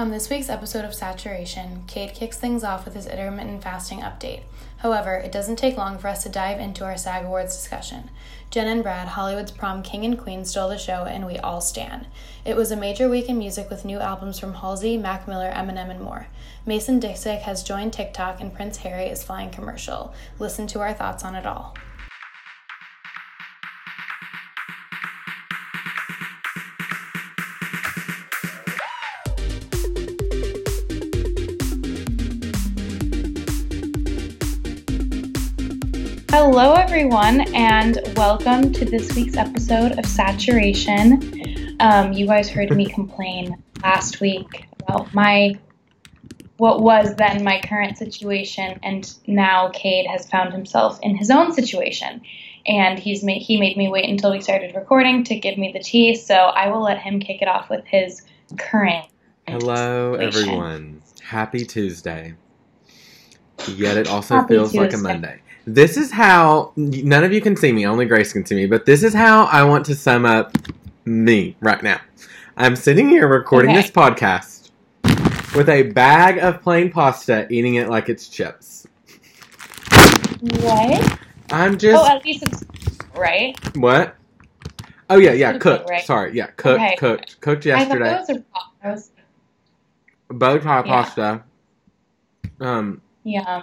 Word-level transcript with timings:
On 0.00 0.10
this 0.10 0.30
week's 0.30 0.48
episode 0.48 0.86
of 0.86 0.94
Saturation, 0.94 1.84
Cade 1.86 2.14
kicks 2.14 2.38
things 2.38 2.64
off 2.64 2.86
with 2.86 2.94
his 2.94 3.06
intermittent 3.06 3.62
fasting 3.62 4.00
update. 4.00 4.44
However, 4.78 5.16
it 5.16 5.30
doesn't 5.30 5.56
take 5.56 5.76
long 5.76 5.98
for 5.98 6.08
us 6.08 6.22
to 6.22 6.30
dive 6.30 6.58
into 6.58 6.86
our 6.86 6.96
SAG 6.96 7.26
Awards 7.26 7.54
discussion. 7.54 8.08
Jen 8.48 8.66
and 8.66 8.82
Brad, 8.82 9.08
Hollywood's 9.08 9.50
prom 9.50 9.82
king 9.82 10.06
and 10.06 10.18
queen, 10.18 10.46
stole 10.46 10.70
the 10.70 10.78
show, 10.78 11.04
and 11.04 11.26
we 11.26 11.36
all 11.40 11.60
stand. 11.60 12.06
It 12.46 12.56
was 12.56 12.70
a 12.70 12.76
major 12.76 13.10
week 13.10 13.28
in 13.28 13.36
music 13.36 13.68
with 13.68 13.84
new 13.84 13.98
albums 13.98 14.38
from 14.38 14.54
Halsey, 14.54 14.96
Mac 14.96 15.28
Miller, 15.28 15.52
Eminem, 15.52 15.90
and 15.90 16.00
more. 16.00 16.28
Mason 16.64 16.98
Disick 16.98 17.42
has 17.42 17.62
joined 17.62 17.92
TikTok, 17.92 18.40
and 18.40 18.54
Prince 18.54 18.78
Harry 18.78 19.04
is 19.04 19.22
flying 19.22 19.50
commercial. 19.50 20.14
Listen 20.38 20.66
to 20.68 20.80
our 20.80 20.94
thoughts 20.94 21.24
on 21.24 21.34
it 21.34 21.44
all. 21.44 21.76
Hello, 36.52 36.72
everyone, 36.72 37.42
and 37.54 38.00
welcome 38.16 38.72
to 38.72 38.84
this 38.84 39.14
week's 39.14 39.36
episode 39.36 39.96
of 40.00 40.04
Saturation. 40.04 41.76
Um, 41.78 42.12
you 42.12 42.26
guys 42.26 42.48
heard 42.48 42.74
me 42.74 42.86
complain 42.86 43.62
last 43.84 44.20
week 44.20 44.66
about 44.80 45.14
my 45.14 45.54
what 46.56 46.82
was 46.82 47.14
then 47.14 47.44
my 47.44 47.60
current 47.60 47.98
situation, 47.98 48.80
and 48.82 49.14
now 49.28 49.68
Cade 49.68 50.08
has 50.08 50.28
found 50.28 50.52
himself 50.52 50.98
in 51.04 51.16
his 51.16 51.30
own 51.30 51.52
situation, 51.52 52.20
and 52.66 52.98
he's 52.98 53.22
made 53.22 53.42
he 53.42 53.56
made 53.56 53.76
me 53.76 53.88
wait 53.88 54.10
until 54.10 54.32
we 54.32 54.40
started 54.40 54.74
recording 54.74 55.22
to 55.22 55.38
give 55.38 55.56
me 55.56 55.70
the 55.70 55.78
tea. 55.78 56.16
So 56.16 56.34
I 56.34 56.66
will 56.66 56.82
let 56.82 56.98
him 56.98 57.20
kick 57.20 57.42
it 57.42 57.46
off 57.46 57.70
with 57.70 57.84
his 57.86 58.22
current. 58.58 59.06
Hello, 59.46 60.16
situation. 60.18 60.48
everyone. 60.48 61.02
Happy 61.22 61.64
Tuesday. 61.64 62.34
Yet 63.68 63.96
it 63.96 64.08
also 64.08 64.34
Happy 64.34 64.54
feels 64.54 64.74
like 64.74 64.92
a 64.92 64.98
Monday. 64.98 65.42
This 65.72 65.96
is 65.96 66.10
how 66.10 66.72
none 66.74 67.22
of 67.22 67.32
you 67.32 67.40
can 67.40 67.54
see 67.56 67.70
me, 67.70 67.86
only 67.86 68.04
Grace 68.04 68.32
can 68.32 68.44
see 68.44 68.56
me, 68.56 68.66
but 68.66 68.86
this 68.86 69.04
is 69.04 69.14
how 69.14 69.44
I 69.44 69.62
want 69.62 69.86
to 69.86 69.94
sum 69.94 70.26
up 70.26 70.56
me 71.04 71.56
right 71.60 71.80
now. 71.80 72.00
I'm 72.56 72.74
sitting 72.74 73.08
here 73.08 73.28
recording 73.28 73.70
Okay. 73.70 73.82
this 73.82 73.90
podcast 73.92 74.72
with 75.54 75.68
a 75.68 75.84
bag 75.84 76.38
of 76.38 76.60
plain 76.60 76.90
pasta, 76.90 77.46
eating 77.52 77.76
it 77.76 77.88
like 77.88 78.08
it's 78.08 78.26
chips. 78.26 78.88
What? 80.40 81.18
I'm 81.52 81.78
just. 81.78 82.02
Oh, 82.02 82.16
at 82.16 82.24
least 82.24 82.42
it's 82.42 82.64
right. 83.16 83.56
what? 83.76 84.16
Oh 85.08 85.18
yeah, 85.18 85.32
yeah, 85.34 85.56
cooked. 85.58 85.88
right. 85.88 86.04
Sorry, 86.04 86.34
yeah, 86.34 86.46
cooked, 86.56 86.80
Okay. 86.82 86.96
cooked, 86.96 87.40
cooked 87.40 87.66
I 87.68 87.84
thought 87.84 88.00
yesterday. 88.00 88.04
that 88.10 88.20
was 88.20 88.30
a. 88.30 88.44
I 88.82 88.90
was, 88.90 89.10
Bow 90.30 90.58
tie 90.58 90.78
Yeah. 90.78 90.82
pasta. 90.82 91.42
Um, 92.60 93.00
yeah. 93.22 93.62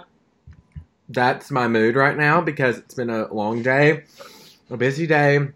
That's 1.08 1.50
my 1.50 1.68
mood 1.68 1.96
right 1.96 2.16
now 2.16 2.40
because 2.40 2.78
it's 2.78 2.94
been 2.94 3.10
a 3.10 3.32
long 3.32 3.62
day, 3.62 4.04
a 4.70 4.76
busy 4.76 5.06
day. 5.06 5.48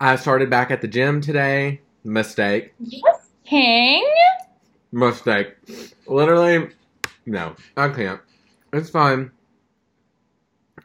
I 0.00 0.16
started 0.16 0.50
back 0.50 0.70
at 0.70 0.80
the 0.80 0.88
gym 0.88 1.20
today. 1.20 1.80
Mistake. 2.04 2.74
Yes, 2.78 3.30
King. 3.44 4.06
Mistake. 4.92 5.54
Literally, 6.06 6.68
no, 7.26 7.54
I 7.76 7.88
can't. 7.88 8.20
It's 8.72 8.90
fine. 8.90 9.30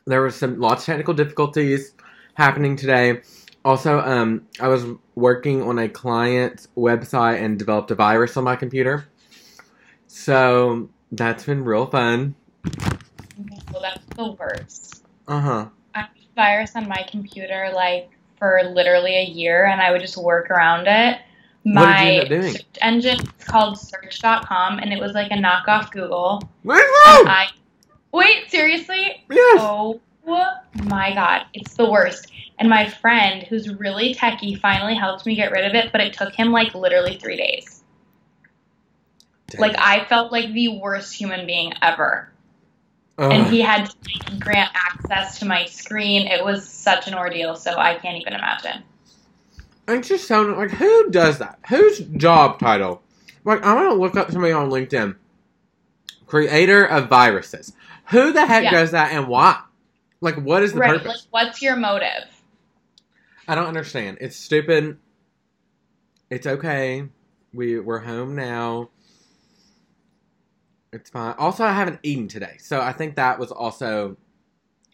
There 0.06 0.22
was 0.22 0.36
some 0.36 0.60
lots 0.60 0.84
of 0.84 0.86
technical 0.88 1.14
difficulties 1.14 1.94
happening 2.36 2.76
today. 2.76 3.22
Also, 3.66 4.00
um, 4.00 4.48
I 4.60 4.70
was 4.70 4.86
working 5.16 5.62
on 5.62 5.78
a 5.78 5.90
client's 5.90 6.68
website 6.78 7.44
and 7.44 7.60
developed 7.60 7.92
a 7.92 7.96
virus 7.96 8.38
on 8.38 8.46
my 8.46 8.56
computer. 8.56 9.08
So 10.08 10.90
that's 11.12 11.44
been 11.44 11.64
real 11.64 11.86
fun. 11.86 12.36
The 14.20 14.32
worst. 14.34 15.06
Uh 15.30 15.40
huh. 15.40 15.66
I 15.96 16.00
had 16.00 16.10
a 16.10 16.36
virus 16.36 16.76
on 16.76 16.90
my 16.90 17.06
computer 17.10 17.72
like 17.74 18.10
for 18.38 18.62
literally 18.74 19.16
a 19.16 19.24
year, 19.24 19.66
and 19.68 19.80
I 19.82 19.92
would 19.94 20.02
just 20.02 20.18
work 20.18 20.50
around 20.50 20.88
it. 20.88 21.22
What 21.64 21.74
did 21.74 21.74
you 21.74 21.74
My 21.74 22.12
end 22.12 22.22
up 22.24 22.28
doing? 22.28 22.52
search 22.54 22.66
engine 22.82 23.20
is 23.22 23.46
called 23.46 23.80
Search.com, 23.80 24.80
and 24.80 24.92
it 24.92 25.00
was 25.00 25.14
like 25.14 25.32
a 25.32 25.36
knockoff 25.36 25.92
Google. 25.92 26.42
And 26.66 27.30
I 27.30 27.48
wait 28.12 28.52
seriously. 28.52 29.24
Yes. 29.32 29.62
Oh 29.62 30.02
my 30.84 31.14
god, 31.14 31.46
it's 31.54 31.76
the 31.76 31.90
worst. 31.90 32.30
And 32.58 32.70
my 32.70 32.90
friend, 32.90 33.44
who's 33.44 33.74
really 33.74 34.14
techie, 34.14 34.60
finally 34.60 34.96
helped 34.96 35.26
me 35.26 35.34
get 35.36 35.54
rid 35.54 35.64
of 35.64 35.76
it, 35.76 35.94
but 35.94 36.02
it 36.02 36.12
took 36.12 36.34
him 36.36 36.52
like 36.52 36.76
literally 36.76 37.18
three 37.18 37.38
days. 37.38 37.84
Like 39.58 39.78
I 39.80 40.04
felt 40.10 40.34
like 40.34 40.52
the 40.52 40.78
worst 40.78 41.14
human 41.14 41.46
being 41.46 41.72
ever. 41.82 42.34
And 43.20 43.48
oh. 43.48 43.50
he 43.50 43.60
had 43.60 43.90
to 43.90 44.36
grant 44.40 44.72
access 44.74 45.40
to 45.40 45.46
my 45.46 45.66
screen. 45.66 46.28
It 46.28 46.44
was 46.44 46.68
such 46.68 47.08
an 47.08 47.14
ordeal, 47.14 47.56
so 47.56 47.76
I 47.78 47.96
can't 47.96 48.18
even 48.18 48.34
imagine. 48.34 48.84
It 49.90 50.04
just 50.04 50.26
sounded 50.28 50.56
like 50.56 50.72
who 50.72 51.10
does 51.12 51.40
that? 51.40 51.60
Whose 51.68 52.00
job 52.00 52.60
title? 52.60 53.02
Like 53.44 53.66
I'm 53.66 53.76
gonna 53.76 53.96
look 53.96 54.16
up 54.16 54.32
somebody 54.32 54.54
on 54.54 54.70
LinkedIn. 54.70 55.16
Creator 56.28 56.86
of 56.86 57.10
viruses. 57.10 57.74
Who 58.12 58.32
the 58.32 58.46
heck 58.46 58.64
Yeah. 58.64 58.72
does 58.72 58.92
that 58.92 59.12
and 59.12 59.28
why? 59.28 59.62
Like 60.22 60.36
what 60.36 60.64
is 60.64 60.74
the 60.74 60.80
right? 60.80 60.92
Like, 60.94 61.04
purpose? 61.04 61.28
what's 61.32 61.62
your 61.62 61.76
motive? 61.76 62.24
I 63.48 63.56
don't 63.56 63.66
understand. 63.66 64.20
It's 64.22 64.38
stupid. 64.38 64.98
It's 66.30 66.48
okay. 66.48 67.10
We 67.54 67.80
we're 67.80 68.00
home 68.00 68.36
now. 68.36 68.92
It's 70.92 71.10
fine. 71.10 71.36
Also, 71.38 71.64
I 71.64 71.72
haven't 71.74 72.00
eaten 72.04 72.28
today, 72.28 72.58
so 72.60 72.82
I 72.82 72.92
think 72.94 73.16
that 73.16 73.38
was 73.40 73.52
also 73.52 74.18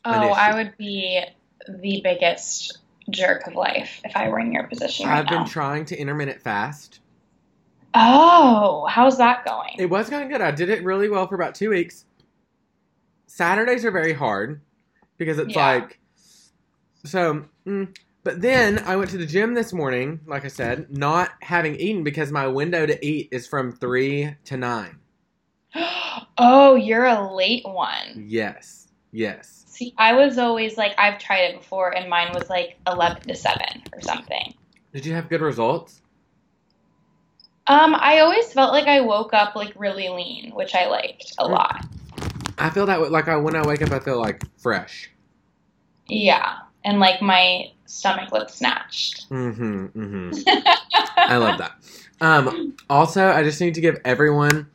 Oh. 0.07 0.11
I 0.11 0.53
would 0.53 0.77
be 0.77 1.23
the 1.67 2.01
biggest 2.03 2.77
jerk 3.09 3.47
of 3.47 3.55
life 3.55 4.01
if 4.03 4.15
I 4.15 4.29
were 4.29 4.39
in 4.39 4.51
your 4.51 4.63
position 4.67 5.07
right 5.07 5.17
I've 5.19 5.25
now. 5.25 5.39
been 5.39 5.47
trying 5.47 5.85
to 5.85 5.97
intermittent 5.97 6.41
fast. 6.41 6.99
oh, 7.95 8.85
how's 8.89 9.17
that 9.17 9.45
going? 9.45 9.71
It 9.79 9.89
was 9.89 10.09
going 10.09 10.27
good. 10.29 10.41
I 10.41 10.51
did 10.51 10.69
it 10.69 10.83
really 10.83 11.07
well 11.09 11.27
for 11.27 11.35
about 11.35 11.55
two 11.55 11.69
weeks. 11.69 12.05
Saturdays 13.27 13.85
are 13.85 13.91
very 13.91 14.13
hard 14.13 14.61
because 15.17 15.39
it's 15.39 15.55
Yeah. 15.55 15.65
like 15.65 15.99
so. 17.05 17.45
Mm, 17.65 17.95
but 18.23 18.41
then 18.41 18.79
I 18.79 18.95
went 18.95 19.11
to 19.11 19.17
the 19.17 19.25
gym 19.25 19.53
this 19.53 19.71
morning, 19.73 20.19
like 20.25 20.45
I 20.45 20.49
said, 20.49 20.95
not 20.95 21.31
having 21.41 21.75
eaten 21.75 22.03
because 22.03 22.31
my 22.31 22.47
window 22.47 22.85
to 22.85 23.05
eat 23.05 23.29
is 23.31 23.47
from 23.47 23.71
three 23.71 24.35
to 24.45 24.57
nine. 24.57 24.99
oh, 26.37 26.75
you're 26.75 27.05
a 27.05 27.33
late 27.35 27.65
one. 27.65 28.25
Yes, 28.27 28.87
yes. 29.11 29.63
See, 29.67 29.93
I 29.97 30.13
was 30.13 30.37
always 30.37 30.77
like, 30.77 30.93
I've 30.97 31.19
tried 31.19 31.41
it 31.41 31.59
before, 31.59 31.95
and 31.95 32.09
mine 32.09 32.33
was 32.33 32.49
like 32.49 32.77
11 32.87 33.23
to 33.23 33.35
7 33.35 33.83
or 33.93 34.01
something. 34.01 34.53
Did 34.93 35.05
you 35.05 35.13
have 35.13 35.27
good 35.27 35.41
results? 35.41 36.01
Um, 37.67 37.95
I 37.95 38.19
always 38.19 38.53
felt 38.53 38.71
like 38.71 38.87
I 38.87 39.01
woke 39.01 39.33
up 39.33 39.55
like 39.55 39.73
really 39.75 40.07
lean, 40.09 40.51
which 40.53 40.75
I 40.75 40.87
liked 40.87 41.33
a 41.39 41.47
lot. 41.47 41.85
I 42.57 42.69
feel 42.69 42.85
that. 42.85 43.11
Like 43.11 43.27
I, 43.27 43.35
when 43.35 43.55
I 43.55 43.65
wake 43.65 43.81
up, 43.81 43.91
I 43.91 43.99
feel 43.99 44.19
like 44.19 44.43
fresh. 44.59 45.09
Yeah, 46.07 46.59
and 46.83 46.99
like 46.99 47.21
my 47.21 47.71
stomach 47.85 48.31
looked 48.31 48.51
snatched. 48.51 49.29
Mm-hmm. 49.29 49.85
Mm-hmm. 49.87 50.39
I 51.17 51.37
love 51.37 51.57
that. 51.57 51.73
Um, 52.21 52.77
also, 52.89 53.27
I 53.27 53.43
just 53.43 53.59
need 53.59 53.73
to 53.73 53.81
give 53.81 53.99
everyone 54.05 54.69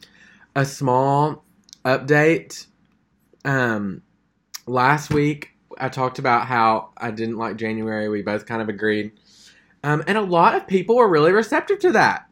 a 0.55 0.65
small 0.65 1.45
update. 1.85 2.67
Um, 3.45 4.03
last 4.67 5.13
week 5.13 5.51
I 5.79 5.89
talked 5.89 6.19
about 6.19 6.47
how 6.47 6.91
I 6.97 7.11
didn't 7.11 7.37
like 7.37 7.57
January. 7.57 8.09
We 8.09 8.23
both 8.23 8.47
kind 8.47 8.61
of 8.63 8.69
agreed, 8.69 9.13
um, 9.83 10.03
and 10.07 10.19
a 10.19 10.23
lot 10.23 10.55
of 10.55 10.67
people 10.67 10.97
were 10.97 11.09
really 11.09 11.33
receptive 11.33 11.79
to 11.81 11.93
that. 11.93 12.29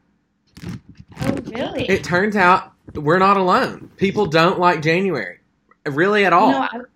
Oh, 1.21 1.35
really? 1.47 1.89
It 1.89 2.05
turns 2.05 2.37
out 2.37 2.73
we're 2.95 3.19
not 3.19 3.37
alone. 3.37 3.91
People 3.97 4.27
don't 4.27 4.59
like 4.59 4.83
January, 4.83 5.39
really 5.87 6.25
at 6.25 6.33
all. 6.33 6.49
You 6.49 6.53
know, 6.53 6.69
I 6.73 6.77
was 6.79 6.87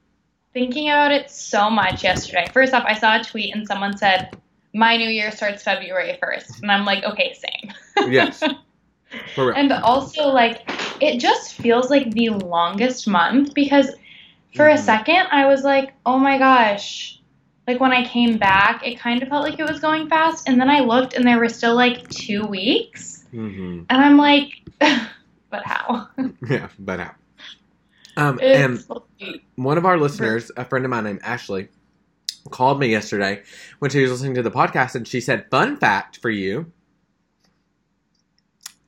thinking 0.52 0.88
about 0.88 1.12
it 1.12 1.31
so 1.31 1.70
much 1.70 2.05
yesterday. 2.05 2.47
First 2.52 2.75
off, 2.75 2.85
I 2.87 2.94
saw 2.99 3.20
a 3.20 3.25
tweet 3.25 3.55
and 3.55 3.67
someone 3.67 3.97
said, 3.97 4.37
"My 4.75 4.97
New 4.97 5.08
Year 5.08 5.31
starts 5.31 5.62
February 5.62 6.19
1st. 6.23 6.62
and 6.62 6.70
I'm 6.70 6.85
like, 6.85 7.05
"Okay, 7.05 7.35
same." 7.35 8.11
yes, 8.11 8.43
for 9.35 9.47
real. 9.47 9.56
And 9.56 9.73
also, 9.73 10.29
like, 10.29 10.69
it 11.02 11.19
just 11.19 11.54
feels 11.54 11.90
like 11.90 12.10
the 12.12 12.31
longest 12.31 13.08
month 13.08 13.54
because 13.54 13.90
for 14.54 14.69
a 14.69 14.75
Mhm. 14.75 14.78
second 14.78 15.26
I 15.31 15.46
was 15.46 15.64
like, 15.64 15.93
oh 16.06 16.19
my 16.19 16.38
gosh. 16.38 17.19
Like, 17.66 17.78
when 17.81 17.93
I 17.93 18.04
came 18.04 18.38
back, 18.38 18.84
it 18.84 18.99
kind 18.99 19.22
of 19.22 19.28
felt 19.28 19.44
like 19.44 19.58
it 19.60 19.69
was 19.69 19.78
going 19.78 20.08
fast. 20.08 20.49
And 20.49 20.60
then 20.60 20.69
I 20.69 20.81
looked 20.81 21.14
and 21.14 21.25
there 21.25 21.38
were 21.38 21.49
still 21.49 21.76
like 21.76 22.08
two 22.08 22.44
weeks. 22.44 23.25
hmm 23.31 23.82
And 23.88 24.04
I'm 24.04 24.16
like, 24.16 24.50
but 25.50 25.62
how? 25.64 26.08
Yeah, 26.49 26.69
but 26.78 26.99
how? 27.00 27.14
Um, 28.16 28.40
and 28.43 28.84
like- 29.20 29.43
one 29.56 29.78
of 29.78 29.87
our 29.87 29.96
listeners, 29.96 30.50
a 30.56 30.64
friend 30.64 30.84
of 30.84 30.90
mine 30.90 31.04
named 31.04 31.20
Ashley, 31.22 31.69
called 32.50 32.81
me 32.81 32.88
yesterday 32.88 33.43
when 33.78 33.90
she 33.90 34.02
was 34.02 34.10
listening 34.10 34.34
to 34.34 34.43
the 34.43 34.50
podcast, 34.50 34.94
and 34.96 35.06
she 35.06 35.20
said, 35.20 35.46
"Fun 35.50 35.76
fact 35.76 36.19
for 36.20 36.31
you: 36.31 36.72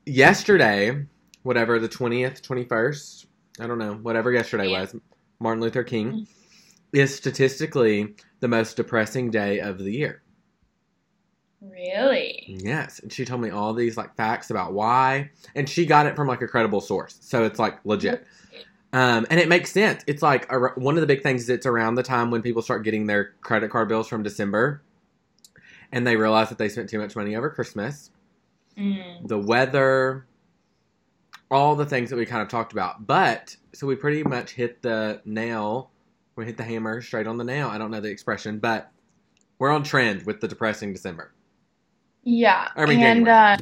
yesterday, 0.04 1.06
whatever 1.44 1.78
the 1.78 1.88
twentieth, 1.88 2.42
twenty 2.42 2.64
first, 2.64 3.26
I 3.60 3.66
don't 3.68 3.78
know, 3.78 3.94
whatever 3.94 4.32
yesterday 4.32 4.70
Yeah. 4.70 4.80
was, 4.80 4.96
Martin 5.38 5.62
Luther 5.62 5.84
King, 5.84 6.12
Mhm. 6.12 6.26
is 6.92 7.14
statistically 7.14 8.16
the 8.40 8.48
most 8.48 8.76
depressing 8.76 9.30
day 9.30 9.60
of 9.60 9.78
the 9.78 9.92
year. 9.92 10.22
Really? 11.60 12.44
Yes, 12.46 12.98
and 12.98 13.10
she 13.12 13.24
told 13.24 13.40
me 13.40 13.50
all 13.50 13.72
these 13.72 13.96
like 13.96 14.14
facts 14.16 14.50
about 14.50 14.74
why, 14.74 15.30
and 15.54 15.68
she 15.68 15.86
got 15.86 16.06
it 16.06 16.14
from 16.16 16.28
like 16.28 16.42
a 16.42 16.48
credible 16.48 16.80
source, 16.80 17.16
so 17.20 17.44
it's 17.44 17.58
like 17.58 17.78
legit. 17.84 18.26
Um, 18.92 19.26
and 19.28 19.40
it 19.40 19.48
makes 19.48 19.72
sense. 19.72 20.04
It's 20.06 20.22
like 20.22 20.50
a, 20.52 20.58
one 20.76 20.94
of 20.96 21.00
the 21.00 21.06
big 21.06 21.22
things. 21.22 21.42
Is 21.42 21.48
it's 21.48 21.66
around 21.66 21.96
the 21.96 22.02
time 22.02 22.30
when 22.30 22.42
people 22.42 22.62
start 22.62 22.84
getting 22.84 23.06
their 23.06 23.32
credit 23.40 23.70
card 23.70 23.88
bills 23.88 24.06
from 24.08 24.22
December, 24.22 24.82
and 25.90 26.06
they 26.06 26.16
realize 26.16 26.48
that 26.50 26.58
they 26.58 26.68
spent 26.68 26.90
too 26.90 26.98
much 27.00 27.16
money 27.16 27.34
over 27.34 27.50
Christmas. 27.50 28.10
Mm. 28.78 29.26
The 29.26 29.38
weather, 29.38 30.26
all 31.50 31.76
the 31.76 31.86
things 31.86 32.10
that 32.10 32.16
we 32.16 32.26
kind 32.26 32.42
of 32.42 32.48
talked 32.48 32.72
about. 32.72 33.06
But 33.06 33.56
so 33.72 33.86
we 33.86 33.96
pretty 33.96 34.22
much 34.22 34.52
hit 34.52 34.82
the 34.82 35.20
nail. 35.24 35.90
We 36.36 36.44
hit 36.44 36.56
the 36.56 36.64
hammer 36.64 37.00
straight 37.00 37.26
on 37.26 37.36
the 37.36 37.44
nail. 37.44 37.68
I 37.68 37.78
don't 37.78 37.90
know 37.90 38.00
the 38.00 38.08
expression, 38.10 38.58
but 38.58 38.90
we're 39.58 39.70
on 39.70 39.82
trend 39.82 40.26
with 40.26 40.40
the 40.40 40.48
depressing 40.48 40.92
December. 40.92 41.32
Yeah. 42.24 42.68
I 42.76 42.86
mean, 42.86 43.00
and 43.00 43.28
uh, 43.28 43.56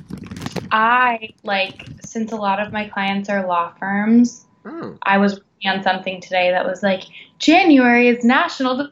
I 0.71 1.31
like 1.43 1.87
since 2.05 2.33
a 2.33 2.37
lot 2.37 2.61
of 2.61 2.73
my 2.73 2.89
clients 2.89 3.29
are 3.29 3.47
law 3.47 3.75
firms, 3.79 4.47
Oh, 4.65 4.97
I 5.03 5.19
was 5.19 5.35
working 5.35 5.71
on 5.71 5.83
something 5.83 6.21
today 6.21 6.51
that 6.53 6.65
was 6.65 6.83
like 6.83 7.03
January 7.39 8.09
is 8.09 8.25
National 8.25 8.89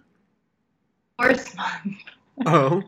Divorce 1.19 1.55
Month. 1.55 1.97
oh, 2.47 2.83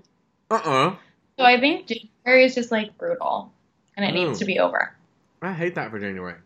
uh, 0.50 0.54
uh 0.54 0.96
So 1.38 1.44
I 1.44 1.60
think 1.60 1.86
January 1.86 2.44
is 2.44 2.54
just 2.56 2.72
like 2.72 2.98
brutal, 2.98 3.52
and 3.96 4.04
it 4.04 4.10
Oh. 4.18 4.26
needs 4.26 4.40
to 4.40 4.44
be 4.44 4.58
over. 4.58 4.94
I 5.42 5.52
hate 5.52 5.74
that 5.74 5.90
for 5.90 5.98
January. 5.98 6.38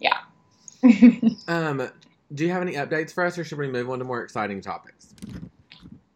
Yeah. 0.00 0.18
Um, 1.48 1.90
do 2.34 2.44
you 2.44 2.52
have 2.52 2.62
any 2.62 2.74
updates 2.74 3.12
for 3.12 3.24
us, 3.24 3.38
or 3.38 3.44
should 3.44 3.58
we 3.58 3.68
move 3.68 3.88
on 3.90 3.98
to 3.98 4.04
more 4.04 4.22
exciting 4.22 4.60
topics? 4.60 5.14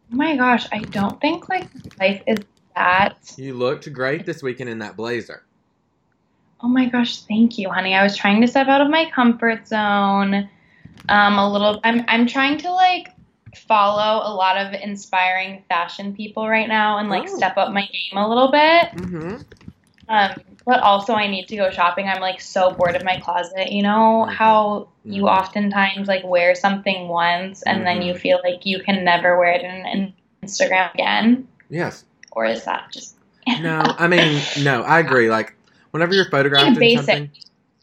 my 0.09 0.35
gosh, 0.37 0.67
I 0.71 0.79
don't 0.79 1.19
think 1.19 1.49
like 1.49 1.67
life 1.99 2.21
is 2.27 2.37
that. 2.75 3.33
You 3.37 3.55
looked 3.55 3.91
great 3.91 4.25
this 4.25 4.43
weekend 4.43 4.69
in 4.69 4.79
that 4.79 4.95
blazer. 4.95 5.43
Oh 6.61 6.67
my 6.67 6.85
gosh, 6.87 7.21
thank 7.23 7.57
you, 7.57 7.69
honey. 7.69 7.95
I 7.95 8.03
was 8.03 8.15
trying 8.15 8.39
to 8.41 8.47
step 8.47 8.67
out 8.67 8.79
of 8.81 8.89
my 8.89 9.09
comfort 9.09 9.67
zone. 9.67 10.49
Um, 11.09 11.37
a 11.39 11.51
little. 11.51 11.81
I'm 11.83 12.05
I'm 12.07 12.27
trying 12.27 12.57
to 12.59 12.71
like 12.71 13.09
follow 13.55 14.21
a 14.25 14.33
lot 14.33 14.57
of 14.57 14.73
inspiring 14.81 15.63
fashion 15.67 16.15
people 16.15 16.47
right 16.47 16.67
now 16.67 16.99
and 16.99 17.09
like 17.09 17.27
Oh. 17.27 17.35
step 17.35 17.57
up 17.57 17.73
my 17.73 17.81
game 17.87 18.17
a 18.17 18.27
little 18.27 18.51
bit. 18.51 18.91
Mm-hmm. 18.95 19.35
Um, 20.09 20.31
but 20.65 20.79
also 20.79 21.13
I 21.13 21.27
need 21.27 21.47
to 21.49 21.55
go 21.55 21.69
shopping. 21.69 22.07
I'm 22.07 22.21
like 22.21 22.39
so 22.41 22.71
bored 22.71 22.95
of 22.95 23.03
my 23.03 23.17
closet. 23.19 23.71
You 23.71 23.83
know 23.83 24.25
Mhm. 24.27 24.33
how 24.33 24.87
you 25.03 25.23
Mhm. 25.23 25.29
oftentimes 25.39 26.07
like 26.07 26.23
wear 26.23 26.55
something 26.55 27.07
once 27.07 27.61
and 27.63 27.85
then 27.85 27.99
Mhm. 27.99 28.05
you 28.07 28.13
feel 28.15 28.39
like 28.43 28.65
you 28.65 28.79
can 28.81 29.03
never 29.03 29.37
wear 29.37 29.51
it 29.51 29.61
in, 29.63 29.85
in 29.85 30.13
Instagram 30.43 30.93
again, 30.93 31.47
Yes. 31.69 32.05
or 32.31 32.45
is 32.45 32.63
that 32.65 32.91
just 32.91 33.15
No, 33.61 33.81
I 33.97 34.07
mean, 34.07 34.41
no, 34.61 34.83
I 34.83 34.99
agree. 34.99 35.29
Like, 35.29 35.53
whenever 35.91 36.13
you're 36.13 36.29
photographed 36.29 36.67
in 36.67 36.75
basic. 36.75 36.97
something, 37.05 37.29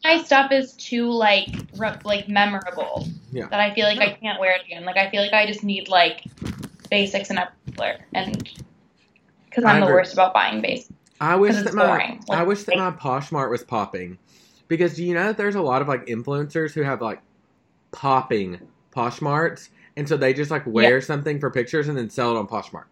my 0.03 0.21
stuff 0.23 0.51
is 0.51 0.73
too 0.73 1.11
like 1.11 1.49
re- 1.77 1.99
like 2.03 2.27
memorable 2.27 3.07
Yeah. 3.31 3.45
that 3.49 3.59
I 3.59 3.71
feel 3.75 3.85
like 3.85 3.99
I 3.99 4.13
can't 4.13 4.39
wear 4.39 4.53
it 4.55 4.63
again. 4.65 4.85
Like 4.85 4.97
I 4.97 5.09
feel 5.11 5.21
like 5.21 5.33
I 5.33 5.45
just 5.45 5.63
need 5.63 5.87
like 5.87 6.23
basics 6.89 7.29
and 7.29 7.39
everywhere, 7.39 8.07
and 8.15 8.49
because 9.45 9.63
I'm 9.65 9.79
the 9.79 9.85
worst 9.85 10.13
about 10.13 10.33
buying 10.33 10.61
basics. 10.61 10.89
I 11.21 11.35
wish 11.35 11.55
that 11.55 11.75
my 11.75 11.85
boring. 11.85 12.23
I 12.31 12.41
wish 12.43 12.63
that 12.63 12.75
my 12.77 12.89
Poshmark 12.89 13.51
was 13.51 13.63
popping, 13.63 14.17
because 14.67 14.95
do 14.95 15.05
you 15.05 15.13
know 15.13 15.27
that 15.27 15.37
there's 15.37 15.53
a 15.53 15.61
lot 15.61 15.83
of 15.83 15.87
like 15.87 16.07
influencers 16.07 16.73
who 16.73 16.81
have 16.81 16.99
like 16.99 17.21
popping 17.91 18.59
Poshmarks, 18.91 19.69
and 19.95 20.09
so 20.09 20.17
they 20.17 20.33
just 20.33 20.49
like 20.49 20.65
wear 20.65 20.99
something 20.99 21.39
for 21.39 21.51
pictures 21.51 21.87
and 21.87 21.95
then 21.97 22.09
sell 22.09 22.35
it 22.35 22.39
on 22.39 22.47
Poshmark. 22.47 22.85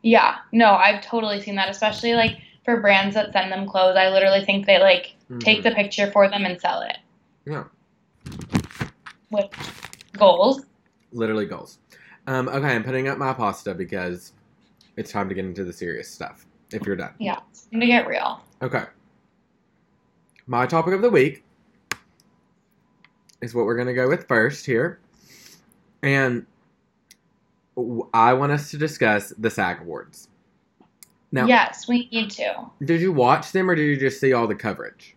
Yeah, 0.00 0.38
no, 0.52 0.72
I've 0.72 1.02
totally 1.02 1.40
seen 1.40 1.54
that, 1.56 1.68
especially 1.68 2.14
like 2.14 2.38
for 2.64 2.80
brands 2.80 3.14
that 3.14 3.32
send 3.34 3.52
them 3.52 3.66
clothes. 3.68 3.96
I 3.96 4.08
literally 4.08 4.44
think 4.44 4.64
they 4.66 4.78
like 4.78 5.14
take 5.40 5.60
Mhm. 5.60 5.64
the 5.64 5.70
picture 5.72 6.10
for 6.10 6.28
them 6.28 6.44
and 6.46 6.58
sell 6.60 6.80
it 6.80 6.96
yeah, 7.44 7.64
with 9.30 9.50
goals. 10.16 10.64
literally 11.12 11.44
goals. 11.44 11.78
Um, 12.26 12.48
okay, 12.48 12.68
I'm 12.68 12.84
putting 12.84 13.06
up 13.08 13.18
my 13.18 13.34
pasta 13.34 13.74
because 13.74 14.32
it's 14.96 15.12
time 15.12 15.28
to 15.28 15.34
get 15.34 15.44
into 15.44 15.64
the 15.64 15.72
serious 15.72 16.08
stuff. 16.08 16.46
If 16.74 16.86
you're 16.86 16.96
done. 16.96 17.14
Yeah, 17.18 17.38
it's 17.50 17.62
time 17.66 17.80
to 17.80 17.86
get 17.86 18.06
real. 18.06 18.40
Okay. 18.62 18.84
My 20.46 20.66
topic 20.66 20.94
of 20.94 21.02
the 21.02 21.10
week 21.10 21.44
is 23.40 23.54
what 23.54 23.66
we're 23.66 23.74
going 23.76 23.88
to 23.88 23.94
go 23.94 24.08
with 24.08 24.26
first 24.28 24.66
here. 24.66 24.98
And 26.02 26.46
I 28.12 28.34
want 28.34 28.52
us 28.52 28.70
to 28.72 28.78
discuss 28.78 29.32
the 29.38 29.50
SAG 29.50 29.80
Awards. 29.80 30.28
Now, 31.30 31.46
Yes, 31.46 31.88
we 31.88 32.08
need 32.12 32.30
to. 32.32 32.66
did 32.84 33.00
you 33.00 33.12
watch 33.12 33.52
them 33.52 33.70
or 33.70 33.74
did 33.74 33.84
you 33.84 33.96
just 33.96 34.20
see 34.20 34.32
all 34.32 34.46
the 34.46 34.54
coverage? 34.54 35.16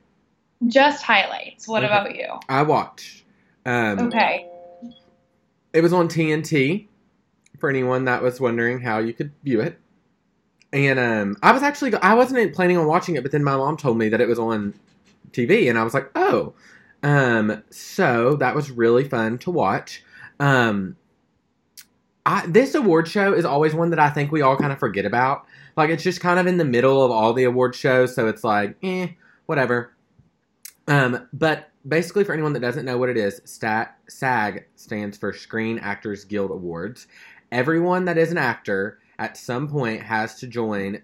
Just 0.67 1.03
highlights. 1.03 1.67
What 1.67 1.83
Okay. 1.83 1.93
about 1.93 2.15
you? 2.15 2.27
I 2.47 2.61
watched. 2.63 3.23
Um, 3.65 3.99
Okay. 3.99 4.49
It 5.73 5.81
was 5.81 5.91
on 5.91 6.07
TNT 6.07 6.87
for 7.59 7.69
anyone 7.69 8.05
that 8.05 8.21
was 8.23 8.39
wondering 8.39 8.79
how 8.79 8.99
you 8.99 9.11
could 9.13 9.33
view 9.43 9.59
it. 9.59 9.77
And 10.75 10.99
um, 10.99 11.37
I 11.41 11.53
was 11.53 11.63
actually 11.63 11.95
I 11.95 12.15
wasn't 12.15 12.53
planning 12.53 12.75
on 12.75 12.85
watching 12.85 13.15
it, 13.15 13.23
but 13.23 13.31
then 13.31 13.45
my 13.45 13.55
mom 13.55 13.77
told 13.77 13.97
me 13.97 14.09
that 14.09 14.19
it 14.19 14.27
was 14.27 14.37
on 14.37 14.73
TV, 15.31 15.69
and 15.69 15.79
I 15.79 15.83
was 15.83 15.93
like, 15.93 16.11
oh. 16.15 16.53
Um, 17.01 17.63
so 17.69 18.35
that 18.37 18.55
was 18.55 18.71
really 18.71 19.07
fun 19.07 19.37
to 19.39 19.51
watch. 19.51 20.03
Um, 20.37 20.97
I, 22.25 22.45
this 22.47 22.75
award 22.75 23.07
show 23.07 23.31
is 23.33 23.45
always 23.45 23.73
one 23.73 23.89
that 23.91 23.99
I 23.99 24.09
think 24.09 24.33
we 24.33 24.41
all 24.41 24.57
kind 24.57 24.73
of 24.73 24.79
forget 24.79 25.05
about. 25.05 25.45
Like 25.77 25.91
it's 25.91 26.03
just 26.03 26.19
kind 26.19 26.39
of 26.39 26.47
in 26.47 26.57
the 26.57 26.65
middle 26.65 27.01
of 27.05 27.09
all 27.09 27.31
the 27.31 27.45
award 27.45 27.73
shows, 27.73 28.13
so 28.13 28.27
it's 28.27 28.43
like, 28.43 28.75
eh, 28.83 29.07
whatever. 29.45 29.93
Um, 30.89 31.29
but 31.31 31.69
basically, 31.87 32.25
for 32.25 32.33
anyone 32.33 32.51
that 32.51 32.59
doesn't 32.59 32.83
know 32.83 32.97
what 32.97 33.07
it 33.07 33.17
is, 33.17 33.39
STAT, 33.45 33.97
SAG 34.09 34.65
stands 34.75 35.17
for 35.17 35.31
Screen 35.31 35.79
Actors 35.79 36.25
Guild 36.25 36.51
Awards. 36.51 37.07
Everyone 37.49 38.03
that 38.05 38.17
is 38.17 38.31
an 38.31 38.37
actor 38.37 38.99
at 39.19 39.37
some 39.37 39.67
point 39.67 40.01
has 40.01 40.35
to 40.39 40.47
join 40.47 41.01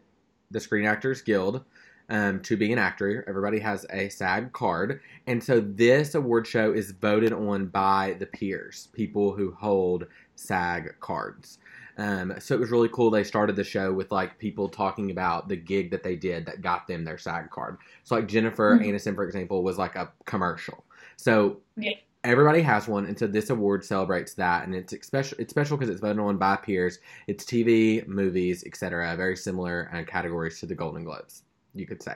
the 0.49 0.59
Screen 0.59 0.85
Actors 0.85 1.21
Guild 1.21 1.63
um, 2.09 2.41
to 2.41 2.57
be 2.57 2.71
an 2.73 2.79
actor. 2.79 3.23
Everybody 3.27 3.59
has 3.59 3.85
a 3.89 4.09
SAG 4.09 4.51
card. 4.51 5.01
And 5.27 5.43
so 5.43 5.61
this 5.61 6.13
award 6.13 6.45
show 6.45 6.73
is 6.73 6.91
voted 6.91 7.31
on 7.31 7.67
by 7.67 8.15
the 8.19 8.25
peers, 8.25 8.89
people 8.93 9.31
who 9.33 9.51
hold 9.51 10.07
SAG 10.35 10.95
cards. 10.99 11.59
Um, 11.97 12.33
so 12.39 12.55
it 12.55 12.59
was 12.59 12.71
really 12.71 12.89
cool. 12.89 13.11
They 13.11 13.23
started 13.23 13.55
the 13.55 13.63
show 13.63 13.93
with 13.93 14.11
like 14.11 14.39
people 14.39 14.67
talking 14.69 15.11
about 15.11 15.47
the 15.47 15.55
gig 15.55 15.91
that 15.91 16.03
they 16.03 16.15
did 16.15 16.45
that 16.47 16.61
got 16.61 16.87
them 16.87 17.03
their 17.05 17.17
SAG 17.17 17.49
card. 17.49 17.77
So 18.03 18.15
like 18.15 18.27
Jennifer 18.27 18.77
Mhm. 18.77 18.87
Aniston, 18.87 19.15
for 19.15 19.23
example, 19.23 19.63
was 19.63 19.77
like 19.77 19.95
a 19.95 20.11
commercial. 20.25 20.83
So 21.17 21.59
Yeah. 21.77 21.93
Everybody 22.23 22.61
has 22.61 22.87
one, 22.87 23.05
and 23.05 23.17
so 23.17 23.27
this 23.27 23.49
award 23.49 23.83
celebrates 23.83 24.33
that, 24.35 24.65
and 24.65 24.75
it's 24.75 24.93
special. 25.05 25.37
It's 25.39 25.51
special 25.51 25.77
because 25.77 25.91
it's 25.91 26.01
voted 26.01 26.19
on 26.19 26.37
by 26.37 26.55
peers. 26.57 26.99
It's 27.27 27.43
TV, 27.43 28.05
movies, 28.07 28.63
etc. 28.65 29.15
Very 29.15 29.35
similar 29.35 29.89
uh, 29.93 30.03
categories 30.03 30.59
to 30.59 30.65
the 30.65 30.75
Golden 30.75 31.03
Globes, 31.03 31.43
you 31.73 31.85
could 31.85 32.01
say. 32.01 32.15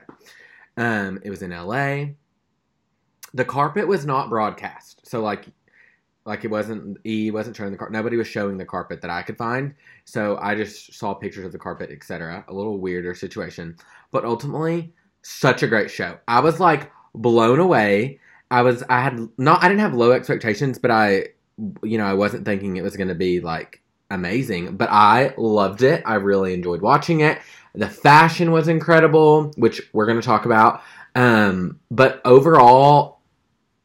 Um, 0.77 1.19
it 1.23 1.29
was 1.29 1.41
in 1.41 1.51
LA. 1.51 2.13
The 3.33 3.45
carpet 3.45 3.87
was 3.87 4.05
not 4.05 4.29
broadcast, 4.29 5.07
so 5.07 5.21
like, 5.21 5.45
like 6.25 6.45
it 6.45 6.51
wasn't. 6.51 6.97
E 7.05 7.31
wasn't 7.31 7.55
showing 7.55 7.71
the 7.71 7.77
carpet. 7.77 7.93
Nobody 7.93 8.17
was 8.17 8.27
showing 8.27 8.57
the 8.57 8.65
carpet 8.65 9.01
that 9.01 9.11
I 9.11 9.21
could 9.21 9.37
find. 9.37 9.73
So 10.05 10.37
I 10.41 10.55
just 10.55 10.93
saw 10.93 11.13
pictures 11.13 11.45
of 11.45 11.51
the 11.51 11.59
carpet, 11.59 11.89
etc. 11.91 12.45
A 12.47 12.53
little 12.53 12.77
weirder 12.79 13.15
situation, 13.15 13.75
but 14.11 14.25
ultimately, 14.25 14.93
such 15.23 15.63
a 15.63 15.67
great 15.67 15.89
show. 15.89 16.17
I 16.27 16.39
was 16.39 16.59
like 16.59 16.91
blown 17.15 17.59
away. 17.59 18.19
I 18.51 18.61
was. 18.61 18.83
I 18.89 19.01
had 19.01 19.27
not. 19.37 19.63
I 19.63 19.67
didn't 19.67 19.81
have 19.81 19.93
low 19.93 20.11
expectations, 20.11 20.77
but 20.77 20.91
I, 20.91 21.29
you 21.83 21.97
know, 21.97 22.05
I 22.05 22.13
wasn't 22.13 22.45
thinking 22.45 22.77
it 22.77 22.83
was 22.83 22.95
going 22.95 23.07
to 23.07 23.15
be 23.15 23.39
like 23.39 23.81
amazing. 24.11 24.77
But 24.77 24.89
I 24.91 25.33
loved 25.37 25.81
it. 25.81 26.03
I 26.05 26.15
really 26.15 26.53
enjoyed 26.53 26.81
watching 26.81 27.21
it. 27.21 27.39
The 27.73 27.89
fashion 27.89 28.51
was 28.51 28.67
incredible, 28.67 29.51
which 29.57 29.81
we're 29.93 30.05
going 30.05 30.19
to 30.19 30.25
talk 30.25 30.45
about. 30.45 30.81
Um, 31.15 31.79
but 31.91 32.21
overall, 32.23 33.19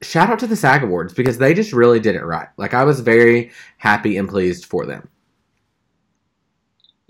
shout 0.02 0.30
out 0.30 0.38
to 0.40 0.46
the 0.46 0.56
SAG 0.56 0.82
Awards 0.82 1.14
because 1.14 1.38
they 1.38 1.54
just 1.54 1.72
really 1.72 2.00
did 2.00 2.14
it 2.14 2.24
right. 2.24 2.48
Like 2.56 2.74
I 2.74 2.84
was 2.84 3.00
very 3.00 3.50
happy 3.78 4.16
and 4.16 4.28
pleased 4.28 4.66
for 4.66 4.86
them. 4.86 5.08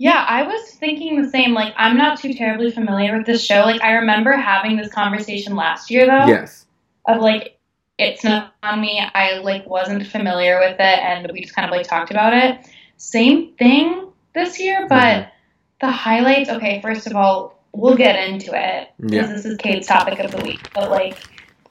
Yeah, 0.01 0.25
I 0.27 0.41
was 0.41 0.71
thinking 0.71 1.21
the 1.21 1.29
same. 1.29 1.53
Like, 1.53 1.75
I'm 1.77 1.95
not 1.95 2.19
too 2.19 2.33
terribly 2.33 2.71
familiar 2.71 3.15
with 3.15 3.27
this 3.27 3.43
show. 3.43 3.61
Like, 3.61 3.83
I 3.83 3.91
remember 3.91 4.31
having 4.31 4.75
this 4.75 4.91
conversation 4.91 5.55
last 5.55 5.91
year, 5.91 6.07
though, 6.07 6.25
Yes. 6.25 6.65
Of 7.15 7.21
like, 7.21 7.59
it's 7.97 8.23
not 8.23 8.53
on 8.63 8.81
me. 8.81 9.01
I 9.13 9.39
like 9.39 9.65
wasn't 9.67 10.05
familiar 10.07 10.59
with 10.59 10.75
it, 10.79 10.99
and 10.99 11.29
we 11.31 11.41
just 11.41 11.55
kind 11.55 11.65
of 11.69 11.71
like 11.75 11.87
talked 11.87 12.11
about 12.11 12.33
it. 12.33 12.59
Same 12.97 13.53
thing 13.55 14.07
this 14.33 14.59
year, 14.59 14.87
but 14.87 15.03
Mhm. 15.03 15.29
the 15.81 15.91
highlights. 15.91 16.49
Okay, 16.49 16.81
first 16.81 17.07
of 17.07 17.15
all, 17.15 17.59
we'll 17.73 17.95
get 17.97 18.15
into 18.29 18.51
it 18.53 18.89
because 18.99 19.13
Yeah. 19.29 19.33
this 19.33 19.45
is 19.45 19.57
Cade's 19.57 19.87
topic 19.87 20.19
of 20.19 20.31
the 20.31 20.43
week. 20.43 20.71
But 20.73 20.89
like 20.91 21.17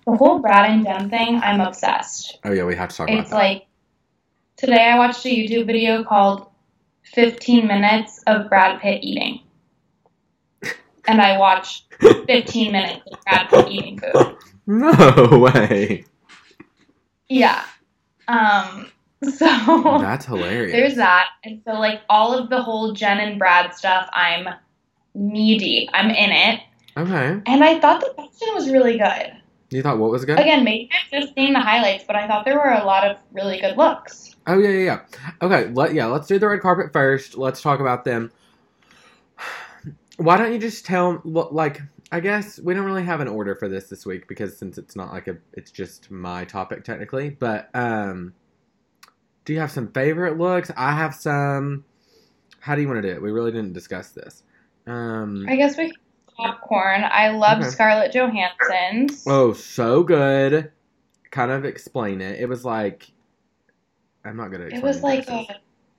the 0.06 0.16
whole 0.16 0.38
Brad 0.38 0.70
and 0.70 0.84
Jen 0.84 1.10
thing, 1.10 1.40
I'm 1.42 1.60
obsessed. 1.60 2.38
Oh 2.44 2.52
yeah, 2.52 2.64
we 2.64 2.74
have 2.76 2.88
to 2.90 2.96
talk 2.96 3.08
about 3.08 3.20
It's 3.20 3.30
that. 3.30 3.36
like 3.36 3.66
today 4.56 4.84
I 4.90 4.98
watched 4.98 5.24
a 5.26 5.28
YouTube 5.28 5.66
video 5.66 6.02
called 6.04 6.46
15 7.02 7.66
minutes 7.66 8.22
of 8.26 8.48
Brad 8.48 8.80
Pitt 8.80 9.02
eating. 9.02 9.40
And 11.08 11.20
I 11.20 11.38
watched 11.38 11.84
15 12.26 12.70
minutes 12.72 13.02
of 13.10 13.18
Brad 13.24 13.48
Pitt 13.48 13.68
eating 13.68 13.98
food. 13.98 14.36
no 14.78 15.38
way. 15.54 16.04
Yeah. 17.28 17.64
Um 18.28 18.86
so 19.22 19.98
That's 20.00 20.24
hilarious. 20.24 20.72
there's 20.72 20.94
that. 20.96 21.28
And 21.44 21.60
so 21.66 21.72
like 21.72 22.00
all 22.08 22.36
of 22.36 22.48
the 22.48 22.62
whole 22.62 22.92
Jen 22.92 23.18
and 23.18 23.38
Brad 23.38 23.74
stuff, 23.74 24.08
I'm 24.12 24.48
knee 25.14 25.58
deep. 25.58 25.90
I'm 25.92 26.10
in 26.10 26.30
it. 26.30 26.60
Okay. 26.96 27.40
And 27.46 27.64
I 27.64 27.78
thought 27.80 28.00
the 28.00 28.12
question 28.14 28.48
was 28.54 28.70
really 28.70 28.98
good. 28.98 29.32
You 29.70 29.82
thought 29.82 29.98
what 29.98 30.10
was 30.10 30.24
good? 30.24 30.38
Again, 30.38 30.64
maybe 30.64 30.90
I'm 31.12 31.22
just 31.22 31.34
seeing 31.34 31.52
the 31.52 31.60
highlights, 31.60 32.04
but 32.04 32.16
I 32.16 32.26
thought 32.26 32.44
there 32.44 32.56
were 32.56 32.72
a 32.72 32.84
lot 32.84 33.06
of 33.08 33.18
really 33.32 33.60
good 33.60 33.76
looks. 33.76 34.34
Oh 34.46 34.58
yeah, 34.58 34.70
yeah, 34.70 34.84
yeah. 34.84 35.00
Okay, 35.42 35.70
let 35.72 35.94
yeah, 35.94 36.06
let's 36.06 36.26
do 36.26 36.38
the 36.38 36.48
red 36.48 36.60
carpet 36.60 36.92
first. 36.92 37.36
Let's 37.36 37.62
talk 37.62 37.78
about 37.78 38.04
them. 38.04 38.32
Why 40.16 40.36
don't 40.36 40.52
you 40.52 40.58
just 40.58 40.84
tell 40.84 41.20
like 41.24 41.80
I 42.12 42.20
guess 42.20 42.58
we 42.58 42.74
don't 42.74 42.84
really 42.84 43.04
have 43.04 43.20
an 43.20 43.28
order 43.28 43.54
for 43.54 43.68
this 43.68 43.88
this 43.88 44.04
week 44.04 44.26
because 44.26 44.56
since 44.56 44.78
it's 44.78 44.96
not 44.96 45.12
like 45.12 45.28
a 45.28 45.36
it's 45.52 45.70
just 45.70 46.10
my 46.10 46.44
topic 46.44 46.84
technically, 46.84 47.30
but 47.30 47.70
um 47.74 48.34
do 49.44 49.52
you 49.52 49.60
have 49.60 49.70
some 49.70 49.88
favorite 49.92 50.38
looks? 50.38 50.70
I 50.76 50.92
have 50.92 51.14
some 51.14 51.84
How 52.60 52.74
do 52.74 52.82
you 52.82 52.88
want 52.88 53.02
to 53.02 53.08
do 53.08 53.14
it? 53.14 53.22
We 53.22 53.30
really 53.30 53.52
didn't 53.52 53.72
discuss 53.74 54.10
this. 54.10 54.42
Um 54.86 55.46
I 55.48 55.56
guess 55.56 55.76
we 55.76 55.92
popcorn. 56.36 57.04
I 57.04 57.28
love 57.30 57.58
Okay. 57.58 57.68
Scarlett 57.68 58.12
Johansson's. 58.12 59.24
Oh, 59.26 59.52
so 59.52 60.02
good. 60.02 60.72
Kind 61.30 61.52
of 61.52 61.64
explain 61.64 62.20
it. 62.20 62.40
It 62.40 62.48
was 62.48 62.64
like 62.64 63.12
I'm 64.24 64.36
not 64.36 64.50
gonna. 64.50 64.64
it 64.64 64.82
was 64.82 65.02
like 65.02 65.28
a, 65.28 65.46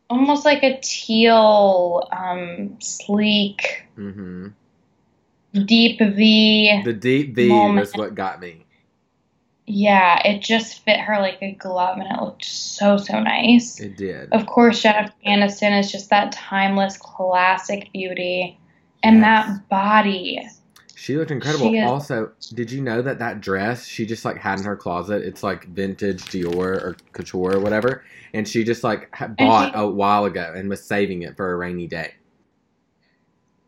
almost 0.10 0.46
like 0.46 0.62
a 0.64 0.80
teal, 0.82 2.08
um, 2.12 2.78
sleek, 2.80 3.86
hmm 3.96 4.50
deep 5.54 6.00
V. 6.00 6.82
The 6.84 6.94
deep 6.94 7.36
V 7.36 7.50
Moment. 7.50 7.80
was 7.80 7.94
what 7.94 8.16
got 8.16 8.40
me. 8.40 8.66
Yeah, 9.68 10.22
it 10.28 10.42
just 10.42 10.84
fit 10.84 11.00
her 11.00 11.20
like 11.20 11.38
a 11.42 11.54
glove, 11.54 11.98
and 11.98 12.08
it 12.12 12.22
looked 12.22 12.44
so 12.44 12.98
so 12.98 13.20
nice. 13.22 13.80
It 13.80 13.96
did. 13.96 14.32
Of 14.34 14.46
course, 14.48 14.82
Jennifer 14.82 15.14
Aniston 15.26 15.80
is 15.80 15.92
just 15.92 16.10
that 16.10 16.32
timeless 16.32 16.98
classic 16.98 17.90
beauty, 17.94 18.58
and 19.04 19.18
Yes. 19.20 19.48
that 19.48 19.70
body. 19.70 20.42
She 20.96 21.16
looked 21.18 21.32
incredible. 21.32 21.70
She 21.70 21.78
is- 21.78 21.90
Also, 21.90 22.32
did 22.54 22.72
you 22.72 22.82
know 22.82 23.02
that 23.02 23.18
that 23.20 23.42
dress 23.42 23.86
she 23.88 24.06
just 24.06 24.24
like 24.26 24.38
had 24.38 24.60
in 24.60 24.66
her 24.66 24.76
closet? 24.76 25.24
It's 25.24 25.42
like 25.42 25.66
vintage 25.70 26.24
Dior 26.26 26.56
or 26.58 26.98
couture 27.14 27.56
or 27.56 27.60
whatever, 27.60 28.04
and 28.34 28.48
she 28.48 28.64
just 28.64 28.84
like 28.84 29.10
bought 29.38 29.74
she- 29.74 29.80
a 29.80 29.88
while 29.88 30.26
ago 30.26 30.54
and 30.56 30.70
was 30.70 30.84
saving 30.84 31.22
it 31.22 31.36
for 31.38 31.52
a 31.54 31.56
rainy 31.56 31.88
day. 31.88 32.14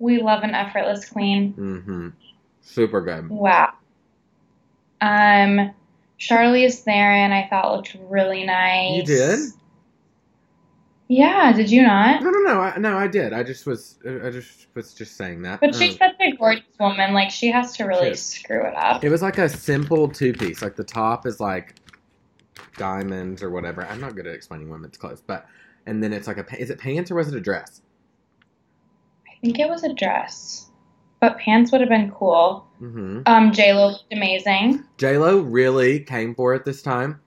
We 0.04 0.22
love 0.22 0.44
an 0.44 0.54
effortless 0.54 1.10
queen. 1.10 1.54
hmm 1.54 2.10
Super 2.62 3.00
good. 3.00 3.30
Wow. 3.30 3.72
Um, 5.00 5.74
Charlize 6.20 6.80
Theron, 6.84 7.32
I 7.32 7.48
thought 7.48 7.74
looked 7.74 7.96
really 8.10 8.44
nice. 8.44 8.98
You 8.98 9.04
did? 9.06 9.40
Yeah, 11.08 11.54
did 11.54 11.72
you 11.72 11.84
not? 11.84 12.22
No, 12.22 12.32
no, 12.32 12.40
no. 12.40 12.60
I, 12.60 12.78
no, 12.78 12.98
I 12.98 13.08
did. 13.08 13.32
I 13.32 13.44
just 13.44 13.66
was. 13.66 13.98
I 14.06 14.30
just 14.30 14.68
was 14.76 14.94
just 14.94 15.16
saying 15.16 15.42
that. 15.44 15.62
But 15.62 15.74
she's 15.74 15.94
Um, 15.94 16.10
such 16.10 16.16
a 16.20 16.36
gorgeous 16.36 16.66
woman. 16.82 17.14
Like 17.14 17.32
she 17.32 17.50
has 17.52 17.76
to 17.78 17.86
really 17.86 18.14
screw 18.16 18.66
it 18.66 18.76
up. 18.76 19.06
It 19.06 19.10
was 19.10 19.22
like 19.22 19.38
a 19.38 19.48
simple 19.48 20.10
two 20.10 20.34
piece. 20.34 20.62
Like 20.62 20.76
the 20.76 20.84
top 20.84 21.26
is 21.26 21.40
like 21.40 21.76
diamonds 22.78 23.42
or 23.42 23.52
whatever. 23.52 23.86
I'm 23.86 24.02
not 24.02 24.16
good 24.16 24.28
at 24.28 24.36
explaining 24.36 24.70
women's 24.70 24.98
clothes, 24.98 25.22
but 25.26 25.46
and 25.86 26.04
then 26.04 26.12
it's 26.12 26.28
like 26.28 26.38
a 26.38 26.60
is 26.62 26.70
it 26.70 26.80
pants 26.80 27.10
or 27.10 27.16
was 27.16 27.30
it 27.30 27.36
a 27.36 27.42
dress? 27.42 27.82
I 29.44 29.46
think 29.46 29.60
it 29.60 29.70
was 29.70 29.84
a 29.84 29.94
dress, 29.94 30.70
but 31.20 31.38
pants 31.38 31.72
would 31.74 31.82
have 31.82 31.90
been 31.90 32.12
cool. 32.12 32.66
Mm-hmm. 32.82 33.24
Um, 33.26 33.52
J 33.52 33.74
Lo 33.74 33.90
looked 33.90 34.06
amazing. 34.14 34.86
J 34.98 35.18
Lo 35.18 35.40
really 35.40 36.00
came 36.00 36.34
for 36.34 36.54
it 36.56 36.64
this 36.64 36.82
time. 36.82 37.20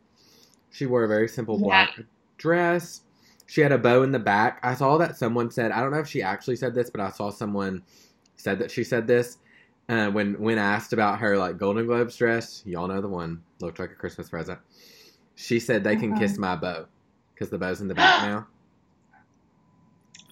She 0.70 0.86
wore 0.86 1.04
a 1.04 1.08
very 1.08 1.28
simple 1.28 1.58
black 1.58 2.00
dress. 2.38 3.02
She 3.46 3.60
had 3.60 3.70
a 3.70 3.76
bow 3.78 4.02
in 4.02 4.12
the 4.12 4.18
back. 4.18 4.60
I 4.62 4.74
saw 4.74 4.96
that 4.96 5.18
someone 5.18 5.50
said 5.50 5.72
I 5.72 5.80
don't 5.80 5.90
know 5.92 5.98
if 5.98 6.08
she 6.08 6.22
actually 6.22 6.56
said 6.56 6.74
this, 6.74 6.88
but 6.88 7.02
I 7.02 7.10
saw 7.10 7.28
someone 7.28 7.82
said 8.36 8.60
that 8.60 8.70
she 8.70 8.82
said 8.82 9.06
this. 9.06 9.36
Uh, 9.88 10.08
when 10.10 10.40
when 10.40 10.56
asked 10.56 10.94
about 10.94 11.18
her 11.18 11.36
like 11.36 11.58
Golden 11.58 11.84
Globes 11.86 12.16
dress, 12.16 12.62
y'all 12.64 12.88
know 12.88 13.02
the 13.02 13.08
one 13.08 13.42
looked 13.60 13.78
like 13.78 13.90
a 13.90 13.94
Christmas 13.94 14.30
present. 14.30 14.58
She 15.34 15.60
said 15.60 15.84
they 15.84 15.96
can 15.96 16.12
Uh-huh. 16.12 16.20
kiss 16.22 16.38
my 16.38 16.56
bow 16.56 16.86
because 17.34 17.50
the 17.50 17.58
bow's 17.58 17.82
in 17.82 17.88
the 17.88 17.94
back 17.94 18.22
now. 18.26 18.46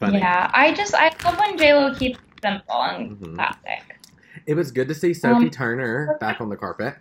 Funny. 0.05 0.19
Yeah, 0.19 0.51
I 0.53 0.73
just 0.75 0.95
I 0.95 1.11
love 1.25 1.39
when 1.39 1.57
J 1.57 1.73
Lo 1.75 1.95
keeps 1.95 2.19
it 2.19 2.25
simple 2.43 2.83
and 2.83 3.19
Mhm. 3.19 3.35
classic. 3.37 3.99
It 4.47 4.55
was 4.55 4.71
good 4.71 4.89
to 4.89 4.95
see 4.95 5.15
Sophie 5.15 5.47
Um, 5.47 5.51
Turner 5.51 6.17
back 6.21 6.41
on 6.41 6.49
the 6.51 6.57
carpet 6.57 6.97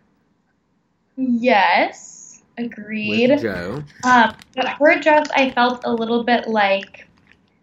Yes, 1.18 2.42
agreed. 2.58 3.30
with 3.30 3.42
Joe. 3.42 3.84
Um, 4.04 4.34
but 4.56 4.68
her 4.80 5.00
dress, 5.00 5.28
I 5.36 5.52
felt 5.52 5.82
a 5.86 5.92
little 5.94 6.24
bit 6.24 6.48
like 6.48 7.08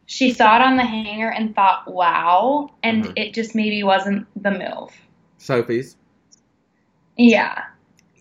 she 0.07 0.33
saw 0.33 0.57
it 0.57 0.63
on 0.63 0.77
the 0.77 0.85
hanger 0.85 1.31
and 1.31 1.55
thought, 1.55 1.91
"Wow," 1.91 2.71
and 2.83 3.07
Mhm. 3.07 3.13
it 3.17 3.33
just 3.35 3.55
maybe 3.55 3.83
wasn't 3.83 4.27
the 4.43 4.51
move. 4.51 4.91
Sophie's. 5.39 5.97
Yeah, 7.17 7.65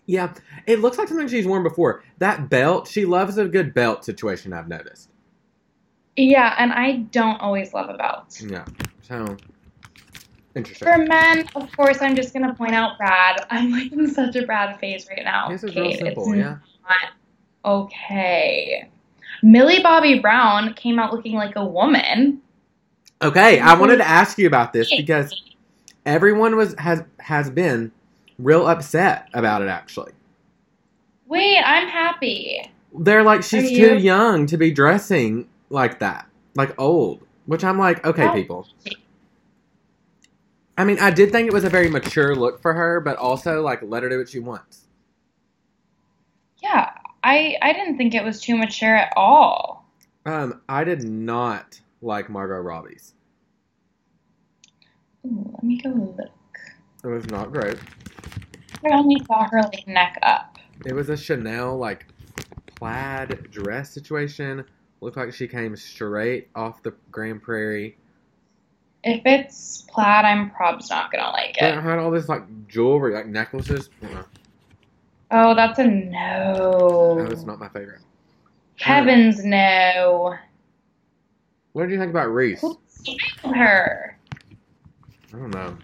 Yeah, 0.06 0.32
it 0.66 0.80
looks 0.80 0.98
like 0.98 1.06
something 1.06 1.28
she's 1.28 1.46
worn 1.46 1.62
before. 1.62 2.02
That 2.18 2.50
belt, 2.50 2.88
she 2.88 3.04
loves 3.04 3.38
a 3.38 3.46
good 3.46 3.72
belt 3.72 4.04
situation. 4.04 4.52
I've 4.52 4.66
noticed. 4.66 5.09
Yeah, 6.20 6.54
and 6.58 6.72
I 6.72 6.92
don't 7.10 7.40
always 7.40 7.72
love 7.72 7.88
a 7.88 7.96
belt. 7.96 8.40
Yeah, 8.46 8.64
so 9.02 9.36
interesting. 10.54 10.86
For 10.86 10.98
men, 10.98 11.48
of 11.54 11.70
course, 11.76 12.02
I'm 12.02 12.14
just 12.14 12.32
gonna 12.34 12.54
point 12.54 12.74
out 12.74 12.98
Brad. 12.98 13.46
I'm 13.50 13.70
like 13.70 13.92
in 13.92 14.08
such 14.12 14.36
a 14.36 14.44
Brad 14.44 14.78
phase 14.80 15.06
right 15.08 15.24
now. 15.24 15.48
This 15.48 15.64
is 15.64 15.74
real 15.74 15.90
Cade. 15.90 15.98
simple. 15.98 16.32
It's 16.32 16.38
Yeah, 16.38 16.56
not 16.88 17.10
okay. 17.64 18.88
Millie 19.42 19.82
Bobby 19.82 20.18
Brown 20.18 20.74
came 20.74 20.98
out 20.98 21.12
looking 21.12 21.34
like 21.34 21.56
a 21.56 21.64
woman. 21.64 22.42
Okay, 23.22 23.58
I 23.58 23.74
wanted 23.74 23.96
to 23.98 24.08
ask 24.08 24.38
you 24.38 24.46
about 24.46 24.72
this 24.72 24.94
because 24.94 25.34
everyone 26.04 26.56
was 26.56 26.74
has 26.78 27.02
has 27.18 27.50
been 27.50 27.92
real 28.38 28.66
upset 28.66 29.28
about 29.34 29.62
it. 29.62 29.68
Actually, 29.68 30.12
Wait, 31.26 31.58
I'm 31.64 31.88
happy. 31.88 32.70
they're 32.98 33.22
like 33.22 33.42
she's 33.42 33.70
Are 33.72 33.74
too 33.76 33.98
young 33.98 34.46
to 34.46 34.56
be 34.56 34.70
dressing 34.70 35.48
like 35.70 36.00
that, 36.00 36.26
like 36.56 36.78
old. 36.78 37.26
Which 37.46 37.64
I'm 37.64 37.78
like, 37.78 38.04
okay, 38.06 38.28
Oh. 38.28 38.32
people. 38.32 38.68
I 40.78 40.84
mean, 40.84 40.98
I 40.98 41.10
did 41.10 41.32
think 41.32 41.46
it 41.46 41.52
was 41.52 41.64
a 41.64 41.70
very 41.70 41.90
mature 41.90 42.34
look 42.34 42.62
for 42.62 42.72
her, 42.74 43.00
but 43.00 43.16
also 43.16 43.62
like 43.62 43.80
let 43.82 44.02
her 44.02 44.08
do 44.08 44.18
what 44.18 44.28
she 44.28 44.38
wants. 44.40 44.86
Yeah, 46.62 46.90
I 47.24 47.56
I 47.62 47.72
didn't 47.72 47.96
think 47.98 48.14
it 48.14 48.24
was 48.24 48.40
too 48.40 48.56
mature 48.56 48.94
at 48.96 49.12
all. 49.16 49.84
Um, 50.26 50.60
I 50.68 50.84
did 50.84 51.04
not 51.04 51.80
like 52.02 52.30
Margot 52.30 52.60
Robbie's. 52.60 53.14
Ooh, 55.26 55.50
let 55.54 55.62
me 55.62 55.80
go 55.82 55.90
look. 55.90 56.30
It 57.04 57.08
was 57.08 57.26
not 57.30 57.52
great. 57.52 57.78
I 58.84 58.94
only 58.94 59.22
saw 59.26 59.46
her 59.50 59.62
like 59.62 59.86
neck 59.86 60.18
up. 60.22 60.58
It 60.86 60.94
was 60.94 61.10
a 61.10 61.16
Chanel 61.16 61.76
like 61.76 62.06
plaid 62.76 63.50
dress 63.50 63.90
situation. 63.92 64.64
Looked 65.00 65.16
like 65.16 65.32
she 65.32 65.48
came 65.48 65.76
straight 65.76 66.48
off 66.54 66.82
the 66.82 66.94
Grand 67.10 67.42
Prairie. 67.42 67.96
If 69.02 69.22
it's 69.24 69.86
plaid, 69.88 70.26
I'm 70.26 70.50
probs 70.50 70.90
not 70.90 71.10
gonna 71.10 71.30
like 71.30 71.56
it. 71.56 71.64
it 71.64 71.80
had 71.82 71.98
all 71.98 72.10
this 72.10 72.28
like 72.28 72.42
jewelry, 72.68 73.14
like 73.14 73.26
necklaces. 73.26 73.88
Oh, 75.30 75.54
that's 75.54 75.78
a 75.78 75.86
no. 75.86 77.16
That 77.18 77.30
was 77.30 77.46
not 77.46 77.58
my 77.58 77.68
favorite. 77.68 78.02
Heavens 78.76 79.44
no. 79.44 80.34
What 81.72 81.84
did 81.84 81.92
you 81.92 81.98
think 81.98 82.10
about 82.10 82.32
Reese? 82.32 82.64
Her? 83.44 84.18
I 85.32 85.36
don't 85.36 85.50
know. 85.50 85.78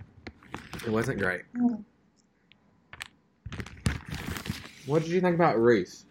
It 0.85 0.90
wasn't 0.90 1.18
great. 1.20 1.42
Oh. 1.58 1.85
What 4.87 5.02
did 5.02 5.11
you 5.11 5.20
think 5.20 5.35
about 5.37 5.58
Reese? 5.58 6.06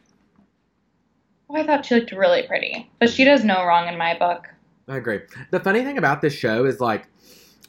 Oh, 1.50 1.56
I 1.56 1.66
thought 1.66 1.86
she 1.86 1.96
looked 1.96 2.12
really 2.12 2.44
pretty, 2.44 2.90
but 3.00 3.10
she 3.10 3.24
does 3.24 3.44
no 3.44 3.64
wrong 3.66 3.88
in 3.88 3.98
my 3.98 4.18
book. 4.18 4.48
I 4.88 4.98
agree. 4.98 5.20
The 5.52 5.60
funny 5.60 5.84
thing 5.84 5.98
about 5.98 6.22
this 6.22 6.34
show 6.34 6.66
is 6.66 6.80
like 6.80 7.08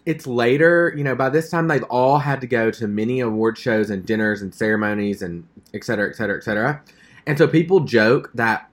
it's 0.07 0.27
later, 0.27 0.93
you 0.97 1.03
know, 1.03 1.15
by 1.15 1.29
this 1.29 1.51
time 1.51 1.67
they've 1.69 1.83
all 1.85 2.19
had 2.19 2.41
to 2.41 2.47
go 2.47 2.71
to 2.71 2.87
many 2.87 3.21
award 3.21 3.59
shows 3.59 3.91
and 3.91 4.07
dinners 4.07 4.41
and 4.43 4.55
ceremonies 4.55 5.21
and 5.23 5.47
et 5.75 5.85
cetera, 5.85 6.09
et 6.09 6.15
cetera, 6.15 6.37
et 6.37 6.45
cetera. 6.45 6.81
And 7.27 7.37
so 7.37 7.49
people 7.49 7.81
joke 7.81 8.31
that 8.35 8.71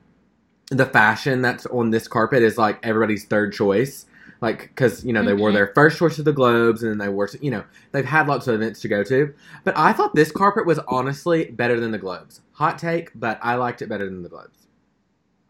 the 0.69 0.85
fashion 0.85 1.41
that's 1.41 1.65
on 1.67 1.89
this 1.89 2.07
carpet 2.07 2.43
is 2.43 2.57
like 2.57 2.79
everybody's 2.83 3.25
third 3.25 3.51
choice. 3.53 4.05
Like, 4.41 4.63
because, 4.63 5.05
you 5.05 5.13
know, 5.13 5.23
they 5.23 5.33
wore 5.33 5.51
Mhm. 5.51 5.53
their 5.53 5.71
first 5.73 5.97
choice 5.97 6.19
of 6.19 6.25
the 6.25 6.33
Globes 6.33 6.83
and 6.83 6.91
then 6.91 6.97
they 6.97 7.07
wore, 7.07 7.29
you 7.39 7.49
know, 7.49 7.63
they've 7.93 8.03
had 8.05 8.27
lots 8.27 8.45
of 8.47 8.55
events 8.55 8.81
to 8.81 8.89
go 8.89 9.01
to. 9.03 9.33
But 9.63 9.73
I 9.77 9.93
thought 9.93 10.15
this 10.15 10.33
carpet 10.33 10.65
was 10.65 10.79
honestly 10.87 11.45
better 11.45 11.79
than 11.79 11.91
the 11.91 11.97
Globes. 11.97 12.41
Hot 12.53 12.77
take, 12.77 13.11
but 13.15 13.39
I 13.41 13.55
liked 13.55 13.81
it 13.81 13.87
better 13.87 14.05
than 14.05 14.21
the 14.21 14.27
Globes. 14.29 14.62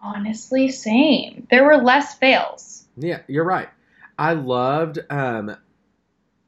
Honestly, 0.04 0.70
same. 0.70 1.48
There 1.50 1.64
were 1.64 1.78
less 1.78 2.16
fails. 2.16 2.86
Yeah, 2.98 3.22
you're 3.28 3.46
right. 3.46 3.70
I 4.20 4.34
loved 4.34 5.00
um 5.10 5.56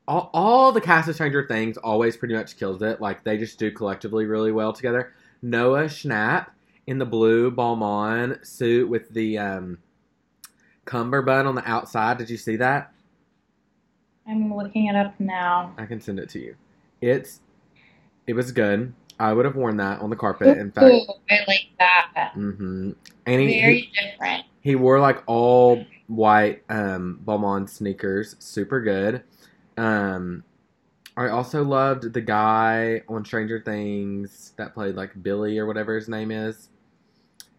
all, 0.08 0.30
all 0.34 0.72
the 0.72 0.82
cast 0.82 1.08
of 1.10 1.16
Stranger 1.16 1.48
Things 1.48 1.78
always 1.78 2.18
pretty 2.18 2.36
much 2.36 2.58
kills 2.58 2.82
it. 2.82 3.02
Like 3.02 3.24
they 3.24 3.38
just 3.38 3.58
do 3.58 3.72
collectively 3.72 4.26
really 4.26 4.52
well 4.52 4.74
together. 4.74 5.14
Noah 5.42 5.86
Schnapp 5.86 6.48
in 6.86 7.00
the 7.00 7.06
blue 7.06 7.50
Balmain 7.50 8.46
suit 8.46 8.90
with 8.90 9.10
the 9.10 9.38
um 9.38 9.80
cummerbund 10.84 11.48
on 11.48 11.56
the 11.56 11.68
outside. 11.68 12.18
Did 12.18 12.30
you 12.30 12.38
see 12.38 12.58
that? 12.58 12.92
I'm 14.28 14.54
looking 14.56 14.88
it 14.88 14.96
up 14.96 15.20
now. 15.20 15.74
I 15.78 15.86
can 15.86 16.02
send 16.02 16.20
it 16.20 16.30
to 16.30 16.40
you. 16.40 16.56
It's 17.02 17.40
it 18.28 18.34
was 18.34 18.52
good. 18.52 18.94
I 19.20 19.32
would 19.32 19.46
have 19.46 19.56
worn 19.56 19.78
that 19.78 20.02
on 20.02 20.10
the 20.10 20.16
carpet. 20.16 20.58
In 20.58 20.72
fact, 20.72 20.94
Ooh, 20.94 21.14
I 21.30 21.40
like 21.48 21.68
that. 21.80 22.32
hmm 22.34 22.92
and 23.26 23.42
he, 23.42 23.54
he 23.54 23.90
different. 24.02 24.46
He 24.62 24.76
wore 24.76 25.00
like 25.00 25.24
all 25.28 25.86
white 26.08 26.64
um 26.70 27.20
Balmain 27.26 27.70
sneakers, 27.70 28.36
super 28.40 28.82
good. 28.82 29.24
Um 29.78 30.44
I 31.18 31.30
also 31.30 31.64
loved 31.64 32.14
the 32.14 32.22
guy 32.22 33.02
on 33.08 33.26
Stranger 33.26 33.62
Things 33.62 34.54
that 34.58 34.74
played 34.74 34.96
like 34.96 35.22
Billy 35.24 35.58
or 35.60 35.66
whatever 35.66 35.96
his 35.96 36.10
name 36.10 36.32
is, 36.32 36.70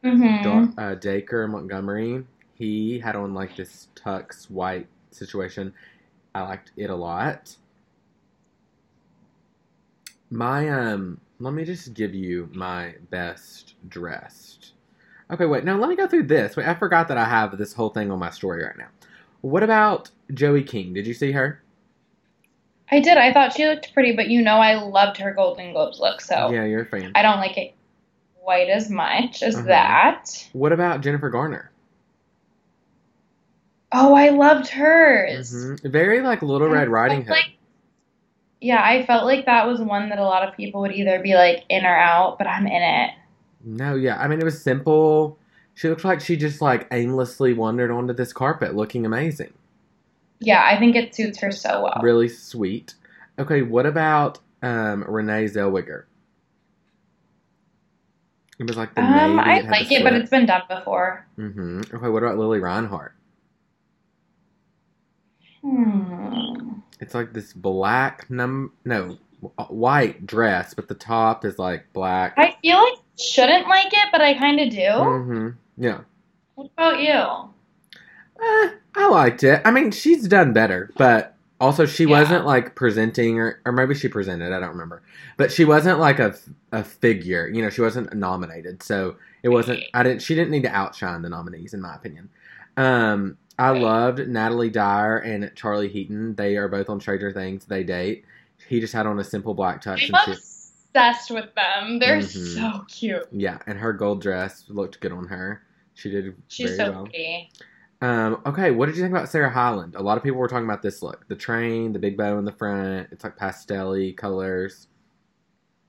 hmm 0.02 0.42
Da- 0.42 0.68
uh, 0.78 0.94
Dacre 0.94 1.46
Montgomery. 1.49 2.25
He 2.54 2.99
had 3.00 3.16
on 3.16 3.35
like 3.35 3.54
this 3.56 3.88
tux 3.94 4.50
white 4.50 4.88
situation. 5.11 5.75
I 6.35 6.42
liked 6.42 6.73
it 6.76 6.90
a 6.90 6.96
lot. 6.96 7.56
My 10.30 10.68
um, 10.68 11.20
let 11.40 11.52
me 11.52 11.64
just 11.64 11.92
give 11.92 12.14
you 12.14 12.49
my 12.52 12.94
best 13.11 13.75
dressed. 13.88 14.75
Okay, 15.30 15.47
wait. 15.47 15.64
Now 15.64 15.76
let 15.76 15.88
me 15.88 15.97
go 15.97 16.06
through 16.06 16.25
this. 16.25 16.56
Wait, 16.56 16.66
I 16.66 16.75
forgot 16.75 17.09
that 17.09 17.18
I 17.18 17.25
have 17.25 17.59
this 17.59 17.73
whole 17.73 17.88
thing 17.90 18.11
on 18.11 18.18
my 18.18 18.30
story 18.30 18.62
right 18.62 18.76
now. 18.78 18.88
What 19.40 19.62
about 19.62 20.11
Joey 20.33 20.62
King? 20.62 20.92
Did 20.95 21.06
you 21.06 21.14
see 21.14 21.33
her? 21.33 21.62
I 22.92 23.00
did. 23.00 23.16
I 23.18 23.33
thought 23.33 23.52
she 23.52 23.66
looked 23.66 23.92
pretty, 23.92 24.14
but 24.14 24.28
you 24.28 24.42
know 24.42 24.59
I 24.59 24.75
loved 24.75 25.16
her 25.16 25.33
Golden 25.35 25.73
Globes 25.73 25.99
look, 25.99 26.21
so 26.21 26.50
Yeah, 26.52 26.64
you're 26.64 26.83
a 26.83 26.87
fan. 26.87 27.11
I 27.16 27.23
don't 27.23 27.38
like 27.38 27.59
it 27.59 27.75
quite 28.42 28.68
as 28.68 28.88
much 28.88 29.42
as 29.42 29.56
Uh-huh. 29.56 29.66
that. 29.66 30.49
What 30.52 30.73
about 30.73 31.00
Jennifer 31.00 31.28
Garner? 31.30 31.73
Oh, 33.92 34.14
I 34.14 34.28
loved 34.30 34.68
hers. 34.68 35.52
Mhm. 35.54 35.90
Very 35.90 36.21
like 36.21 36.42
Little 36.42 36.68
Red 36.68 36.88
Riding 36.88 37.23
Hood. 37.23 37.30
like- 37.30 37.52
yeah, 38.61 38.83
I 38.83 39.04
felt 39.06 39.25
like 39.26 39.47
that 39.47 39.66
was 39.66 39.80
one 39.80 40.09
that 40.11 40.18
a 40.18 40.25
lot 40.25 40.47
of 40.49 40.56
people 40.56 40.80
would 40.83 40.92
either 40.92 41.18
be 41.21 41.35
like 41.35 41.64
in 41.68 41.85
or 41.85 41.97
out, 41.97 42.38
but 42.38 42.47
I'm 42.47 42.66
in 42.66 42.83
it. 42.83 43.11
No, 43.66 43.96
yeah. 43.96 44.16
I 44.18 44.28
mean, 44.28 44.40
it 44.40 44.44
was 44.44 44.62
simple. 44.62 45.38
She 45.75 45.88
looked 45.88 46.04
like 46.04 46.20
she 46.20 46.37
just 46.37 46.62
like 46.62 46.87
aimlessly 46.92 47.52
wandered 47.52 47.90
onto 47.90 48.14
this 48.14 48.32
carpet, 48.32 48.76
looking 48.76 49.04
amazing. 49.04 49.52
Yeah, 50.38 50.64
I 50.64 50.78
think 50.78 50.94
it 50.94 51.14
suits 51.14 51.40
her 51.40 51.50
so 51.50 51.82
well. 51.82 52.00
Really 52.00 52.28
sweet. 52.28 52.94
Okay, 53.38 53.62
what 53.62 53.85
about 53.85 54.38
um, 54.62 55.04
Renee 55.06 55.46
Zellweger? 55.46 56.04
It 58.58 58.66
was 58.66 58.76
like 58.76 58.94
the 58.94 59.02
Um. 59.02 59.38
I 59.38 59.61
like 59.61 59.90
it, 59.90 60.02
but 60.02 60.14
it's 60.14 60.30
been 60.30 60.46
done 60.46 60.62
before. 60.68 61.26
Mm-hmm. 61.37 61.94
Okay, 61.94 62.08
what 62.08 62.23
about 62.23 62.38
Lili 62.38 62.61
Reinhart? 62.61 63.14
Hmm. 65.62 66.75
It's 67.00 67.14
like 67.14 67.32
this 67.32 67.52
black 67.52 68.30
num 68.30 68.73
no 68.85 69.18
white 69.68 70.26
dress, 70.26 70.73
but 70.73 70.88
the 70.88 70.94
top 70.94 71.44
is 71.44 71.58
like 71.58 71.92
black. 71.92 72.35
I 72.38 72.56
feel 72.62 72.78
like 72.78 72.99
shouldn't 73.18 73.66
like 73.68 73.93
it, 73.93 74.08
but 74.12 74.21
I 74.21 74.34
kind 74.34 74.60
of 74.60 74.71
do. 74.71 74.78
Mm-hmm. 74.78 75.49
Yeah. 75.78 76.00
What 76.54 76.71
about 76.76 77.00
you? 77.00 77.50
Eh, 78.43 78.71
I 78.97 79.08
liked 79.08 79.43
it. 79.45 79.62
I 79.64 79.71
mean, 79.71 79.91
she's 79.91 80.26
done 80.28 80.52
better, 80.52 80.91
but 80.97 81.34
also 81.60 81.86
she 81.86 82.04
Yeah. 82.04 82.21
wasn't 82.21 82.45
like 82.47 82.75
presenting, 82.75 83.38
or 83.38 83.60
or 83.64 83.73
maybe 83.73 83.95
she 83.95 84.08
presented. 84.08 84.52
I 84.52 84.60
don't 84.60 84.71
remember, 84.71 85.02
but 85.36 85.50
she 85.52 85.64
wasn't 85.64 85.99
like 85.99 86.19
a 86.19 86.34
a 86.73 86.82
figure. 86.84 87.49
You 87.49 87.62
know, 87.62 87.71
she 87.71 87.80
wasn't 87.80 88.12
nominated, 88.14 88.82
so 88.82 89.17
it 89.43 89.49
wasn't. 89.49 89.80
I 89.95 90.02
didn't. 90.02 90.21
She 90.23 90.34
didn't 90.34 90.50
need 90.50 90.62
to 90.64 90.75
outshine 90.75 91.23
the 91.23 91.28
nominees, 91.30 91.73
in 91.75 91.80
my 91.80 91.95
opinion. 91.95 92.28
Um, 92.76 93.38
I 93.58 93.71
Right. 93.73 93.80
loved 93.82 94.28
Natalie 94.28 94.69
Dyer 94.71 95.17
and 95.19 95.50
Charlie 95.54 95.88
Heaton. 95.88 96.34
They 96.34 96.56
are 96.56 96.69
both 96.69 96.91
on 96.91 97.00
Stranger 97.00 97.32
Things. 97.32 97.64
They 97.64 97.84
date. 97.84 98.25
He 98.69 98.80
just 98.80 98.93
had 98.93 99.06
on 99.06 99.19
a 99.19 99.25
simple 99.25 99.54
black 99.54 99.82
tux, 99.82 99.93
I'm 100.08 100.14
and 100.14 100.36
she, 100.36 100.43
obsessed 100.97 101.30
with 101.30 101.54
them. 101.54 101.99
They're 101.99 102.19
Mhm. 102.19 102.54
so 102.54 102.85
cute. 102.89 103.28
yeah, 103.32 103.59
and 103.67 103.78
her 103.78 103.93
gold 103.93 104.23
dress 104.23 104.65
looked 104.69 105.00
good 105.00 105.13
on 105.13 105.26
her. 105.28 105.63
She 105.95 106.11
did 106.11 106.35
She's 106.49 106.76
very 106.76 106.76
so 106.76 106.93
well. 106.93 107.02
pretty. 107.04 107.50
Um, 108.02 108.43
okay, 108.45 108.71
what 108.71 108.87
did 108.87 108.97
you 108.97 109.02
think 109.02 109.15
about 109.15 109.28
Sarah 109.30 109.50
Hyland? 109.50 109.95
A 109.95 110.02
lot 110.02 110.19
of 110.19 110.23
people 110.23 110.39
were 110.39 110.49
talking 110.49 110.67
about 110.67 110.82
this 110.82 111.02
look. 111.02 111.26
The 111.28 111.35
train, 111.37 111.93
the 111.93 111.99
big 111.99 112.17
bow 112.17 112.39
in 112.39 112.45
the 112.45 112.52
front. 112.52 113.09
It's 113.11 113.25
like 113.25 113.37
pastel 113.37 114.13
colors. 114.17 114.89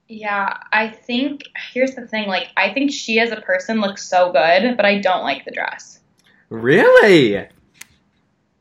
Yeah, 0.08 0.56
I 0.72 0.88
think 0.88 1.44
here's 1.74 1.96
the 1.96 2.08
thing. 2.08 2.30
Like, 2.30 2.48
I 2.56 2.74
think 2.74 2.92
she 2.92 3.20
as 3.20 3.32
a 3.32 3.42
person 3.42 3.82
looks 3.82 4.08
so 4.08 4.32
good, 4.32 4.78
but 4.78 4.86
I 4.86 5.00
don't 5.00 5.24
like 5.24 5.44
the 5.44 5.52
dress. 5.52 6.00
Really? 6.50 7.46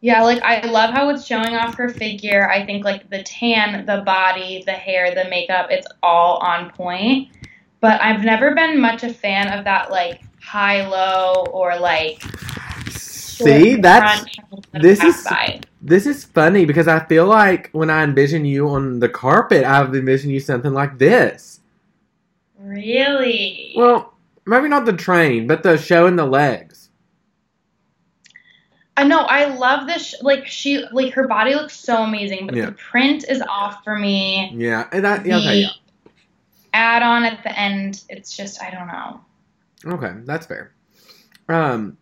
Yeah, 0.07 0.23
like 0.23 0.41
I 0.45 0.65
love 0.69 0.95
how 0.95 1.09
it's 1.09 1.27
showing 1.27 1.57
off 1.57 1.75
her 1.75 1.89
figure. 1.89 2.49
I 2.49 2.65
think 2.65 2.85
like 2.85 3.11
the 3.11 3.25
tan, 3.25 3.85
the 3.87 4.03
body, 4.07 4.63
the 4.65 4.71
hair, 4.71 5.13
the 5.13 5.29
makeup, 5.29 5.67
it's 5.69 5.89
all 6.01 6.37
on 6.37 6.71
point. 6.71 7.31
But 7.81 8.01
I've 8.01 8.23
never 8.23 8.55
been 8.55 8.81
much 8.81 9.03
a 9.03 9.13
fan 9.13 9.49
of 9.49 9.65
that 9.65 9.91
like 9.91 10.21
high 10.41 10.87
low 10.87 11.47
or 11.53 11.77
like 11.77 12.23
See, 12.91 13.75
that's 13.75 14.25
this 14.75 15.03
is- 15.03 15.25
side. 15.25 15.67
this 15.83 16.07
is 16.07 16.23
funny 16.23 16.67
because 16.67 16.87
I 16.87 17.01
feel 17.01 17.27
like 17.27 17.71
when 17.73 17.91
I 17.91 18.05
envision 18.05 18.45
you 18.45 18.69
on 18.69 19.01
the 19.01 19.09
carpet, 19.09 19.65
I've 19.65 19.93
envisioned 19.93 20.33
you 20.33 20.39
something 20.39 20.73
like 20.73 20.99
this. 20.99 21.59
Really? 22.61 23.73
Well, 23.77 24.15
maybe 24.47 24.69
not 24.69 24.85
the 24.85 24.93
train, 24.93 25.49
but 25.49 25.65
the 25.65 25.77
showing 25.77 26.15
the 26.15 26.27
legs. 26.27 26.86
I 28.97 29.05
know. 29.05 29.21
I 29.21 29.47
love 29.55 29.87
this. 29.87 30.07
Sh- 30.07 30.15
like 30.23 30.47
she, 30.47 30.85
like 30.93 31.13
her 31.15 31.29
body 31.29 31.55
looks 31.55 31.79
so 31.79 32.03
amazing, 32.03 32.47
but 32.47 32.55
Yeah. 32.57 32.67
the 32.67 32.73
print 32.73 33.25
is 33.29 33.43
off 33.43 33.85
for 33.85 33.97
me. 33.99 34.51
Yeah, 34.55 34.89
and 34.93 35.05
that 35.05 35.27
yeah, 35.27 35.37
okay, 35.39 35.61
yeah. 35.61 35.69
add-on 36.73 37.25
at 37.25 37.43
the 37.43 37.59
end, 37.59 38.05
it's 38.09 38.37
just 38.37 38.63
I 38.63 38.71
don't 38.71 38.87
know. 38.87 39.21
Okay, 39.97 40.13
that's 40.25 40.47
fair. 40.47 40.73
Um, 41.49 41.97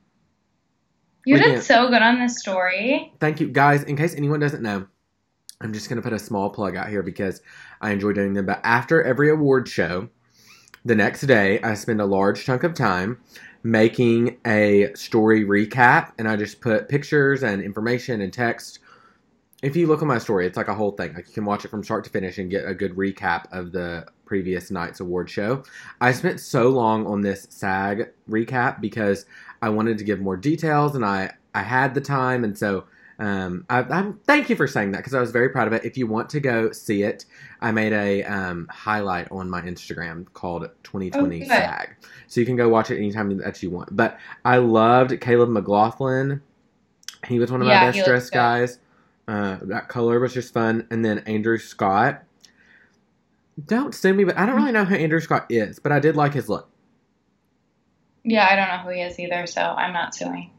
You 1.26 1.36
did 1.38 1.62
so 1.62 1.88
good 1.88 2.02
on 2.02 2.18
this 2.20 2.38
story. 2.38 3.12
thank 3.20 3.40
you 3.40 3.48
guys 3.48 3.82
in 3.84 3.96
case 3.96 4.14
anyone 4.14 4.40
doesn't 4.40 4.62
know 4.62 4.86
i'm 5.60 5.72
just 5.72 5.88
going 5.88 5.96
to 5.96 6.02
put 6.02 6.12
a 6.12 6.18
small 6.18 6.50
plug 6.50 6.76
out 6.76 6.88
here 6.88 7.02
because 7.02 7.40
i 7.80 7.90
enjoy 7.92 8.12
doing 8.12 8.34
them 8.34 8.44
but 8.46 8.60
after 8.64 9.02
every 9.02 9.30
award 9.30 9.66
show 9.68 10.08
the 10.84 10.94
next 10.94 11.22
day 11.22 11.60
i 11.62 11.72
spend 11.74 12.00
a 12.00 12.04
large 12.04 12.44
chunk 12.44 12.62
of 12.64 12.74
time 12.74 13.18
making 13.64 14.36
a 14.46 14.92
story 14.94 15.42
recap 15.42 16.12
and 16.18 16.28
i 16.28 16.36
just 16.36 16.60
put 16.60 16.88
pictures 16.88 17.42
and 17.42 17.62
information 17.62 18.20
and 18.20 18.32
text. 18.32 18.78
If 19.62 19.74
you 19.74 19.86
look 19.86 20.02
at 20.02 20.06
my 20.06 20.18
story 20.18 20.46
it's 20.46 20.58
like 20.58 20.68
a 20.68 20.74
whole 20.74 20.92
thing. 20.92 21.14
Like 21.14 21.26
you 21.26 21.32
can 21.32 21.46
watch 21.46 21.64
it 21.64 21.68
from 21.68 21.82
start 21.82 22.04
to 22.04 22.10
finish 22.10 22.38
and 22.38 22.50
get 22.50 22.68
a 22.68 22.74
good 22.74 22.94
recap 22.94 23.46
of 23.50 23.72
the 23.72 24.06
previous 24.26 24.70
night's 24.70 25.00
award 25.00 25.30
show. 25.30 25.64
I 26.00 26.12
spent 26.12 26.40
so 26.40 26.68
long 26.68 27.06
on 27.06 27.22
this 27.22 27.46
sag 27.50 28.10
recap 28.28 28.80
because 28.80 29.26
i 29.62 29.68
wanted 29.68 29.98
to 29.98 30.04
give 30.04 30.20
more 30.20 30.36
details 30.36 30.94
and 30.94 31.04
i 31.04 31.30
i 31.54 31.62
had 31.62 31.94
the 31.94 32.00
time 32.00 32.44
and 32.44 32.56
so 32.56 32.84
um, 33.18 33.64
I, 33.70 33.80
I'm 33.82 34.18
thank 34.24 34.50
you 34.50 34.56
for 34.56 34.66
saying 34.66 34.90
that 34.92 34.98
because 34.98 35.14
I 35.14 35.20
was 35.20 35.30
very 35.30 35.48
proud 35.48 35.66
of 35.66 35.72
it. 35.72 35.84
If 35.84 35.96
you 35.96 36.06
want 36.06 36.28
to 36.30 36.40
go 36.40 36.72
see 36.72 37.02
it, 37.02 37.24
I 37.64 37.72
made 37.72 37.94
a 37.94 38.22
um, 38.24 38.68
highlight 38.70 39.32
on 39.32 39.48
my 39.48 39.62
Instagram 39.62 40.30
called 40.34 40.68
2020 40.82 41.44
Oh. 41.44 41.46
SAG, 41.46 41.96
so 42.28 42.38
you 42.40 42.44
can 42.44 42.56
go 42.56 42.68
watch 42.68 42.90
it 42.90 42.98
anytime 42.98 43.34
that 43.38 43.62
you 43.62 43.70
want. 43.70 43.96
But 43.96 44.18
I 44.44 44.58
loved 44.58 45.18
Caleb 45.22 45.48
McLaughlin. 45.48 46.42
He 47.26 47.38
was 47.38 47.50
one 47.50 47.62
of 47.62 47.68
Yeah, 47.68 47.86
my 47.86 47.92
best 47.92 48.04
dressed 48.04 48.32
guys. 48.32 48.78
Uh, 49.26 49.56
that 49.62 49.88
color 49.88 50.20
was 50.20 50.34
just 50.34 50.52
fun. 50.52 50.86
And 50.90 51.02
then 51.02 51.20
Andrew 51.20 51.56
Scott. 51.56 52.22
Don't 53.66 53.94
sue 53.94 54.12
me, 54.12 54.24
but 54.24 54.36
I 54.36 54.44
don't 54.44 54.56
really 54.56 54.72
know 54.72 54.84
who 54.84 54.96
Andrew 54.96 55.20
Scott 55.20 55.46
is, 55.48 55.78
but 55.78 55.90
I 55.90 56.00
did 56.00 56.16
like 56.16 56.34
his 56.34 56.50
look. 56.50 56.68
Yeah, 58.24 58.46
I 58.50 58.56
don't 58.56 58.68
know 58.68 58.78
who 58.78 58.90
he 58.90 59.00
is 59.00 59.18
either, 59.18 59.46
so 59.46 59.62
I'm 59.62 59.94
not 59.94 60.14
suing. 60.14 60.50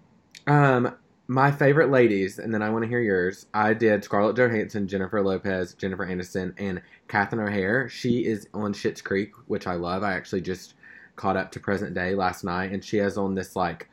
Um, 0.47 0.95
my 1.27 1.51
favorite 1.51 1.89
ladies, 1.89 2.37
and 2.39 2.53
then 2.53 2.61
I 2.61 2.69
want 2.69 2.83
to 2.83 2.89
hear 2.89 2.99
yours. 2.99 3.47
I 3.53 3.73
did 3.73 4.03
Scarlett 4.03 4.35
Johansson, 4.37 4.87
Jennifer 4.87 5.21
Lopez, 5.23 5.73
Jennifer 5.73 6.05
Aniston, 6.05 6.53
and 6.57 6.81
Catherine 7.07 7.47
O'Hara. 7.47 7.89
She 7.89 8.25
is 8.25 8.47
on 8.53 8.73
Schitt's 8.73 9.01
Creek, 9.01 9.31
which 9.47 9.65
I 9.65 9.73
love. 9.73 10.03
I 10.03 10.13
actually 10.13 10.41
just 10.41 10.75
caught 11.15 11.37
up 11.37 11.51
to 11.53 11.59
present 11.59 11.93
day 11.95 12.13
last 12.13 12.43
night, 12.43 12.71
and 12.71 12.83
she 12.83 12.97
has 12.97 13.17
on 13.17 13.33
this 13.33 13.55
like 13.55 13.89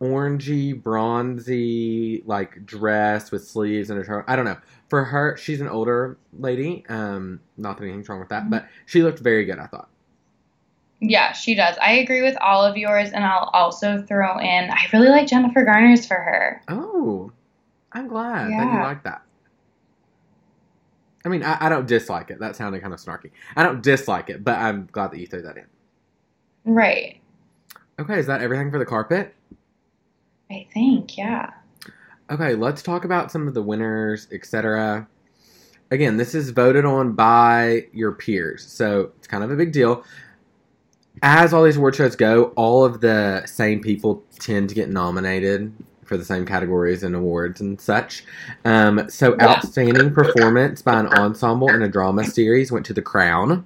orangey, 0.00 0.80
bronzy, 0.82 2.22
like 2.26 2.66
dress 2.66 3.30
with 3.30 3.46
sleeves 3.46 3.90
and 3.90 4.00
a 4.00 4.04
shirt. 4.04 4.24
I 4.26 4.34
don't 4.34 4.44
know. 4.44 4.58
For 4.88 5.04
her, 5.04 5.36
she's 5.36 5.60
an 5.60 5.68
older 5.68 6.18
lady. 6.36 6.84
Um, 6.88 7.40
not 7.56 7.78
that 7.78 7.84
anything's 7.84 8.08
wrong 8.08 8.18
with 8.18 8.30
that, 8.30 8.44
Mhm. 8.44 8.50
but 8.50 8.66
she 8.86 9.02
looked 9.04 9.20
very 9.20 9.44
good. 9.44 9.58
I 9.60 9.66
thought. 9.66 9.88
Yeah, 11.04 11.32
she 11.32 11.56
does. 11.56 11.76
I 11.82 11.94
agree 11.94 12.22
with 12.22 12.36
all 12.40 12.64
of 12.64 12.76
yours, 12.76 13.10
and 13.10 13.24
I'll 13.24 13.50
also 13.52 14.00
throw 14.02 14.38
in. 14.38 14.70
I 14.70 14.86
really 14.92 15.08
like 15.08 15.26
Jennifer 15.26 15.64
Garner's 15.64 16.06
for 16.06 16.14
her. 16.14 16.62
Oh, 16.68 17.32
I'm 17.92 18.06
glad 18.06 18.44
that 18.46 18.50
you 18.50 18.54
Yeah. 18.78 18.84
like 18.84 19.02
that. 19.02 19.22
I 21.24 21.28
mean, 21.28 21.42
I, 21.42 21.56
I 21.60 21.68
don't 21.68 21.86
dislike 21.88 22.30
it. 22.30 22.38
That 22.38 22.54
sounded 22.54 22.82
kind 22.82 22.94
of 22.94 23.00
snarky. 23.00 23.30
I 23.56 23.64
don't 23.64 23.82
dislike 23.82 24.30
it, 24.30 24.44
but 24.44 24.58
I'm 24.58 24.88
glad 24.92 25.10
that 25.10 25.18
you 25.18 25.26
threw 25.26 25.42
that 25.42 25.56
in. 25.56 25.66
Right. 26.64 27.20
Okay, 27.98 28.18
is 28.20 28.26
that 28.26 28.40
everything 28.40 28.70
for 28.70 28.78
the 28.78 28.86
carpet? 28.86 29.34
I 30.50 30.66
think. 30.72 31.18
Yeah. 31.18 31.50
Okay, 32.30 32.54
let's 32.54 32.80
talk 32.80 33.04
about 33.04 33.32
some 33.32 33.48
of 33.48 33.54
the 33.54 33.62
winners, 33.62 34.28
etc. 34.32 35.08
Again, 35.90 36.16
this 36.16 36.34
is 36.34 36.50
voted 36.50 36.84
on 36.84 37.12
by 37.12 37.86
your 37.92 38.12
peers, 38.12 38.64
so 38.64 39.10
it's 39.18 39.26
kind 39.26 39.42
of 39.42 39.50
a 39.50 39.56
big 39.56 39.72
deal. 39.72 40.04
As 41.22 41.52
all 41.54 41.62
these 41.62 41.76
award 41.76 41.94
shows 41.94 42.16
go, 42.16 42.46
all 42.56 42.84
of 42.84 43.00
the 43.00 43.44
same 43.46 43.80
people 43.80 44.24
tend 44.40 44.68
to 44.70 44.74
get 44.74 44.90
nominated 44.90 45.72
for 46.04 46.16
the 46.16 46.24
same 46.24 46.44
categories 46.44 47.04
and 47.04 47.14
awards 47.14 47.60
and 47.60 47.80
such. 47.80 48.24
Um, 48.64 49.08
so, 49.08 49.36
Yeah. 49.36 49.44
outstanding 49.44 50.12
performance 50.12 50.82
by 50.82 50.98
an 50.98 51.06
ensemble 51.06 51.74
in 51.74 51.82
a 51.82 51.88
drama 51.88 52.24
series 52.24 52.72
went 52.72 52.84
to 52.86 52.92
The 52.92 53.02
Crown, 53.02 53.64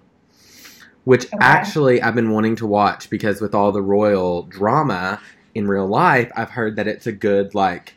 which 1.05 1.27
Okay. 1.27 1.38
actually 1.40 2.03
I've 2.03 2.14
been 2.14 2.31
wanting 2.31 2.57
to 2.57 2.66
watch 2.66 3.09
because 3.09 3.40
with 3.40 3.55
all 3.55 3.73
the 3.73 3.83
royal 3.83 4.42
drama 4.45 5.19
in 5.55 5.66
real 5.66 5.87
life, 5.87 6.31
I've 6.37 6.51
heard 6.51 6.77
that 6.77 6.87
it's 6.87 7.07
a 7.07 7.12
good 7.12 7.55
like 7.55 7.95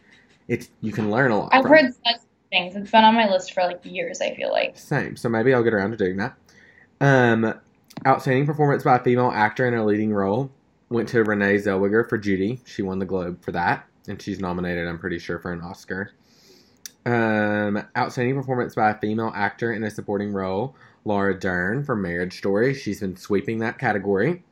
it's 0.47 0.69
you 0.81 0.93
can 0.93 1.11
learn 1.11 1.31
a 1.31 1.37
lot. 1.37 1.49
I've 1.51 1.65
it. 1.65 1.67
heard 1.67 1.93
such 2.05 2.21
things. 2.49 2.75
It's 2.75 2.89
been 2.89 3.03
on 3.03 3.13
my 3.13 3.29
list 3.29 3.53
for 3.53 3.63
like 3.63 3.81
years. 3.83 4.21
I 4.21 4.33
feel 4.35 4.51
like. 4.51 4.77
Same. 4.77 5.17
So 5.17 5.27
maybe 5.27 5.53
I'll 5.53 5.63
get 5.63 5.73
around 5.73 5.91
to 5.91 5.97
doing 5.97 6.17
that. 6.17 6.33
Um, 7.01 7.53
outstanding 8.05 8.45
performance 8.45 8.83
by 8.83 8.97
a 8.97 9.03
female 9.03 9.31
actor 9.33 9.67
in 9.67 9.73
a 9.73 9.85
leading 9.85 10.13
role 10.13 10.51
went 10.89 11.09
to 11.09 11.23
Renee 11.23 11.55
Zellweger 11.57 12.07
for 12.07 12.17
Judy. 12.17 12.59
She 12.65 12.81
won 12.81 12.99
the 12.99 13.05
Globe 13.05 13.43
for 13.43 13.51
that, 13.51 13.85
and 14.07 14.21
she's 14.21 14.39
nominated, 14.39 14.87
I'm 14.87 14.99
pretty 14.99 15.19
sure, 15.19 15.39
for 15.39 15.51
an 15.51 15.61
Oscar. 15.61 16.11
Um, 17.05 17.83
outstanding 17.97 18.35
performance 18.35 18.75
by 18.75 18.91
a 18.91 18.99
female 18.99 19.31
actor 19.35 19.71
in 19.71 19.83
a 19.83 19.91
supporting 19.91 20.31
role, 20.31 20.75
Laura 21.05 21.37
Dern 21.37 21.83
for 21.83 21.95
Marriage 21.95 22.37
Story. 22.37 22.73
She's 22.73 22.99
been 22.99 23.15
sweeping 23.15 23.59
that 23.59 23.77
category, 23.77 24.43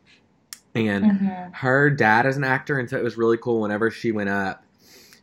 and 0.74 1.06
Mhm. 1.06 1.56
her 1.56 1.90
dad 1.90 2.26
is 2.26 2.38
an 2.38 2.44
actor, 2.44 2.80
and 2.80 2.90
so 2.90 2.98
it 2.98 3.04
was 3.04 3.18
really 3.18 3.38
cool. 3.38 3.62
Whenever 3.62 3.92
she 3.92 4.12
went 4.12 4.30
up, 4.30 4.64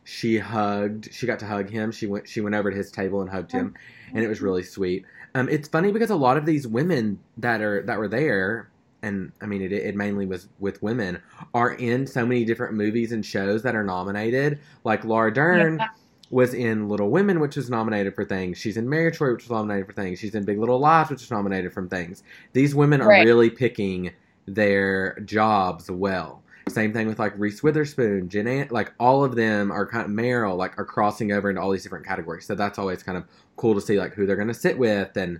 she 0.03 0.37
hugged. 0.37 1.11
She 1.11 1.25
got 1.25 1.39
to 1.39 1.47
hug 1.47 1.69
him. 1.69 1.91
She 1.91 2.05
went. 2.05 2.27
She 2.27 2.41
went 2.41 2.53
over 2.55 2.69
to 2.69 2.77
his 2.77 2.91
table 2.91 3.21
and 3.21 3.29
hugged 3.29 3.51
him, 3.51 3.73
and 4.13 4.23
it 4.23 4.27
was 4.27 4.39
really 4.39 4.63
sweet. 4.63 5.03
Um, 5.35 5.49
it's 5.49 5.67
funny 5.67 5.91
because 5.91 6.09
a 6.09 6.15
lot 6.15 6.37
of 6.37 6.45
these 6.45 6.65
women 6.65 7.19
that 7.37 7.61
are 7.61 7.83
that 7.83 7.99
were 7.99 8.07
there, 8.07 8.69
and 9.03 9.31
I 9.41 9.45
mean 9.45 9.61
it, 9.61 9.71
it 9.73 9.95
mainly 9.95 10.25
was 10.25 10.47
with 10.59 10.81
women, 10.81 11.21
are 11.53 11.73
in 11.73 12.07
so 12.07 12.25
many 12.25 12.45
different 12.45 12.73
movies 12.73 13.11
and 13.11 13.23
shows 13.23 13.61
that 13.63 13.75
are 13.75 13.83
nominated. 13.83 14.59
Like 14.85 15.03
Laura 15.03 15.33
Dern 15.33 15.77
Yeah. 15.77 15.87
was 16.31 16.53
in 16.53 16.87
Little 16.87 17.09
Women, 17.09 17.39
which 17.41 17.57
was 17.57 17.69
nominated 17.69 18.15
for 18.15 18.23
things. 18.25 18.57
She's 18.57 18.77
in 18.77 18.89
Marriage 18.89 19.15
Story, 19.15 19.33
which 19.33 19.43
was 19.43 19.51
nominated 19.51 19.87
for 19.87 19.93
things. 19.93 20.19
She's 20.19 20.35
in 20.35 20.45
Big 20.45 20.57
Little 20.57 20.79
Lies, 20.79 21.09
which 21.09 21.19
was 21.21 21.29
nominated 21.31 21.73
from 21.73 21.89
things. 21.89 22.23
These 22.53 22.73
women 22.73 23.01
are 23.01 23.09
Right. 23.09 23.25
really 23.25 23.49
picking 23.49 24.11
their 24.47 25.19
jobs 25.25 25.91
well. 25.91 26.41
Same 26.67 26.91
thing 26.93 27.07
with 27.07 27.19
like 27.19 27.33
Reese 27.37 27.61
Witherspoon, 27.61 28.27
Jen, 28.27 28.47
An- 28.47 28.67
like 28.71 28.91
all 28.99 29.23
of 29.23 29.35
them 29.35 29.71
are 29.71 29.85
kind 29.85 30.03
of 30.03 30.11
Meryl, 30.11 30.57
like 30.57 30.77
are 30.79 30.85
crossing 30.85 31.31
over 31.31 31.49
into 31.49 31.61
all 31.61 31.69
these 31.71 31.83
different 31.83 32.05
categories. 32.05 32.45
So 32.45 32.55
that's 32.55 32.79
always 32.79 33.03
kind 33.03 33.17
of 33.17 33.25
cool 33.55 33.75
to 33.75 33.81
see 33.81 33.99
like 33.99 34.13
who 34.13 34.25
they're 34.25 34.35
going 34.35 34.47
to 34.47 34.53
sit 34.53 34.77
with 34.77 35.15
and 35.15 35.39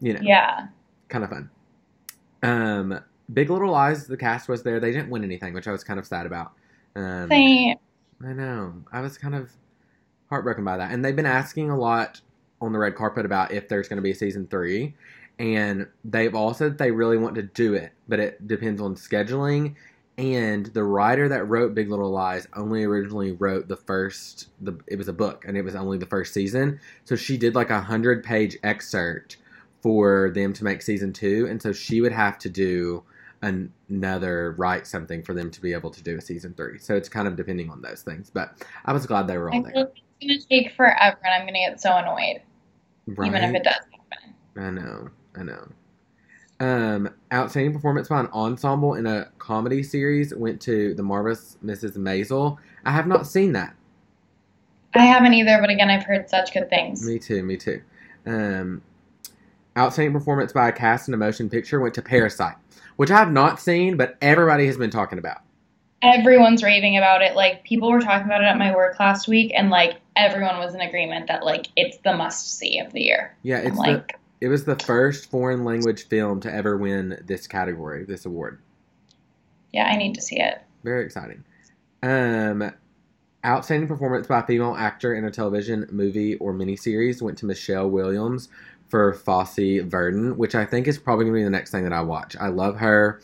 you 0.00 0.14
know, 0.14 0.20
Yeah. 0.22 0.68
kind 1.08 1.24
of 1.24 1.30
fun. 1.30 1.50
Um, 2.42 3.00
Big 3.32 3.50
Little 3.50 3.70
Lies, 3.70 4.06
the 4.06 4.16
cast 4.16 4.48
was 4.48 4.62
there. 4.62 4.80
They 4.80 4.92
didn't 4.92 5.10
win 5.10 5.24
anything, 5.24 5.52
which 5.52 5.68
I 5.68 5.72
was 5.72 5.84
kind 5.84 5.98
of 5.98 6.06
sad 6.06 6.26
about. 6.26 6.52
Um, 6.94 7.28
Same. 7.28 7.76
I 8.24 8.32
know. 8.32 8.74
I 8.92 9.00
was 9.02 9.18
kind 9.18 9.34
of 9.34 9.50
heartbroken 10.30 10.64
by 10.64 10.76
that. 10.78 10.90
And 10.90 11.04
they've 11.04 11.16
been 11.16 11.26
asking 11.26 11.70
a 11.70 11.76
lot 11.78 12.20
on 12.60 12.72
the 12.72 12.78
red 12.78 12.94
carpet 12.94 13.26
about 13.26 13.52
if 13.52 13.68
there's 13.68 13.88
going 13.88 13.96
to 13.98 14.02
be 14.02 14.12
a 14.12 14.14
season 14.14 14.46
three. 14.46 14.94
And 15.38 15.86
they've 16.04 16.34
all 16.34 16.54
said 16.54 16.78
they 16.78 16.90
really 16.90 17.18
want 17.18 17.34
to 17.34 17.42
do 17.42 17.74
it, 17.74 17.92
but 18.08 18.18
it 18.20 18.46
depends 18.48 18.80
on 18.80 18.94
scheduling. 18.94 19.74
And 20.18 20.66
the 20.66 20.82
writer 20.84 21.28
that 21.28 21.44
wrote 21.44 21.74
Big 21.74 21.90
Little 21.90 22.10
Lies 22.10 22.48
only 22.54 22.84
originally 22.84 23.32
wrote 23.32 23.68
the 23.68 23.76
first. 23.76 24.48
The 24.62 24.78
it 24.86 24.96
was 24.96 25.08
a 25.08 25.12
book, 25.12 25.44
and 25.46 25.56
it 25.56 25.62
was 25.62 25.74
only 25.74 25.98
the 25.98 26.06
first 26.06 26.32
season. 26.32 26.80
So 27.04 27.16
she 27.16 27.36
did 27.36 27.54
like 27.54 27.68
a 27.70 27.80
hundred 27.82 28.24
page 28.24 28.56
excerpt 28.62 29.36
for 29.82 30.30
them 30.34 30.52
to 30.54 30.64
make 30.64 30.80
season 30.82 31.12
two, 31.12 31.46
and 31.50 31.60
so 31.60 31.72
she 31.72 32.00
would 32.00 32.12
have 32.12 32.38
to 32.38 32.48
do 32.48 33.02
an- 33.42 33.70
another 33.90 34.54
write 34.56 34.86
something 34.86 35.22
for 35.22 35.34
them 35.34 35.50
to 35.50 35.60
be 35.60 35.74
able 35.74 35.90
to 35.90 36.02
do 36.02 36.16
a 36.16 36.20
season 36.22 36.54
three. 36.54 36.78
So 36.78 36.96
it's 36.96 37.10
kind 37.10 37.28
of 37.28 37.36
depending 37.36 37.68
on 37.70 37.82
those 37.82 38.00
things. 38.00 38.30
But 38.30 38.64
I 38.86 38.92
was 38.94 39.04
glad 39.06 39.26
they 39.28 39.36
were 39.36 39.52
I 39.52 39.58
all 39.58 39.64
feel 39.64 39.72
there. 39.74 39.88
it's 40.22 40.46
gonna 40.46 40.62
take 40.62 40.74
forever, 40.74 41.18
and 41.24 41.34
I'm 41.34 41.40
gonna 41.46 41.58
get 41.58 41.78
so 41.78 41.94
annoyed, 41.94 42.40
Right? 43.06 43.28
even 43.28 43.44
if 43.44 43.54
it 43.54 43.64
does 43.64 43.74
happen. 43.74 44.34
I 44.56 44.70
know, 44.70 45.10
I 45.36 45.42
know. 45.42 45.68
Um, 46.58 47.10
outstanding 47.32 47.74
performance 47.74 48.08
by 48.08 48.20
an 48.20 48.28
ensemble 48.28 48.94
in 48.94 49.06
a 49.06 49.28
comedy 49.38 49.82
series 49.82 50.34
went 50.34 50.60
to 50.62 50.94
The 50.94 51.02
Marvelous 51.02 51.58
Mrs. 51.64 51.96
Maisel. 51.96 52.56
I 52.84 52.92
have 52.92 53.06
not 53.06 53.26
seen 53.26 53.52
that. 53.52 53.74
I 54.94 55.04
haven't 55.04 55.34
either, 55.34 55.58
but 55.60 55.68
again, 55.68 55.90
I've 55.90 56.04
heard 56.04 56.30
such 56.30 56.54
good 56.54 56.70
things. 56.70 57.06
Me 57.06 57.18
too, 57.18 57.42
me 57.42 57.58
too. 57.58 57.82
Um, 58.24 58.82
outstanding 59.76 60.14
performance 60.14 60.52
by 60.52 60.68
a 60.68 60.72
cast 60.72 61.08
in 61.08 61.14
a 61.14 61.18
motion 61.18 61.50
picture 61.50 61.80
went 61.80 61.94
to 61.94 62.02
Parasite, 62.02 62.56
which 62.96 63.10
I 63.10 63.18
have 63.18 63.30
not 63.30 63.60
seen, 63.60 63.98
but 63.98 64.16
everybody 64.22 64.66
has 64.66 64.78
been 64.78 64.90
talking 64.90 65.18
about. 65.18 65.42
Everyone's 66.02 66.62
raving 66.62 66.96
about 66.96 67.20
it. 67.20 67.34
Like 67.34 67.64
people 67.64 67.90
were 67.90 68.00
talking 68.00 68.26
about 68.26 68.42
it 68.42 68.46
at 68.46 68.58
my 68.58 68.74
work 68.74 68.98
last 68.98 69.28
week, 69.28 69.52
and 69.54 69.70
like 69.70 70.00
everyone 70.14 70.58
was 70.58 70.74
in 70.74 70.80
agreement 70.80 71.26
that 71.28 71.44
like 71.44 71.68
it's 71.76 71.98
the 71.98 72.16
must 72.16 72.58
see 72.58 72.78
of 72.78 72.92
the 72.92 73.02
year. 73.02 73.36
Yeah, 73.42 73.58
it's 73.58 73.76
the 73.76 73.82
like, 73.82 74.18
it 74.40 74.48
was 74.48 74.64
the 74.64 74.76
first 74.76 75.30
foreign 75.30 75.64
language 75.64 76.08
film 76.08 76.40
to 76.40 76.52
ever 76.54 76.76
win 76.76 77.18
this 77.26 77.46
category, 77.46 78.04
this 78.04 78.26
award. 78.26 78.60
yeah, 79.72 79.86
I 79.86 79.96
need 79.96 80.14
to 80.14 80.22
see 80.22 80.38
it. 80.40 80.60
Very 80.84 81.04
exciting. 81.04 81.44
Um, 82.02 82.72
outstanding 83.44 83.88
performance 83.88 84.26
by 84.26 84.40
a 84.40 84.46
female 84.46 84.74
actor 84.76 85.14
in 85.14 85.24
a 85.24 85.30
television, 85.30 85.86
movie, 85.90 86.36
or 86.36 86.52
miniseries 86.54 87.20
went 87.22 87.38
to 87.38 87.46
Michelle 87.46 87.88
Williams 87.90 88.48
for 88.88 89.12
Fosse 89.14 89.80
Verdon, 89.84 90.36
which 90.36 90.54
I 90.54 90.64
think 90.64 90.86
is 90.86 90.98
probably 90.98 91.24
going 91.24 91.34
to 91.34 91.40
be 91.40 91.44
the 91.44 91.50
next 91.50 91.70
thing 91.72 91.84
that 91.84 91.92
I 91.92 92.02
watch. 92.02 92.36
I 92.38 92.48
love 92.48 92.76
her. 92.76 93.20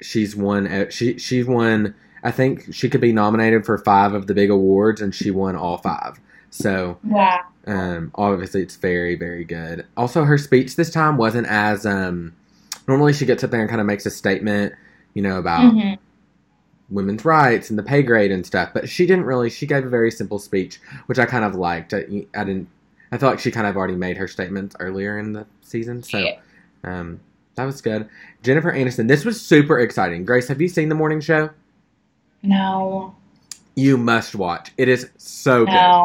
She's 0.00 0.34
won. 0.36 0.66
uh, 0.66 0.90
She 0.90 1.18
she's 1.18 1.46
won. 1.46 1.94
I 2.22 2.30
think 2.32 2.72
she 2.74 2.88
could 2.88 3.00
be 3.00 3.12
nominated 3.12 3.64
for 3.64 3.78
five 3.78 4.12
of 4.14 4.26
the 4.26 4.34
big 4.34 4.50
awards, 4.50 5.00
and 5.00 5.14
she 5.14 5.30
won 5.30 5.54
all 5.56 5.78
five. 5.78 6.18
So 6.50 6.98
Wow. 7.04 7.40
Um, 7.68 8.12
obviously, 8.16 8.62
it's 8.62 8.76
very, 8.76 9.16
very 9.16 9.44
good. 9.44 9.86
Also, 9.96 10.24
her 10.24 10.38
speech 10.38 10.76
this 10.76 10.90
time 10.90 11.18
wasn't 11.18 11.46
as 11.48 11.86
um, 11.86 12.34
normally 12.88 13.12
she 13.14 13.26
gets 13.26 13.44
up 13.44 13.50
there 13.52 13.60
and 13.60 13.68
kind 13.68 13.80
of 13.80 13.86
makes 13.86 14.06
a 14.06 14.10
statement, 14.10 14.74
you 15.14 15.22
know, 15.22 15.38
about 15.38 15.78
hmm 15.80 15.94
women's 16.90 17.24
rights 17.24 17.70
and 17.70 17.78
the 17.78 17.82
pay 17.82 18.02
grade 18.02 18.32
and 18.32 18.46
stuff. 18.46 18.70
But 18.74 18.88
she 18.88 19.06
didn't 19.06 19.26
really. 19.26 19.50
She 19.50 19.66
gave 19.66 19.84
a 19.86 19.90
very 19.90 20.10
simple 20.10 20.38
speech, 20.38 20.80
which 21.06 21.18
I 21.18 21.26
kind 21.26 21.44
of 21.44 21.54
liked. 21.54 21.94
I, 21.94 22.26
I 22.34 22.44
didn't. 22.44 22.68
I 23.12 23.18
felt 23.18 23.32
like 23.32 23.40
she 23.40 23.50
kind 23.50 23.66
of 23.66 23.76
already 23.76 23.96
made 23.96 24.16
her 24.18 24.28
statements 24.28 24.76
earlier 24.80 25.18
in 25.18 25.32
the 25.32 25.46
season, 25.62 26.02
so 26.02 26.18
um, 26.84 27.20
that 27.56 27.64
was 27.64 27.80
good. 27.82 28.08
Jennifer 28.42 28.72
Aniston. 28.72 29.08
This 29.08 29.24
was 29.24 29.40
super 29.40 29.78
exciting. 29.78 30.24
Grace, 30.24 30.48
have 30.48 30.60
you 30.60 30.68
seen 30.68 30.88
the 30.90 30.94
morning 30.94 31.20
show? 31.20 31.50
No, 32.42 33.14
You 33.76 33.96
must 33.96 34.34
watch. 34.34 34.72
It 34.76 34.88
is 34.88 35.10
so 35.18 35.66
good. 35.66 35.96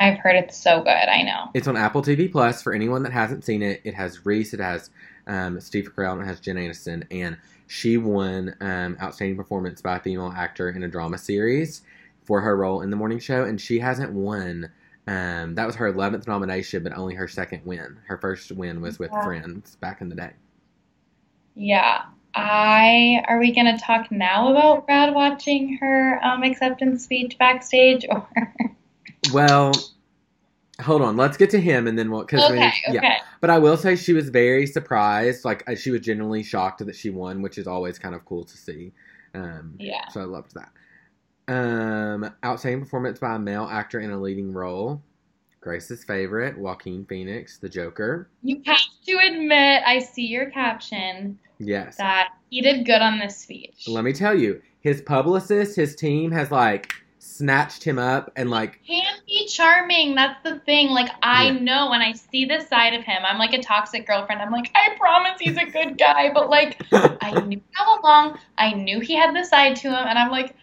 I've 0.00 0.18
heard 0.18 0.34
it's 0.34 0.56
so 0.56 0.78
good. 0.80 0.88
I 0.88 1.22
know. 1.22 1.50
It's 1.54 1.68
on 1.68 1.76
Apple 1.76 2.02
TV 2.02 2.32
Plus 2.32 2.62
for 2.62 2.72
anyone 2.72 3.02
that 3.02 3.12
hasn't 3.12 3.44
seen 3.44 3.62
it. 3.62 3.82
It 3.84 3.94
has 3.94 4.24
Reese, 4.24 4.54
it 4.54 4.60
has 4.60 4.90
um, 5.26 5.60
Steve 5.60 5.92
Carell, 5.94 6.14
and 6.14 6.22
it 6.22 6.24
has 6.24 6.40
Jen 6.40 6.56
Aniston, 6.56 7.06
and 7.10 7.36
she 7.66 7.98
won 7.98 8.56
um, 8.62 8.96
Outstanding 9.00 9.36
Performance 9.36 9.82
by 9.82 9.96
a 9.96 10.00
Female 10.00 10.32
Actor 10.34 10.70
in 10.70 10.82
a 10.82 10.88
Drama 10.88 11.18
Series 11.18 11.82
for 12.24 12.40
her 12.40 12.56
role 12.56 12.80
in 12.80 12.90
the 12.90 12.96
morning 12.96 13.18
show, 13.18 13.44
and 13.44 13.60
she 13.60 13.78
hasn't 13.78 14.12
won. 14.12 14.70
Um, 15.06 15.54
that 15.56 15.66
was 15.66 15.76
her 15.76 15.88
eleventh 15.88 16.26
nomination, 16.26 16.82
but 16.82 16.96
only 16.96 17.14
her 17.14 17.28
second 17.28 17.62
win. 17.64 17.98
Her 18.06 18.16
first 18.18 18.52
win 18.52 18.80
was 18.80 18.98
with 18.98 19.10
Wow. 19.10 19.22
Friends 19.22 19.76
back 19.76 20.00
in 20.00 20.08
the 20.08 20.14
day. 20.14 20.32
Yeah. 21.54 22.02
I 22.32 23.24
are 23.26 23.40
we 23.40 23.52
gonna 23.52 23.76
talk 23.78 24.12
now 24.12 24.50
about 24.52 24.86
Brad 24.86 25.12
watching 25.14 25.78
her 25.78 26.24
um, 26.24 26.44
acceptance 26.44 27.02
speech 27.04 27.36
backstage 27.38 28.06
or 28.10 28.26
Well, 29.32 29.72
hold 30.80 31.02
on, 31.02 31.16
let's 31.16 31.36
get 31.36 31.50
to 31.50 31.60
him, 31.60 31.86
and 31.86 31.98
then 31.98 32.10
we'll 32.10 32.20
because 32.22 32.42
okay, 32.50 32.68
okay. 32.68 32.74
yeah. 32.92 33.18
But 33.40 33.50
I 33.50 33.58
will 33.58 33.76
say 33.76 33.96
she 33.96 34.12
was 34.12 34.28
very 34.28 34.66
surprised. 34.66 35.44
Like 35.44 35.64
she 35.76 35.90
was 35.90 36.00
genuinely 36.00 36.42
shocked 36.42 36.84
that 36.84 36.96
she 36.96 37.10
won, 37.10 37.42
which 37.42 37.58
is 37.58 37.66
always 37.66 37.98
kind 37.98 38.14
of 38.14 38.24
cool 38.24 38.44
to 38.44 38.56
see. 38.56 38.92
Um, 39.34 39.74
Yeah. 39.78 40.08
So 40.08 40.20
I 40.20 40.24
loved 40.24 40.54
that. 40.54 40.72
Um, 41.52 42.30
outstanding 42.44 42.80
performance 42.80 43.18
by 43.18 43.34
a 43.34 43.38
male 43.38 43.68
actor 43.70 44.00
in 44.00 44.10
a 44.10 44.20
leading 44.20 44.52
role. 44.52 45.02
Grace's 45.60 46.04
favorite, 46.04 46.56
Joaquin 46.56 47.04
Phoenix, 47.04 47.58
the 47.58 47.68
Joker. 47.68 48.30
You 48.42 48.62
have 48.64 48.80
to 49.06 49.18
admit, 49.18 49.82
I 49.84 49.98
see 49.98 50.26
your 50.26 50.48
caption 50.50 51.38
Yes. 51.58 51.96
that 51.98 52.28
he 52.48 52.62
did 52.62 52.86
good 52.86 53.02
on 53.02 53.18
this 53.18 53.36
speech. 53.36 53.86
Let 53.86 54.04
me 54.04 54.12
tell 54.14 54.38
you, 54.38 54.62
his 54.80 55.02
publicist, 55.02 55.76
his 55.76 55.94
team 55.94 56.30
has 56.32 56.50
like 56.50 56.94
snatched 57.22 57.84
him 57.84 57.98
up 57.98 58.32
and 58.34 58.50
like 58.50 58.80
can 58.86 59.14
be 59.26 59.46
charming. 59.46 60.14
That's 60.14 60.42
the 60.42 60.58
thing. 60.60 60.88
Like 60.88 61.10
I 61.22 61.50
Yeah. 61.50 61.58
know 61.58 61.90
when 61.90 62.00
I 62.00 62.12
see 62.12 62.46
this 62.46 62.66
side 62.66 62.94
of 62.94 63.04
him, 63.04 63.22
I'm 63.24 63.38
like 63.38 63.52
a 63.52 63.62
toxic 63.62 64.06
girlfriend. 64.06 64.40
I'm 64.40 64.50
like, 64.50 64.70
I 64.74 64.96
promise 64.96 65.38
he's 65.38 65.58
a 65.58 65.66
good 65.66 65.98
guy, 65.98 66.32
but 66.32 66.48
like 66.48 66.80
I 66.92 67.38
knew 67.42 67.60
all 67.78 68.00
along. 68.00 68.38
I 68.56 68.72
knew 68.72 69.00
he 69.00 69.14
had 69.14 69.36
the 69.36 69.44
side 69.44 69.76
to 69.76 69.88
him, 69.88 70.06
and 70.08 70.18
I'm 70.18 70.30
like, 70.30 70.56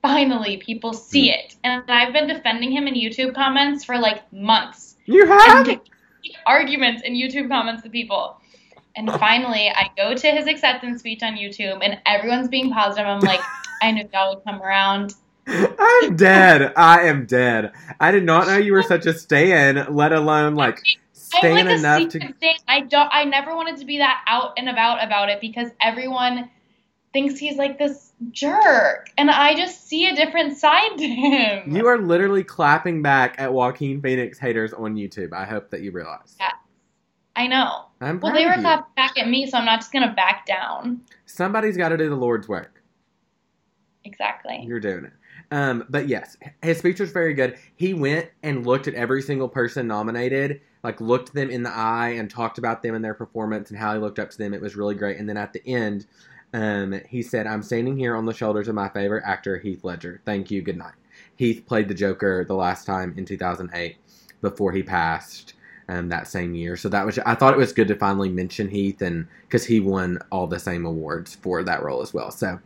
finally, 0.00 0.56
people 0.56 0.94
see 0.94 1.30
mm. 1.30 1.34
it. 1.34 1.56
And 1.62 1.84
I've 1.88 2.14
been 2.14 2.26
defending 2.26 2.72
him 2.72 2.88
in 2.88 2.94
YouTube 2.94 3.34
comments 3.34 3.84
for 3.84 3.98
like 3.98 4.32
months. 4.32 4.96
you 5.04 5.26
have. 5.26 5.66
arguments 6.46 7.02
in 7.04 7.14
YouTube 7.14 7.48
comments 7.48 7.82
to 7.82 7.90
people. 7.90 8.40
And 8.96 9.12
finally, 9.12 9.68
I 9.68 9.90
go 9.96 10.14
to 10.14 10.26
his 10.30 10.46
acceptance 10.46 11.00
speech 11.00 11.22
on 11.22 11.34
YouTube, 11.34 11.80
and 11.84 12.00
everyone's 12.06 12.48
being 12.48 12.72
positive. 12.72 13.06
I'm 13.06 13.20
like, 13.20 13.40
I 13.82 13.92
knew 13.92 14.08
y'all 14.12 14.34
would 14.34 14.44
come 14.44 14.60
around. 14.62 15.14
I'm 15.48 16.16
dead. 16.16 16.72
I 16.76 17.02
am 17.02 17.26
dead. 17.26 17.72
I 17.98 18.10
did 18.10 18.24
not 18.24 18.46
know 18.46 18.56
you 18.56 18.72
were 18.72 18.82
such 18.82 19.06
a 19.06 19.14
stan, 19.14 19.94
let 19.94 20.12
alone 20.12 20.54
like 20.54 20.80
stan 21.12 21.66
like 21.66 21.78
enough 21.78 22.08
to. 22.10 22.32
thing. 22.34 22.56
I 22.66 22.80
don't. 22.80 23.08
I 23.12 23.24
never 23.24 23.54
wanted 23.54 23.78
to 23.78 23.84
be 23.84 23.98
that 23.98 24.24
out 24.26 24.52
and 24.56 24.68
about 24.68 25.04
about 25.04 25.28
it 25.30 25.40
because 25.40 25.68
everyone 25.80 26.50
thinks 27.12 27.38
he's 27.38 27.56
like 27.56 27.78
this 27.78 28.12
jerk, 28.30 29.10
and 29.16 29.30
I 29.30 29.54
just 29.54 29.86
see 29.88 30.06
a 30.06 30.14
different 30.14 30.58
side 30.58 30.98
to 30.98 31.06
him. 31.06 31.74
You 31.74 31.86
are 31.86 31.98
literally 31.98 32.44
clapping 32.44 33.02
back 33.02 33.36
at 33.38 33.52
Joaquin 33.52 34.02
Phoenix 34.02 34.38
haters 34.38 34.72
on 34.72 34.96
YouTube. 34.96 35.32
I 35.32 35.44
hope 35.44 35.70
that 35.70 35.80
you 35.80 35.92
realize. 35.92 36.36
Yeah. 36.38 36.52
I 37.36 37.46
know. 37.46 37.84
I'm 38.00 38.18
Well, 38.20 38.32
they 38.32 38.46
were 38.46 38.54
clapping 38.54 38.92
back 38.96 39.16
at 39.16 39.28
me, 39.28 39.46
so 39.46 39.58
I'm 39.58 39.64
not 39.64 39.80
just 39.80 39.92
gonna 39.92 40.12
back 40.12 40.44
down. 40.44 41.02
Somebody's 41.24 41.76
got 41.76 41.90
to 41.90 41.96
do 41.96 42.08
the 42.08 42.16
Lord's 42.16 42.48
work. 42.48 42.82
Exactly. 44.04 44.64
You're 44.66 44.80
doing 44.80 45.04
it. 45.04 45.12
Um, 45.50 45.84
but 45.88 46.08
yes, 46.08 46.36
his 46.62 46.78
speech 46.78 47.00
was 47.00 47.10
very 47.10 47.32
good. 47.32 47.56
He 47.76 47.94
went 47.94 48.28
and 48.42 48.66
looked 48.66 48.86
at 48.86 48.94
every 48.94 49.22
single 49.22 49.48
person 49.48 49.86
nominated, 49.86 50.60
like 50.82 51.00
looked 51.00 51.32
them 51.32 51.50
in 51.50 51.62
the 51.62 51.74
eye 51.74 52.10
and 52.10 52.28
talked 52.28 52.58
about 52.58 52.82
them 52.82 52.94
and 52.94 53.04
their 53.04 53.14
performance 53.14 53.70
and 53.70 53.78
how 53.78 53.94
he 53.94 53.98
looked 53.98 54.18
up 54.18 54.30
to 54.30 54.38
them. 54.38 54.52
It 54.52 54.60
was 54.60 54.76
really 54.76 54.94
great. 54.94 55.18
And 55.18 55.28
then 55.28 55.38
at 55.38 55.52
the 55.52 55.66
end, 55.66 56.06
um, 56.52 57.00
he 57.08 57.22
said, 57.22 57.46
"I'm 57.46 57.62
standing 57.62 57.96
here 57.96 58.16
on 58.16 58.26
the 58.26 58.34
shoulders 58.34 58.68
of 58.68 58.74
my 58.74 58.88
favorite 58.88 59.24
actor, 59.26 59.58
Heath 59.58 59.84
Ledger. 59.84 60.20
Thank 60.24 60.50
you. 60.50 60.62
Good 60.62 60.78
night." 60.78 60.94
Heath 61.36 61.64
played 61.66 61.88
the 61.88 61.94
Joker 61.94 62.44
the 62.44 62.54
last 62.54 62.84
time 62.86 63.14
in 63.16 63.24
2008 63.24 63.96
before 64.40 64.72
he 64.72 64.82
passed. 64.82 65.54
Um, 65.90 66.10
that 66.10 66.28
same 66.28 66.54
year, 66.54 66.76
so 66.76 66.90
that 66.90 67.06
was 67.06 67.18
I 67.20 67.34
thought 67.34 67.54
it 67.54 67.58
was 67.58 67.72
good 67.72 67.88
to 67.88 67.96
finally 67.96 68.28
mention 68.28 68.68
Heath 68.68 69.00
and 69.00 69.26
because 69.42 69.64
he 69.64 69.80
won 69.80 70.18
all 70.30 70.46
the 70.46 70.58
same 70.58 70.84
awards 70.84 71.36
for 71.36 71.62
that 71.62 71.82
role 71.82 72.02
as 72.02 72.12
well. 72.12 72.30
So 72.30 72.60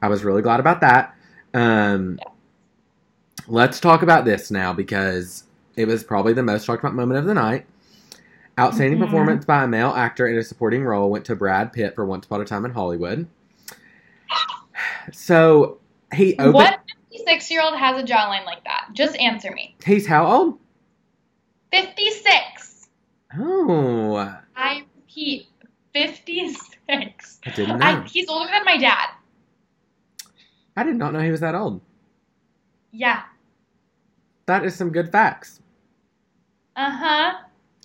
I 0.00 0.08
was 0.08 0.24
really 0.24 0.40
glad 0.40 0.58
about 0.58 0.80
that. 0.80 1.15
Um, 1.56 2.18
let's 3.48 3.80
talk 3.80 4.02
about 4.02 4.24
this 4.24 4.50
now 4.50 4.72
because 4.72 5.44
it 5.74 5.86
was 5.88 6.04
probably 6.04 6.34
the 6.34 6.42
most 6.42 6.66
talked 6.66 6.82
about 6.82 6.94
moment 6.94 7.18
of 7.18 7.24
the 7.24 7.34
night. 7.34 7.66
Outstanding 8.58 8.98
Mhm. 8.98 9.04
performance 9.04 9.44
by 9.44 9.64
a 9.64 9.68
male 9.68 9.90
actor 9.90 10.26
in 10.26 10.36
a 10.38 10.42
supporting 10.42 10.84
role 10.84 11.10
went 11.10 11.24
to 11.26 11.36
Brad 11.36 11.72
Pitt 11.72 11.94
for 11.94 12.04
Once 12.06 12.26
Upon 12.26 12.40
a 12.40 12.44
Time 12.44 12.64
in 12.64 12.72
Hollywood. 12.72 13.26
So 15.12 15.78
he 16.14 16.34
opened. 16.38 16.54
What 16.54 16.80
56 17.10 17.50
year 17.50 17.62
old 17.62 17.76
has 17.76 18.00
a 18.02 18.04
jawline 18.04 18.44
like 18.44 18.64
that? 18.64 18.88
Just 18.92 19.16
answer 19.16 19.50
me. 19.52 19.76
He's 19.84 20.06
how 20.06 20.26
old? 20.26 20.58
56. 21.72 22.88
Oh, 23.38 24.34
I 24.56 24.84
repeat, 24.96 25.46
56. 25.92 27.40
I 27.44 27.50
didn't 27.50 27.78
know. 27.78 27.86
I, 27.86 28.02
he's 28.02 28.28
older 28.28 28.50
than 28.50 28.64
my 28.64 28.76
dad. 28.78 29.08
I 30.76 30.82
did 30.82 30.96
not 30.96 31.12
know 31.12 31.20
he 31.20 31.30
was 31.30 31.40
that 31.40 31.54
old. 31.54 31.80
Yeah. 32.92 33.22
That 34.46 34.64
is 34.64 34.74
some 34.74 34.90
good 34.90 35.10
facts. 35.10 35.60
Uh 36.76 36.90
huh. 36.90 37.32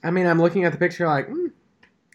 I 0.04 0.12
mean, 0.12 0.27
I'm 0.27 0.39
looking 0.41 0.65
at 0.65 0.71
the 0.71 0.77
picture 0.77 1.08
like, 1.08 1.27
hmm, 1.27 1.47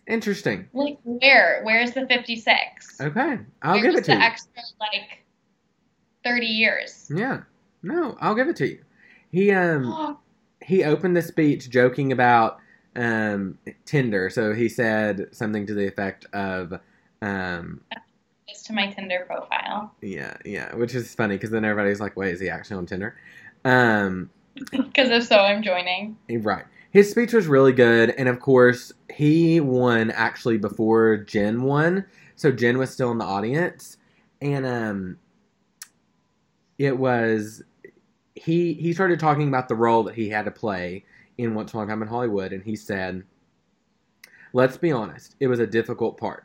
interesting. 0.06 0.68
Like 0.72 0.98
where? 1.04 1.60
Where's 1.62 1.92
the 1.92 2.06
56? 2.06 3.00
Okay, 3.00 3.38
I'll 3.62 3.72
Where's 3.74 3.82
give 3.84 3.94
it 3.94 4.04
to 4.04 4.10
the 4.10 4.16
you. 4.16 4.22
extra 4.22 4.62
like 4.80 5.24
30 6.24 6.46
years. 6.46 7.10
Yeah. 7.14 7.42
No, 7.82 8.16
I'll 8.20 8.34
give 8.34 8.48
it 8.48 8.56
to 8.56 8.66
you. 8.68 8.82
He 9.30 9.52
um 9.52 10.18
he 10.62 10.84
opened 10.84 11.16
the 11.16 11.22
speech 11.22 11.70
joking 11.70 12.12
about 12.12 12.58
um 12.94 13.58
Tinder. 13.84 14.28
So 14.30 14.52
he 14.52 14.68
said 14.68 15.28
something 15.32 15.66
to 15.66 15.74
the 15.74 15.86
effect 15.86 16.26
of 16.32 16.78
um 17.22 17.80
Just 18.48 18.66
to 18.66 18.72
my 18.72 18.90
Tinder 18.92 19.24
profile. 19.26 19.92
yeah, 20.02 20.36
yeah, 20.44 20.74
which 20.76 20.94
is 20.94 21.14
funny 21.14 21.34
because 21.36 21.50
then 21.50 21.64
everybody's 21.64 22.00
like, 22.00 22.16
"Wait, 22.16 22.32
is 22.34 22.40
he 22.40 22.48
actually 22.48 22.76
on 22.76 22.86
Tinder?" 22.86 23.16
Um 23.64 24.30
Because 24.70 25.10
if 25.10 25.24
so, 25.24 25.36
I'm 25.38 25.62
joining. 25.62 26.16
right. 26.30 26.64
His 26.92 27.10
speech 27.10 27.32
was 27.32 27.46
really 27.46 27.72
good 27.72 28.10
and 28.10 28.28
of 28.28 28.40
course, 28.40 28.92
he 29.12 29.60
won 29.60 30.10
actually 30.12 30.58
before 30.58 31.18
Jen 31.18 31.62
won. 31.62 32.06
So 32.36 32.52
Jen 32.52 32.78
was 32.78 32.90
still 32.90 33.10
in 33.10 33.18
the 33.18 33.24
audience 33.24 33.98
and 34.40 34.64
um 34.64 35.18
it 36.78 36.96
was 36.96 37.62
he 38.34 38.74
he 38.74 38.92
started 38.92 39.18
talking 39.18 39.48
about 39.48 39.68
the 39.68 39.74
role 39.74 40.04
that 40.04 40.14
he 40.14 40.28
had 40.28 40.44
to 40.44 40.50
play 40.50 41.04
in 41.38 41.54
Once 41.54 41.72
Upon 41.72 41.84
a 41.84 41.86
Time 41.90 42.02
in 42.02 42.08
Hollywood, 42.08 42.52
and 42.52 42.62
he 42.62 42.76
said, 42.76 43.24
"Let's 44.52 44.76
be 44.76 44.92
honest, 44.92 45.36
it 45.40 45.48
was 45.48 45.58
a 45.58 45.66
difficult 45.66 46.16
part. 46.18 46.44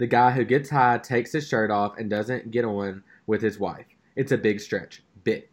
The 0.00 0.06
guy 0.06 0.30
who 0.30 0.44
gets 0.44 0.70
high, 0.70 0.96
takes 0.96 1.32
his 1.32 1.46
shirt 1.46 1.70
off, 1.70 1.98
and 1.98 2.08
doesn't 2.08 2.50
get 2.50 2.64
on 2.64 3.02
with 3.26 3.42
his 3.42 3.58
wife. 3.58 3.84
It's 4.16 4.32
a 4.32 4.38
big 4.38 4.58
stretch, 4.58 5.02
big." 5.24 5.46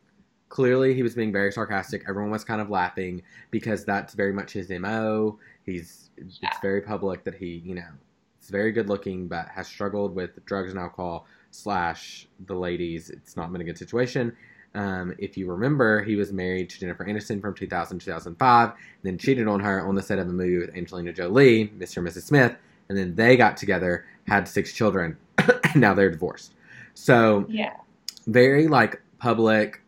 Clearly, 0.48 0.94
he 0.94 1.04
was 1.04 1.16
being 1.16 1.34
very 1.34 1.52
sarcastic. 1.52 2.06
Everyone 2.08 2.32
was 2.32 2.46
kind 2.46 2.62
of 2.62 2.70
laughing 2.70 3.24
because 3.52 3.84
that's 3.84 4.14
very 4.14 4.32
much 4.32 4.54
his 4.54 4.70
mo. 4.70 5.38
He's 5.66 6.10
it's 6.16 6.40
Yeah. 6.42 6.50
very 6.62 6.80
public 6.80 7.26
that 7.26 7.36
he, 7.36 7.58
you 7.58 7.76
know, 7.76 7.90
is 8.42 8.50
very 8.50 8.72
good 8.72 8.88
looking, 8.88 9.28
but 9.28 9.50
has 9.50 9.68
struggled 9.68 10.16
with 10.16 10.44
drugs 10.46 10.72
and 10.72 10.80
alcohol. 10.80 11.28
Slash 11.52 12.30
the 12.46 12.56
ladies, 12.56 13.10
it's 13.10 13.36
not 13.36 13.52
been 13.52 13.60
a 13.60 13.66
good 13.66 13.78
situation. 13.78 14.32
Um, 14.76 15.14
if 15.18 15.38
you 15.38 15.52
remember, 15.52 16.02
he 16.04 16.16
was 16.16 16.32
married 16.32 16.70
to 16.70 16.80
Jennifer 16.80 17.04
Aniston 17.04 17.42
from 17.42 17.54
2000 17.54 18.00
to 18.00 18.06
2005, 18.06 18.72
then 19.04 19.18
cheated 19.18 19.48
on 19.50 19.60
her 19.60 19.86
on 19.86 19.96
the 19.96 20.02
set 20.02 20.20
of 20.20 20.30
a 20.30 20.32
movie 20.32 20.58
with 20.58 20.74
Angelina 20.74 21.12
Jolie, 21.12 21.68
Mr. 21.78 21.98
and 21.98 22.08
Mrs. 22.08 22.24
Smith, 22.24 22.56
and 22.88 22.98
then 22.98 23.16
they 23.16 23.36
got 23.36 23.58
together, 23.58 24.06
had 24.28 24.48
six 24.48 24.74
children, 24.74 25.18
and 25.38 25.76
now 25.78 25.94
they're 25.94 26.12
divorced. 26.12 26.54
So, 26.94 27.46
Yeah. 27.50 27.74
very 28.28 28.68
like 28.68 29.02
public, 29.20 29.82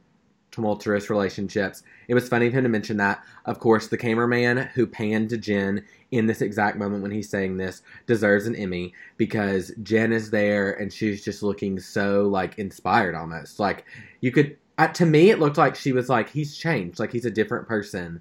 tumultuous 0.52 1.10
relationships. 1.10 1.84
It 2.08 2.13
was 2.13 2.28
funny 2.28 2.47
of 2.47 2.54
him 2.54 2.63
to 2.63 2.69
mention 2.69 2.97
that. 2.97 3.23
Of 3.45 3.60
course, 3.60 3.88
the 3.88 3.97
cameraman 3.97 4.58
who 4.73 4.88
panned 4.88 5.30
to 5.30 5.38
Jen 5.38 5.86
in 6.12 6.25
this 6.25 6.41
exact 6.41 6.78
moment 6.78 7.04
when 7.04 7.12
he's 7.12 7.30
saying 7.30 7.58
this 7.58 7.82
deserves 8.08 8.47
an 8.47 8.56
Emmy 8.56 8.93
because 9.17 9.71
Jen 9.84 10.12
is 10.12 10.32
there 10.32 10.71
and 10.73 10.91
she's 10.91 11.23
just 11.23 11.43
looking 11.43 11.80
so 11.80 12.23
like 12.23 12.58
inspired 12.58 13.13
almost. 13.15 13.60
Like 13.60 13.86
you 14.21 14.32
could 14.32 14.58
uh, 14.80 14.88
to 14.88 15.06
me 15.06 15.30
it 15.30 15.39
looked 15.39 15.58
like 15.58 15.75
she 15.75 15.91
was 15.91 16.10
like 16.10 16.30
he's 16.30 16.58
changed, 16.58 16.99
like 16.99 17.12
he's 17.12 17.25
a 17.25 17.32
different 17.32 17.67
person 17.67 18.19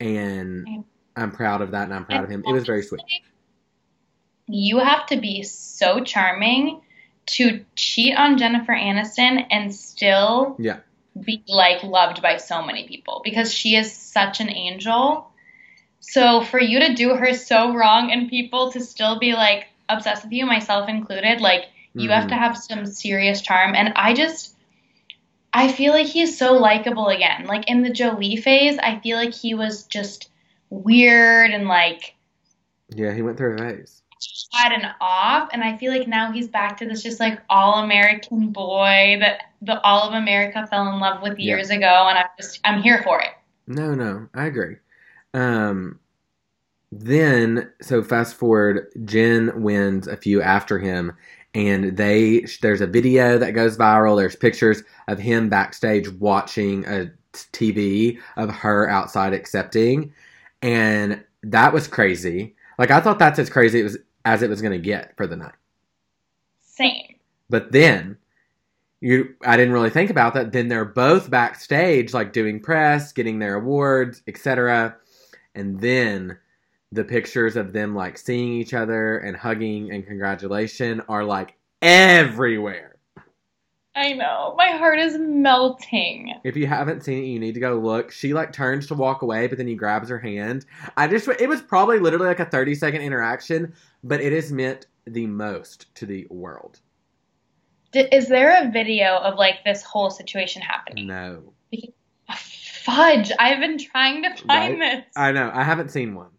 and 0.00 0.66
I'm 1.16 1.30
proud 1.30 1.62
of 1.62 1.70
that 1.72 1.84
and 1.84 1.94
I'm 1.94 2.04
proud 2.06 2.24
of 2.24 2.30
him. 2.30 2.42
It 2.46 2.52
was 2.52 2.64
very 2.66 2.82
sweet. 2.82 3.02
You 4.48 4.78
have 4.78 5.06
to 5.06 5.16
be 5.20 5.42
so 5.42 6.02
charming 6.02 6.80
to 7.26 7.64
cheat 7.76 8.16
on 8.16 8.38
Jennifer 8.38 8.72
Aniston 8.72 9.46
and 9.50 9.74
still 9.74 10.56
Yeah. 10.58 10.78
be 11.20 11.42
like 11.46 11.82
loved 11.82 12.22
by 12.22 12.38
so 12.38 12.62
many 12.62 12.88
people 12.88 13.20
because 13.24 13.52
she 13.52 13.76
is 13.76 13.92
such 13.92 14.40
an 14.40 14.48
angel. 14.48 15.30
So 16.00 16.42
for 16.42 16.60
you 16.60 16.80
to 16.80 16.94
do 16.94 17.14
her 17.14 17.34
so 17.34 17.74
wrong 17.74 18.10
and 18.10 18.30
people 18.30 18.72
to 18.72 18.80
still 18.80 19.18
be 19.18 19.34
like 19.34 19.66
obsessed 19.88 20.24
with 20.24 20.32
you, 20.32 20.46
myself 20.46 20.88
included, 20.88 21.40
like 21.40 21.66
you 21.94 22.10
have 22.10 22.24
Mhm. 22.24 22.28
to 22.28 22.34
have 22.36 22.56
some 22.56 22.86
serious 22.86 23.42
charm. 23.42 23.74
And 23.74 23.92
I 23.96 24.14
just, 24.14 24.54
I 25.52 25.68
feel 25.72 25.92
like 25.92 26.06
he's 26.06 26.38
so 26.38 26.52
likable 26.54 27.08
again. 27.08 27.44
Like 27.46 27.68
in 27.68 27.82
the 27.82 27.90
Jolie 27.90 28.36
phase, 28.36 28.78
I 28.78 29.00
feel 29.00 29.18
like 29.18 29.34
he 29.34 29.54
was 29.54 29.84
just 29.84 30.30
weird 30.70 31.50
and 31.50 31.68
like 31.68 32.14
Yeah, 32.94 33.12
he 33.12 33.20
went 33.20 33.36
through 33.36 33.56
a 33.56 33.58
phase. 33.58 34.02
On 34.64 34.72
and 34.72 34.94
off. 35.00 35.50
And 35.52 35.62
I 35.62 35.76
feel 35.76 35.92
like 35.92 36.08
now 36.08 36.32
he's 36.32 36.48
back 36.48 36.76
to 36.78 36.86
this 36.86 37.02
just 37.02 37.20
like 37.20 37.40
all 37.48 37.82
American 37.84 38.50
boy 38.50 39.18
that 39.20 39.42
the 39.62 39.80
all 39.82 40.08
of 40.08 40.14
America 40.14 40.66
fell 40.66 40.88
in 40.88 41.00
love 41.00 41.22
with 41.22 41.38
Yeah. 41.38 41.56
years 41.56 41.70
ago. 41.70 42.06
And 42.08 42.18
I'm 42.18 42.26
just, 42.38 42.60
I'm 42.64 42.82
here 42.82 43.02
for 43.02 43.20
it. 43.20 43.30
No, 43.66 43.94
no, 43.94 44.28
I 44.34 44.46
agree. 44.46 44.76
Um, 45.34 46.00
then, 46.90 47.70
so 47.82 48.02
fast 48.02 48.36
forward, 48.36 48.86
Jen 49.04 49.62
wins 49.62 50.08
a 50.08 50.16
few 50.16 50.40
after 50.40 50.78
him, 50.78 51.12
and 51.54 51.96
they 51.96 52.46
there's 52.62 52.80
a 52.80 52.86
video 52.86 53.36
that 53.38 53.52
goes 53.52 53.76
viral. 53.76 54.16
There's 54.16 54.36
pictures 54.36 54.82
of 55.08 55.18
him 55.18 55.48
backstage 55.50 56.08
watching 56.12 56.86
a 56.86 57.12
TV 57.34 58.18
of 58.36 58.50
her 58.50 58.88
outside 58.88 59.34
accepting, 59.34 60.12
and 60.62 61.22
that 61.42 61.72
was 61.72 61.88
crazy. 61.88 62.56
Like 62.78 62.90
I 62.90 63.00
thought 63.00 63.18
that's 63.18 63.38
as 63.38 63.50
crazy 63.50 63.80
it 63.80 63.84
was 63.84 63.98
as 64.28 64.42
it 64.42 64.50
was 64.50 64.60
going 64.60 64.72
to 64.72 64.78
get 64.78 65.16
for 65.16 65.26
the 65.26 65.36
night. 65.36 65.54
Same. 66.60 67.16
But 67.48 67.72
then 67.72 68.18
you 69.00 69.34
I 69.42 69.56
didn't 69.56 69.72
really 69.72 69.88
think 69.88 70.10
about 70.10 70.34
that. 70.34 70.52
Then 70.52 70.68
they're 70.68 70.84
both 70.84 71.30
backstage 71.30 72.12
like 72.12 72.34
doing 72.34 72.60
press, 72.60 73.12
getting 73.12 73.38
their 73.38 73.54
awards, 73.54 74.22
etc. 74.26 74.96
And 75.54 75.80
then 75.80 76.38
the 76.92 77.04
pictures 77.04 77.56
of 77.56 77.72
them 77.72 77.94
like 77.94 78.18
seeing 78.18 78.52
each 78.52 78.74
other 78.74 79.16
and 79.18 79.34
hugging 79.34 79.90
and 79.90 80.06
congratulation 80.06 81.00
are 81.08 81.24
like 81.24 81.54
everywhere. 81.80 82.87
I 83.98 84.12
know. 84.12 84.54
My 84.56 84.70
heart 84.70 84.98
is 84.98 85.16
melting. 85.18 86.32
If 86.44 86.56
you 86.56 86.66
haven't 86.68 87.02
seen 87.02 87.24
it, 87.24 87.26
you 87.26 87.38
need 87.40 87.54
to 87.54 87.60
go 87.60 87.74
look. 87.78 88.12
She 88.12 88.32
like 88.32 88.52
turns 88.52 88.86
to 88.86 88.94
walk 88.94 89.22
away, 89.22 89.46
but 89.48 89.58
then 89.58 89.66
he 89.66 89.74
grabs 89.74 90.08
her 90.08 90.18
hand. 90.18 90.64
I 90.96 91.08
just 91.08 91.26
it 91.28 91.48
was 91.48 91.60
probably 91.60 91.98
literally 91.98 92.26
like 92.28 92.40
a 92.40 92.44
30 92.44 92.74
second 92.76 93.00
interaction, 93.02 93.74
but 94.04 94.20
it 94.20 94.32
has 94.32 94.52
meant 94.52 94.86
the 95.06 95.26
most 95.26 95.92
to 95.96 96.06
the 96.06 96.26
world. 96.30 96.80
D- 97.92 98.06
is 98.12 98.28
there 98.28 98.62
a 98.62 98.70
video 98.70 99.16
of 99.16 99.36
like 99.36 99.64
this 99.64 99.82
whole 99.82 100.10
situation 100.10 100.62
happening? 100.62 101.06
No. 101.06 101.52
Fudge! 102.34 103.32
I've 103.38 103.60
been 103.60 103.78
trying 103.78 104.22
to 104.22 104.30
find 104.44 104.78
Right? 104.80 105.02
this. 105.04 105.04
I 105.16 105.32
know. 105.32 105.50
I 105.52 105.62
haven't 105.62 105.90
seen 105.90 106.14
one. 106.14 106.30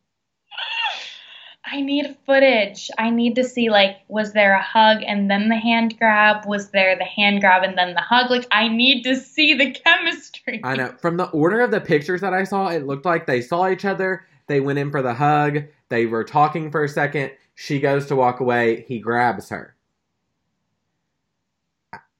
I 1.72 1.82
need 1.82 2.18
footage. 2.26 2.90
I 2.98 3.10
need 3.10 3.36
to 3.36 3.44
see 3.44 3.70
like 3.70 3.98
was 4.08 4.34
there 4.34 4.54
a 4.54 4.62
hug 4.62 5.04
and 5.06 5.30
then 5.30 5.50
the 5.50 5.56
hand 5.56 5.98
grab? 5.98 6.46
Was 6.48 6.72
there 6.72 6.98
the 6.98 7.06
hand 7.06 7.42
grab 7.42 7.64
and 7.64 7.78
then 7.78 7.94
the 7.94 8.02
hug? 8.02 8.32
Like 8.32 8.48
I 8.52 8.68
need 8.68 9.04
to 9.04 9.16
see 9.16 9.54
the 9.54 9.72
chemistry. 9.86 10.62
I 10.64 10.76
know. 10.76 10.96
From 11.00 11.18
the 11.18 11.30
order 11.30 11.62
of 11.62 11.72
the 11.72 11.82
pictures 11.82 12.22
that 12.22 12.34
I 12.34 12.44
saw, 12.44 12.70
it 12.70 12.86
looked 12.86 13.06
like 13.06 13.28
they 13.28 13.42
saw 13.42 13.70
each 13.70 13.86
other. 13.86 14.26
They 14.48 14.60
went 14.60 14.80
in 14.80 14.90
for 14.90 15.02
the 15.02 15.14
hug. 15.14 15.64
They 15.90 16.06
were 16.06 16.24
talking 16.24 16.72
for 16.72 16.84
a 16.84 16.90
second. 16.90 17.32
She 17.56 17.80
goes 17.80 18.08
to 18.08 18.16
walk 18.16 18.40
away. 18.40 18.86
He 18.88 19.00
grabs 19.00 19.50
her. 19.50 19.76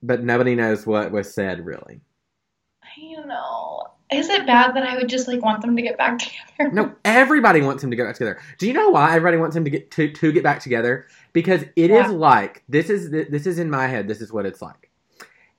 But 0.04 0.24
nobody 0.24 0.56
knows 0.56 0.86
what 0.86 1.12
was 1.12 1.34
said, 1.34 1.66
really. 1.66 2.02
I 2.84 3.26
know. 3.26 3.79
Is 4.12 4.28
it 4.30 4.48
bad 4.48 4.76
that 4.76 4.84
I 4.84 4.96
would 4.96 5.08
just 5.08 5.28
like 5.28 5.42
want 5.44 5.62
them 5.62 5.76
to 5.76 5.82
get 5.82 5.98
back 5.98 6.18
together? 6.58 6.72
No, 6.74 6.92
everybody 7.06 7.62
wants 7.62 7.84
him 7.84 7.92
to 7.92 7.96
get 7.96 8.06
back 8.06 8.16
together. 8.16 8.40
Do 8.58 8.68
you 8.68 8.74
know 8.74 8.90
why 8.90 9.10
everybody 9.16 9.38
wants 9.38 9.56
him 9.56 9.64
to 9.66 9.70
get 9.70 9.92
to, 9.92 10.12
to 10.12 10.32
get 10.32 10.44
back 10.44 10.60
together? 10.62 11.08
Because 11.34 11.62
it 11.76 11.92
is 11.92 12.08
Yeah. 12.08 12.08
like 12.08 12.64
this 12.68 12.90
is 12.90 13.12
this 13.12 13.46
is 13.46 13.60
in 13.60 13.70
my 13.70 13.88
head. 13.88 14.08
This 14.08 14.22
is 14.22 14.34
what 14.34 14.46
it's 14.46 14.62
like. 14.62 14.90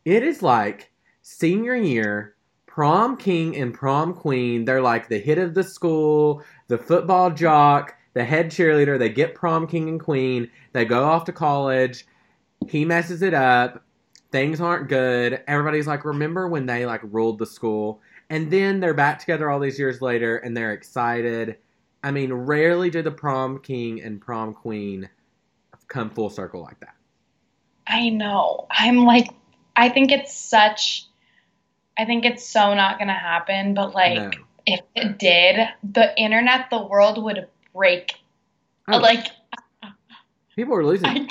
It 0.05 0.23
is 0.25 0.43
like 0.43 0.91
senior 1.23 1.77
year, 1.77 2.35
prom 2.67 3.17
king 3.17 3.57
and 3.57 3.73
prom 3.73 4.15
queen. 4.15 4.65
They're 4.65 4.81
like 4.83 5.09
the 5.09 5.19
hit 5.21 5.39
of 5.39 5.55
the 5.55 5.63
school, 5.63 6.43
the 6.69 6.79
football 6.79 7.31
jock, 7.31 7.95
the 8.15 8.25
head 8.25 8.47
cheerleader. 8.51 8.99
They 8.99 9.11
get 9.11 9.35
prom 9.37 9.67
king 9.69 9.89
and 9.89 10.01
queen. 10.01 10.51
They 10.73 10.85
go 10.85 11.05
off 11.05 11.25
to 11.27 11.33
college. 11.33 12.05
He 12.69 12.85
messes 12.85 13.23
it 13.23 13.35
up. 13.35 13.85
Things 14.33 14.61
aren't 14.61 14.89
good. 14.89 15.43
Everybody's 15.47 15.87
like, 15.87 16.05
remember 16.05 16.49
when 16.49 16.67
they 16.67 16.87
like 16.87 17.01
ruled 17.05 17.39
the 17.39 17.47
school? 17.47 18.01
And 18.31 18.49
then 18.51 18.79
they're 18.79 18.95
back 18.95 19.19
together 19.19 19.51
all 19.51 19.59
these 19.59 19.79
years 19.79 20.01
later 20.01 20.37
and 20.37 20.57
they're 20.57 20.73
excited. 20.73 21.57
I 22.03 22.13
mean, 22.13 22.33
rarely 22.33 22.89
do 22.89 23.03
the 23.03 23.11
prom 23.11 23.59
king 23.59 24.01
and 24.01 24.21
prom 24.21 24.55
queen 24.55 25.11
come 25.89 26.09
full 26.11 26.31
circle 26.31 26.63
like 26.63 26.79
that. 26.81 26.95
I 27.87 28.09
know. 28.09 28.69
I'm 28.71 29.05
like 29.05 29.29
I 29.77 29.89
think 29.89 30.13
it's 30.13 30.35
such 30.35 31.07
I 31.99 32.05
think 32.05 32.25
it's 32.25 32.47
so 32.47 32.73
not 32.73 32.99
gonna 32.99 33.13
happen, 33.13 33.75
but 33.75 33.95
like 33.95 34.17
no. 34.17 34.31
if 34.65 34.81
it 34.95 35.19
did, 35.19 35.69
the 35.83 36.19
internet, 36.19 36.71
the 36.71 36.87
world 36.87 37.23
would 37.23 37.49
break. 37.75 38.15
Oh, 38.89 38.99
Like 38.99 39.27
people 40.55 40.77
are 40.77 40.85
losing. 40.85 41.09
I 41.09 41.29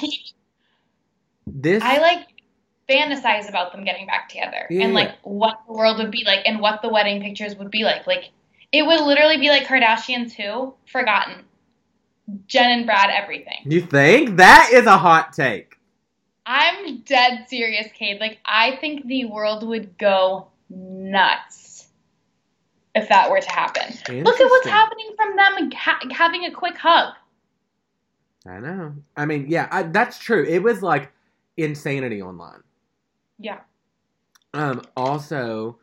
This 1.47 1.81
I 1.81 1.99
like 1.99 2.27
fantasize 2.89 3.47
about 3.47 3.71
them 3.71 3.84
getting 3.84 4.08
back 4.08 4.30
together 4.30 4.65
Yeah, 4.69 4.86
and 4.86 4.93
like 4.93 5.15
what 5.21 5.60
the 5.67 5.73
world 5.73 5.97
would 5.99 6.12
be 6.12 6.23
like 6.25 6.39
and 6.45 6.60
what 6.60 6.82
the 6.82 6.89
wedding 6.89 7.21
pictures 7.21 7.56
would 7.56 7.71
be 7.71 7.84
like. 7.84 8.08
Like 8.08 8.30
it 8.71 8.86
would 8.86 9.02
literally 9.02 9.38
be 9.38 9.49
like 9.49 9.63
Kardashians 9.63 10.34
who 10.34 10.73
forgotten. 10.91 11.45
Jen 12.45 12.69
and 12.71 12.86
Brad 12.86 13.10
everything. 13.10 13.63
you 13.65 13.82
think 13.82 14.38
that 14.38 14.69
is 14.71 14.86
a 14.86 14.97
hot 14.97 15.34
take? 15.34 15.75
I'm 16.45 17.02
dead 17.02 17.45
serious, 17.47 17.88
Cade. 17.93 18.19
Like 18.19 18.39
I 18.45 18.78
think 18.80 19.06
the 19.08 19.25
world 19.25 19.67
would 19.67 19.97
go 19.97 20.47
nuts 20.69 21.88
if 22.95 23.10
that 23.10 23.30
were 23.30 23.39
to 23.39 23.49
happen. 23.49 24.23
Look 24.23 24.39
at 24.39 24.49
what's 24.49 24.67
happening 24.67 25.12
from 25.15 25.36
them 25.36 25.71
ha- 25.71 25.99
having 26.12 26.45
a 26.45 26.52
quick 26.52 26.78
hug. 26.78 27.13
I 28.47 28.60
know. 28.60 28.95
I 29.15 29.25
mean, 29.25 29.45
yeah, 29.47 29.67
I, 29.71 29.84
that's 29.84 30.17
true. 30.17 30.43
It 30.43 30.63
was 30.63 30.82
like 30.82 31.12
insanity 31.58 32.21
online. 32.21 32.62
Yeah. 33.39 33.60
Um, 34.54 34.82
also, 34.95 35.80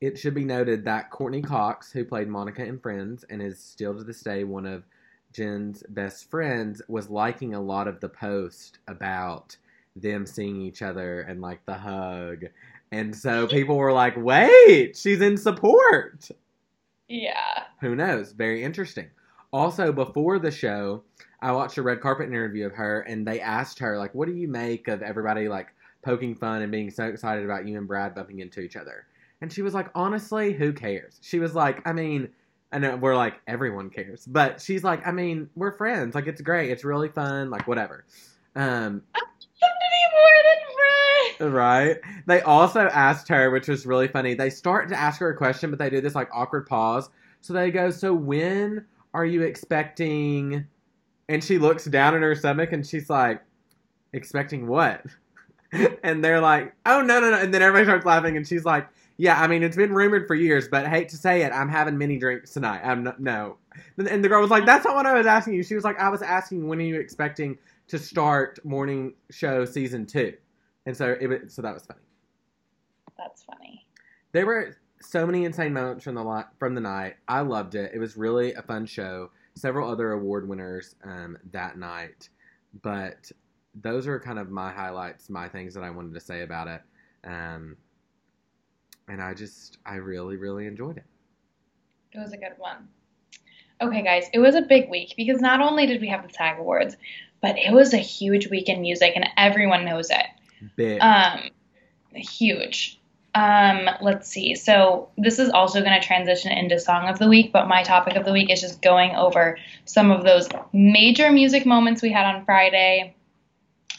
it 0.00 0.18
should 0.18 0.34
be 0.34 0.44
noted 0.44 0.84
that 0.84 1.10
Courteney 1.10 1.42
Cox, 1.42 1.90
who 1.90 2.04
played 2.04 2.28
Monica 2.28 2.64
in 2.64 2.78
Friends 2.78 3.24
and 3.30 3.42
is 3.42 3.58
still 3.58 3.96
to 3.96 4.04
this 4.04 4.20
day 4.20 4.44
one 4.44 4.66
of 4.66 4.84
Jen's 5.32 5.82
best 5.88 6.30
friends, 6.30 6.82
was 6.88 7.10
liking 7.10 7.54
a 7.54 7.60
lot 7.60 7.88
of 7.88 8.00
the 8.00 8.08
post 8.08 8.78
about 8.86 9.56
them 9.96 10.26
seeing 10.26 10.60
each 10.60 10.82
other 10.82 11.22
and 11.22 11.40
like 11.40 11.64
the 11.66 11.74
hug. 11.74 12.44
And 12.92 13.14
so 13.14 13.46
people 13.48 13.76
were 13.76 13.92
like, 13.92 14.14
wait, 14.16 14.96
she's 14.96 15.20
in 15.20 15.36
support. 15.36 16.28
Yeah. 17.08 17.64
Who 17.80 17.96
knows? 17.96 18.32
Very 18.32 18.62
interesting. 18.62 19.08
Also, 19.52 19.92
before 19.92 20.38
the 20.38 20.50
show, 20.50 21.02
I 21.40 21.52
watched 21.52 21.78
a 21.78 21.82
red 21.82 22.00
carpet 22.00 22.26
interview 22.26 22.66
of 22.66 22.72
her, 22.72 23.00
and 23.00 23.26
they 23.26 23.40
asked 23.40 23.78
her, 23.78 23.96
like, 23.96 24.14
what 24.14 24.28
do 24.28 24.34
you 24.34 24.46
make 24.46 24.88
of 24.88 25.02
everybody, 25.02 25.48
like, 25.48 25.68
poking 26.08 26.34
fun 26.34 26.62
and 26.62 26.72
being 26.72 26.90
so 26.90 27.04
excited 27.04 27.44
about 27.44 27.68
you 27.68 27.76
and 27.76 27.86
Brad 27.86 28.14
bumping 28.14 28.38
into 28.38 28.60
each 28.60 28.76
other? 28.76 29.04
And 29.42 29.52
she 29.52 29.60
was 29.60 29.74
like, 29.74 29.90
honestly, 29.94 30.54
who 30.54 30.72
cares? 30.72 31.18
She 31.20 31.38
was 31.38 31.54
like, 31.54 31.86
I 31.86 31.92
mean, 31.92 32.30
and 32.72 33.02
we're 33.02 33.14
like, 33.14 33.34
everyone 33.46 33.90
cares. 33.90 34.24
But 34.24 34.58
she's 34.58 34.82
like, 34.82 35.06
I 35.06 35.12
mean, 35.12 35.50
we're 35.54 35.76
friends. 35.76 36.14
Like, 36.14 36.26
it's 36.26 36.40
great. 36.40 36.70
It's 36.70 36.82
really 36.82 37.10
fun. 37.10 37.50
Like, 37.50 37.68
whatever. 37.68 38.06
Um, 38.56 39.02
Them 39.12 39.70
to 39.70 39.88
be 39.90 40.04
more 40.14 40.38
than 40.48 40.58
friends. 41.36 41.54
Right. 41.54 41.96
They 42.26 42.40
also 42.40 42.80
asked 42.88 43.28
her, 43.28 43.50
which 43.50 43.68
was 43.68 43.84
really 43.84 44.08
funny. 44.08 44.32
They 44.32 44.48
start 44.48 44.88
to 44.88 44.98
ask 44.98 45.20
her 45.20 45.28
a 45.28 45.36
question, 45.36 45.68
but 45.68 45.78
they 45.78 45.90
do 45.90 46.00
this 46.00 46.14
like 46.14 46.30
awkward 46.32 46.66
pause. 46.66 47.10
So 47.42 47.52
they 47.52 47.70
go, 47.70 47.90
"So 47.90 48.14
when 48.14 48.86
are 49.14 49.26
you 49.26 49.42
expecting?" 49.42 50.66
And 51.28 51.44
she 51.44 51.58
looks 51.58 51.84
down 51.84 52.14
at 52.14 52.22
her 52.22 52.34
stomach, 52.34 52.72
and 52.72 52.84
she's 52.84 53.08
like, 53.10 53.42
"Expecting 54.12 54.66
what?" 54.66 55.04
and 56.02 56.24
they're 56.24 56.40
like, 56.40 56.74
"Oh 56.86 57.00
no, 57.02 57.20
no, 57.20 57.30
no!" 57.30 57.38
And 57.38 57.52
then 57.52 57.62
everybody 57.62 57.84
starts 57.84 58.06
laughing, 58.06 58.36
and 58.36 58.46
she's 58.46 58.64
like, 58.64 58.88
"Yeah, 59.16 59.40
I 59.40 59.46
mean, 59.46 59.62
it's 59.62 59.76
been 59.76 59.92
rumored 59.92 60.26
for 60.26 60.34
years, 60.34 60.68
but 60.68 60.86
I 60.86 60.88
hate 60.88 61.08
to 61.10 61.16
say 61.16 61.42
it, 61.42 61.52
I'm 61.52 61.68
having 61.68 61.98
many 61.98 62.18
drinks 62.18 62.52
tonight. 62.52 62.80
I'm 62.84 63.04
not, 63.04 63.20
no." 63.20 63.56
And 63.96 64.24
the 64.24 64.28
girl 64.28 64.40
was 64.40 64.50
like, 64.50 64.66
"That's 64.66 64.84
not 64.84 64.94
what 64.94 65.06
I 65.06 65.14
was 65.14 65.26
asking 65.26 65.54
you." 65.54 65.62
She 65.62 65.74
was 65.74 65.84
like, 65.84 65.98
"I 65.98 66.08
was 66.08 66.22
asking 66.22 66.66
when 66.66 66.78
are 66.78 66.82
you 66.82 66.98
expecting 66.98 67.58
to 67.88 67.98
start 67.98 68.64
morning 68.64 69.14
show 69.30 69.64
season 69.64 70.06
two? 70.06 70.34
And 70.86 70.96
so 70.96 71.16
it 71.20 71.26
was, 71.26 71.52
so 71.52 71.62
that 71.62 71.74
was 71.74 71.84
funny. 71.84 72.00
That's 73.18 73.42
funny. 73.42 73.86
There 74.32 74.46
were 74.46 74.76
so 75.00 75.26
many 75.26 75.44
insane 75.44 75.72
moments 75.72 76.04
from 76.04 76.14
the 76.14 76.46
from 76.58 76.74
the 76.74 76.80
night. 76.80 77.16
I 77.26 77.40
loved 77.40 77.74
it. 77.74 77.92
It 77.94 77.98
was 77.98 78.16
really 78.16 78.54
a 78.54 78.62
fun 78.62 78.86
show. 78.86 79.30
Several 79.54 79.90
other 79.90 80.12
award 80.12 80.48
winners 80.48 80.94
um, 81.04 81.36
that 81.50 81.78
night, 81.78 82.28
but 82.82 83.30
those 83.74 84.06
are 84.06 84.18
kind 84.18 84.38
of 84.38 84.50
my 84.50 84.70
highlights, 84.72 85.30
my 85.30 85.48
things 85.48 85.74
that 85.74 85.84
I 85.84 85.90
wanted 85.90 86.14
to 86.14 86.20
say 86.20 86.42
about 86.42 86.68
it. 86.68 86.82
Um, 87.24 87.76
and 89.08 89.22
I 89.22 89.34
just, 89.34 89.78
I 89.86 89.96
really, 89.96 90.36
really 90.36 90.66
enjoyed 90.66 90.98
it. 90.98 91.04
It 92.12 92.18
was 92.18 92.32
a 92.32 92.36
good 92.36 92.54
one. 92.58 92.88
Okay, 93.80 94.02
guys, 94.02 94.26
it 94.32 94.38
was 94.38 94.54
a 94.54 94.62
big 94.62 94.90
week 94.90 95.14
because 95.16 95.40
not 95.40 95.60
only 95.60 95.86
did 95.86 96.00
we 96.00 96.08
have 96.08 96.26
the 96.26 96.32
SAG 96.32 96.58
Awards, 96.58 96.96
but 97.40 97.56
it 97.56 97.72
was 97.72 97.94
a 97.94 97.98
huge 97.98 98.48
week 98.48 98.68
in 98.68 98.80
music, 98.80 99.12
and 99.14 99.28
everyone 99.36 99.84
knows 99.84 100.10
it. 100.10 100.26
Big. 100.74 101.00
Um, 101.00 101.50
huge. 102.12 102.98
Um, 103.34 103.88
let's 104.00 104.28
see. 104.28 104.56
So 104.56 105.10
this 105.16 105.38
is 105.38 105.50
also 105.50 105.80
going 105.80 106.00
to 106.00 106.04
transition 106.04 106.50
into 106.50 106.80
song 106.80 107.08
of 107.08 107.20
the 107.20 107.28
week, 107.28 107.52
but 107.52 107.68
my 107.68 107.84
topic 107.84 108.16
of 108.16 108.24
the 108.24 108.32
week 108.32 108.50
is 108.50 108.60
just 108.60 108.82
going 108.82 109.14
over 109.14 109.58
some 109.84 110.10
of 110.10 110.24
those 110.24 110.48
major 110.72 111.30
music 111.30 111.64
moments 111.64 112.02
we 112.02 112.10
had 112.10 112.26
on 112.26 112.44
Friday. 112.44 113.14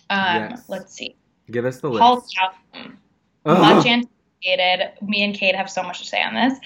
Um, 0.09 0.49
Yes. 0.49 0.63
Let's 0.67 0.93
see. 0.93 1.15
Give 1.51 1.65
us 1.65 1.79
the 1.79 1.89
list. 1.89 2.01
Paul's 2.01 2.33
album. 2.39 2.97
Ugh. 3.45 3.59
much 3.59 3.85
anticipated. 3.85 4.91
Me 5.01 5.23
and 5.23 5.33
Cade 5.33 5.55
have 5.55 5.69
so 5.69 5.83
much 5.83 5.99
to 5.99 6.05
say 6.05 6.21
on 6.21 6.35
this. 6.35 6.59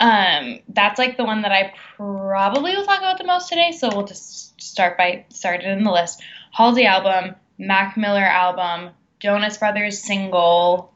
Um, 0.00 0.60
that's 0.68 0.98
like 0.98 1.16
the 1.16 1.24
one 1.24 1.42
that 1.42 1.52
I 1.52 1.72
probably 1.96 2.76
will 2.76 2.84
talk 2.84 2.98
about 2.98 3.18
the 3.18 3.24
most 3.24 3.48
today. 3.48 3.72
So 3.72 3.88
we'll 3.88 4.06
just 4.06 4.60
start 4.60 4.98
by 4.98 5.24
starting 5.30 5.70
in 5.70 5.84
the 5.84 5.92
list. 5.92 6.22
Halsey 6.52 6.84
album, 6.84 7.34
Mac 7.58 7.96
Miller 7.96 8.24
album, 8.24 8.90
Jonas 9.20 9.56
Brothers 9.56 9.98
single, 9.98 10.92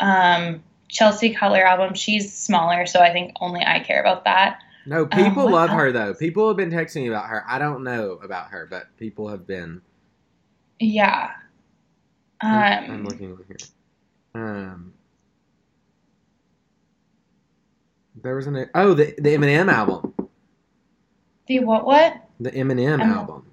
um, 0.00 0.62
Chelsea 0.88 1.34
Cutler 1.34 1.64
album. 1.64 1.94
She's 1.94 2.32
smaller, 2.36 2.86
so 2.86 3.00
I 3.00 3.12
think 3.12 3.32
only 3.40 3.62
I 3.64 3.80
care 3.80 4.00
about 4.00 4.24
that. 4.24 4.60
No, 4.86 5.06
people 5.06 5.44
what 5.44 5.52
love 5.52 5.70
else? 5.70 5.78
her 5.78 5.92
though. 5.92 6.14
People 6.14 6.48
have 6.48 6.56
been 6.56 6.70
texting 6.70 7.02
me 7.02 7.08
about 7.08 7.28
her. 7.28 7.44
I 7.48 7.58
don't 7.58 7.84
know 7.84 8.12
about 8.22 8.48
her, 8.50 8.66
but 8.68 8.96
people 8.98 9.28
have 9.28 9.46
been. 9.46 9.80
Yeah. 10.84 11.30
I'm, 12.40 12.84
I'm 12.84 12.90
Um, 12.90 13.04
looking 13.04 13.32
over 13.32 13.44
here. 13.48 13.56
Um, 14.34 14.92
there 18.22 18.34
was 18.36 18.46
an 18.46 18.68
oh 18.74 18.94
the 18.94 19.14
the 19.18 19.30
Eminem 19.36 19.70
album, 19.72 20.14
the 21.46 21.60
what 21.60 21.84
what? 21.86 22.16
the 22.40 22.50
Eminem 22.50 22.94
Um, 23.02 23.10
album. 23.12 23.46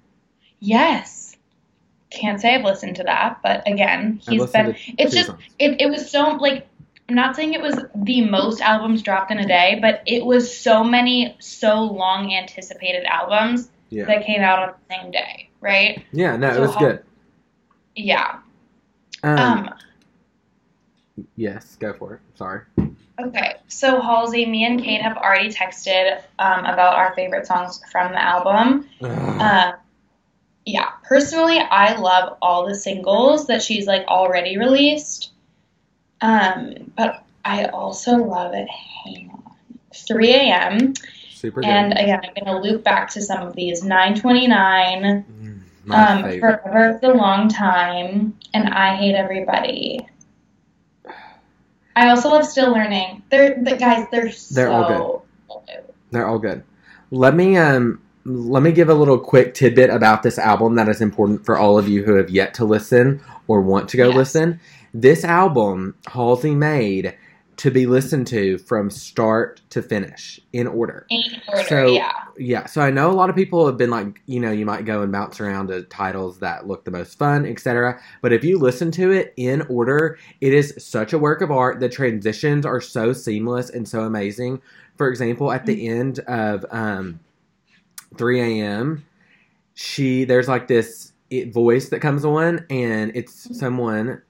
Yes. 0.60 1.36
Can't 2.10 2.40
say 2.40 2.54
I've 2.54 2.64
listened 2.64 2.96
to 2.96 3.04
that, 3.04 3.38
but 3.42 3.66
again, 3.66 4.20
he's 4.28 4.50
been. 4.50 4.76
It's 4.98 5.14
just 5.14 5.28
songs. 5.28 5.42
it, 5.58 5.80
it 5.80 5.86
was 5.90 6.10
so 6.10 6.32
like 6.36 6.66
I'm 7.08 7.14
not 7.14 7.36
saying 7.36 7.54
it 7.54 7.62
was 7.62 7.78
the 7.94 8.24
most 8.28 8.60
albums 8.60 9.02
dropped 9.02 9.30
in 9.30 9.38
a 9.38 9.46
day, 9.46 9.78
but 9.80 10.02
it 10.06 10.24
was 10.24 10.54
so 10.56 10.84
many 10.84 11.36
so 11.40 11.82
long 11.84 12.32
anticipated 12.34 13.04
albums 13.04 13.70
yeah 13.90 14.04
that 14.04 14.24
came 14.26 14.42
out 14.42 14.58
on 14.68 14.74
the 14.88 14.94
same 14.94 15.10
day, 15.10 15.48
right? 15.60 16.04
yeah 16.12 16.36
no 16.36 16.48
it 16.54 16.60
was 16.60 16.74
how- 16.74 16.80
good. 16.80 17.04
Yeah. 17.94 18.38
Um, 19.22 19.38
Um 19.38 19.74
yes, 21.36 21.76
go 21.78 21.92
for 21.92 22.14
it. 22.14 22.20
Sorry. 22.34 22.62
okay. 23.20 23.56
So 23.68 24.00
Halsey, 24.00 24.46
me 24.46 24.64
and 24.64 24.82
Cade 24.82 25.02
have 25.02 25.16
already 25.16 25.50
texted 25.50 26.22
um, 26.38 26.64
about 26.64 26.94
our 26.94 27.14
favorite 27.14 27.46
songs 27.46 27.80
from 27.90 28.12
the 28.12 28.22
album. 28.22 28.88
Uh, 29.02 29.72
yeah, 30.64 30.90
personally, 31.04 31.58
I 31.58 31.96
love 31.96 32.38
all 32.40 32.66
the 32.66 32.74
singles 32.74 33.46
that 33.48 33.62
she's 33.62 33.86
like 33.86 34.06
already 34.06 34.58
released. 34.58 35.30
Um, 36.20 36.92
but 36.96 37.24
I 37.44 37.66
also 37.66 38.16
love 38.16 38.54
it. 38.54 38.68
Hang 39.04 39.30
on, 39.30 39.54
3 40.06 40.30
a.m. 40.30 40.94
Super 41.30 41.60
good. 41.60 41.68
And 41.68 41.92
again, 41.94 42.20
I'm 42.22 42.44
gonna 42.44 42.60
loop 42.60 42.84
back 42.84 43.10
to 43.10 43.22
some 43.22 43.44
of 43.46 43.56
these. 43.56 43.82
9:29, 43.82 45.24
Mm, 45.24 45.24
my 45.24 45.51
um, 45.90 46.22
favorite. 46.24 46.62
Forever 46.62 46.96
is 46.96 47.02
a 47.02 47.08
long 47.08 47.48
time, 47.48 48.38
and 48.54 48.68
I 48.68 48.96
hate 48.96 49.14
everybody. 49.14 50.06
I 51.94 52.08
also 52.08 52.30
love 52.30 52.46
Still 52.46 52.72
Learning. 52.72 53.22
They're 53.30 53.62
the 53.62 53.76
guys. 53.76 54.06
They're 54.10 54.32
so 54.32 54.54
They're 54.54 54.70
all 54.70 55.26
good. 55.66 55.84
They're 56.10 56.26
all 56.26 56.38
good. 56.38 56.62
Let 57.10 57.34
me 57.34 57.56
um 57.56 58.00
let 58.24 58.62
me 58.62 58.72
give 58.72 58.88
a 58.88 58.94
little 58.94 59.18
quick 59.18 59.52
tidbit 59.54 59.90
about 59.90 60.22
this 60.22 60.38
album 60.38 60.76
that 60.76 60.88
is 60.88 61.00
important 61.00 61.44
for 61.44 61.58
all 61.58 61.76
of 61.78 61.88
you 61.88 62.04
who 62.04 62.14
have 62.14 62.30
yet 62.30 62.54
to 62.54 62.64
listen 62.64 63.20
or 63.48 63.60
want 63.60 63.88
to 63.90 63.96
go 63.96 64.08
Yes. 64.08 64.16
listen. 64.16 64.60
This 64.94 65.24
album 65.24 65.94
Halsey 66.06 66.54
made 66.54 67.14
to 67.58 67.70
be 67.70 67.86
listened 67.86 68.26
to 68.28 68.58
from 68.58 68.90
start 68.90 69.60
to 69.70 69.82
finish 69.82 70.40
in 70.52 70.66
order. 70.66 71.06
In 71.10 71.22
order, 71.48 71.64
So- 71.68 71.86
yeah. 71.86 72.12
Yeah, 72.38 72.64
so 72.64 72.80
I 72.80 72.90
know 72.90 73.10
a 73.10 73.12
lot 73.12 73.28
of 73.28 73.36
people 73.36 73.66
have 73.66 73.76
been 73.76 73.90
like, 73.90 74.22
you 74.24 74.40
know, 74.40 74.50
you 74.50 74.64
might 74.64 74.86
go 74.86 75.02
and 75.02 75.12
bounce 75.12 75.38
around 75.38 75.68
to 75.68 75.82
titles 75.82 76.38
that 76.38 76.66
look 76.66 76.84
the 76.84 76.90
most 76.90 77.18
fun, 77.18 77.44
etc. 77.44 78.00
But 78.22 78.32
if 78.32 78.42
you 78.42 78.58
listen 78.58 78.90
to 78.92 79.12
it 79.12 79.34
in 79.36 79.60
order, 79.68 80.18
it 80.40 80.54
is 80.54 80.74
such 80.78 81.12
a 81.12 81.18
work 81.18 81.42
of 81.42 81.50
art. 81.50 81.78
The 81.78 81.90
transitions 81.90 82.64
are 82.64 82.80
so 82.80 83.12
seamless 83.12 83.68
and 83.68 83.86
so 83.86 84.00
amazing. 84.04 84.62
For 84.96 85.08
example, 85.08 85.52
at 85.52 85.66
the 85.66 85.86
end 85.86 86.20
of 86.20 86.64
um, 86.70 87.20
3 88.16 88.40
a.m., 88.60 89.04
she 89.74 90.24
there's 90.24 90.48
like 90.48 90.68
this 90.68 91.12
it, 91.30 91.52
voice 91.52 91.90
that 91.90 92.00
comes 92.00 92.24
on, 92.24 92.64
and 92.70 93.12
it's 93.14 93.56
someone. 93.58 94.22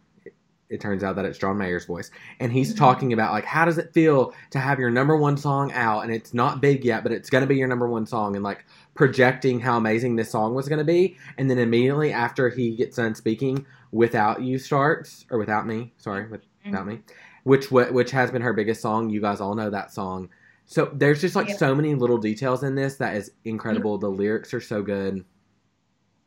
It 0.73 0.81
turns 0.81 1.05
out 1.05 1.17
that 1.17 1.25
it's 1.27 1.39
John 1.39 1.59
Mayer's 1.59 1.85
voice, 1.85 2.11
and 2.41 2.51
he's 2.51 2.73
Mhm. 2.73 2.79
talking 2.79 3.13
about 3.13 3.33
like 3.33 3.45
how 3.45 3.65
does 3.67 3.77
it 3.79 3.93
feel 3.93 4.33
to 4.51 4.59
have 4.59 4.79
your 4.81 4.91
number 4.91 5.17
one 5.17 5.37
song 5.37 5.71
out, 5.73 6.01
and 6.01 6.13
it's 6.13 6.33
not 6.33 6.61
big 6.63 6.85
yet, 6.85 7.03
but 7.03 7.13
it's 7.13 7.29
gonna 7.29 7.47
be 7.47 7.57
your 7.57 7.69
number 7.69 7.87
one 7.89 8.07
song, 8.07 8.35
and 8.35 8.43
like 8.43 8.65
projecting 8.95 9.61
how 9.61 9.77
amazing 9.77 10.17
this 10.17 10.31
song 10.31 10.55
was 10.55 10.69
gonna 10.69 10.83
be, 10.85 11.17
and 11.37 11.51
then 11.51 11.59
immediately 11.59 12.11
after 12.13 12.49
he 12.49 12.75
gets 12.75 12.97
done 12.97 13.15
speaking, 13.15 13.67
"Without 13.91 14.41
You" 14.43 14.59
starts, 14.59 15.27
or 15.31 15.39
"Without 15.39 15.67
Me," 15.67 15.93
sorry, 15.99 16.27
with- 16.29 16.43
without 16.65 16.87
me, 16.87 17.01
which 17.45 17.67
wh- 17.67 17.93
which 17.93 18.11
has 18.13 18.31
been 18.31 18.41
her 18.43 18.55
biggest 18.55 18.81
song. 18.81 19.11
You 19.11 19.21
guys 19.21 19.41
all 19.41 19.55
know 19.55 19.69
that 19.69 19.93
song. 19.93 20.31
So 20.65 20.91
there's 20.95 21.21
just 21.21 21.37
like 21.37 21.49
Yeah. 21.51 21.57
so 21.57 21.75
many 21.75 21.95
little 21.95 22.17
details 22.19 22.63
in 22.63 22.77
this 22.77 22.97
that 22.97 23.15
is 23.17 23.31
incredible. 23.45 23.99
The 23.99 24.09
lyrics 24.11 24.55
are 24.55 24.61
so 24.61 24.81
good. 24.83 25.25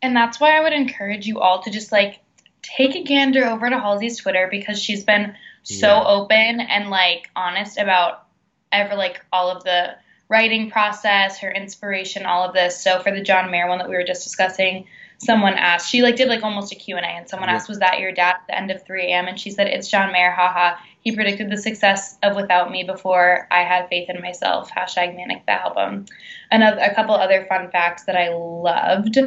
And 0.03 0.15
that's 0.15 0.39
why 0.39 0.55
I 0.55 0.59
would 0.61 0.73
encourage 0.73 1.25
you 1.25 1.39
all 1.39 1.63
to 1.63 1.71
just 1.71 1.91
like 1.91 2.19
take 2.65 2.95
a 2.95 3.03
gander 3.03 3.45
over 3.45 3.69
to 3.69 3.77
Halsey's 3.79 4.17
Twitter 4.17 4.47
because 4.49 4.81
she's 4.81 5.03
been 5.03 5.35
so 5.63 5.87
Yeah. 5.87 6.03
open 6.05 6.59
and 6.59 6.89
like 6.89 7.29
honest 7.35 7.77
about 7.77 8.23
ever 8.71 8.95
like 8.95 9.23
all 9.31 9.49
of 9.49 9.63
the 9.63 9.95
writing 10.27 10.71
process, 10.71 11.39
her 11.39 11.51
inspiration, 11.51 12.25
all 12.25 12.43
of 12.47 12.53
this. 12.53 12.81
So 12.81 12.99
for 12.99 13.11
the 13.11 13.21
John 13.21 13.51
Mayer 13.51 13.67
one 13.67 13.77
that 13.77 13.87
we 13.89 13.95
were 13.95 14.03
just 14.03 14.23
discussing, 14.23 14.87
someone 15.19 15.53
asked, 15.53 15.89
she 15.89 16.01
like 16.01 16.15
did 16.15 16.27
like 16.27 16.43
almost 16.43 16.71
a 16.71 16.75
Q&A 16.75 16.99
and 17.01 17.29
someone 17.29 17.49
Yeah. 17.49 17.55
asked, 17.55 17.69
was 17.69 17.79
that 17.79 17.99
your 17.99 18.11
dad 18.11 18.35
at 18.35 18.47
the 18.47 18.57
end 18.57 18.71
of 18.71 18.83
3 18.83 19.03
a.m.? 19.03 19.27
And 19.27 19.39
she 19.39 19.51
said, 19.51 19.67
it's 19.67 19.87
John 19.87 20.11
Mayer, 20.11 20.31
haha. 20.31 20.75
He 21.01 21.15
predicted 21.15 21.49
the 21.51 21.57
success 21.57 22.17
of 22.23 22.35
Without 22.35 22.71
Me 22.71 22.83
before 22.83 23.47
I 23.51 23.61
had 23.61 23.87
faith 23.87 24.09
in 24.09 24.19
myself. 24.21 24.71
Hashtag 24.71 25.15
Manic 25.15 25.45
the 25.45 25.53
album. 25.53 26.05
Another, 26.51 26.81
a 26.81 26.93
couple 26.95 27.13
other 27.15 27.45
fun 27.45 27.69
facts 27.69 28.05
that 28.05 28.15
I 28.17 28.29
loved 28.29 29.19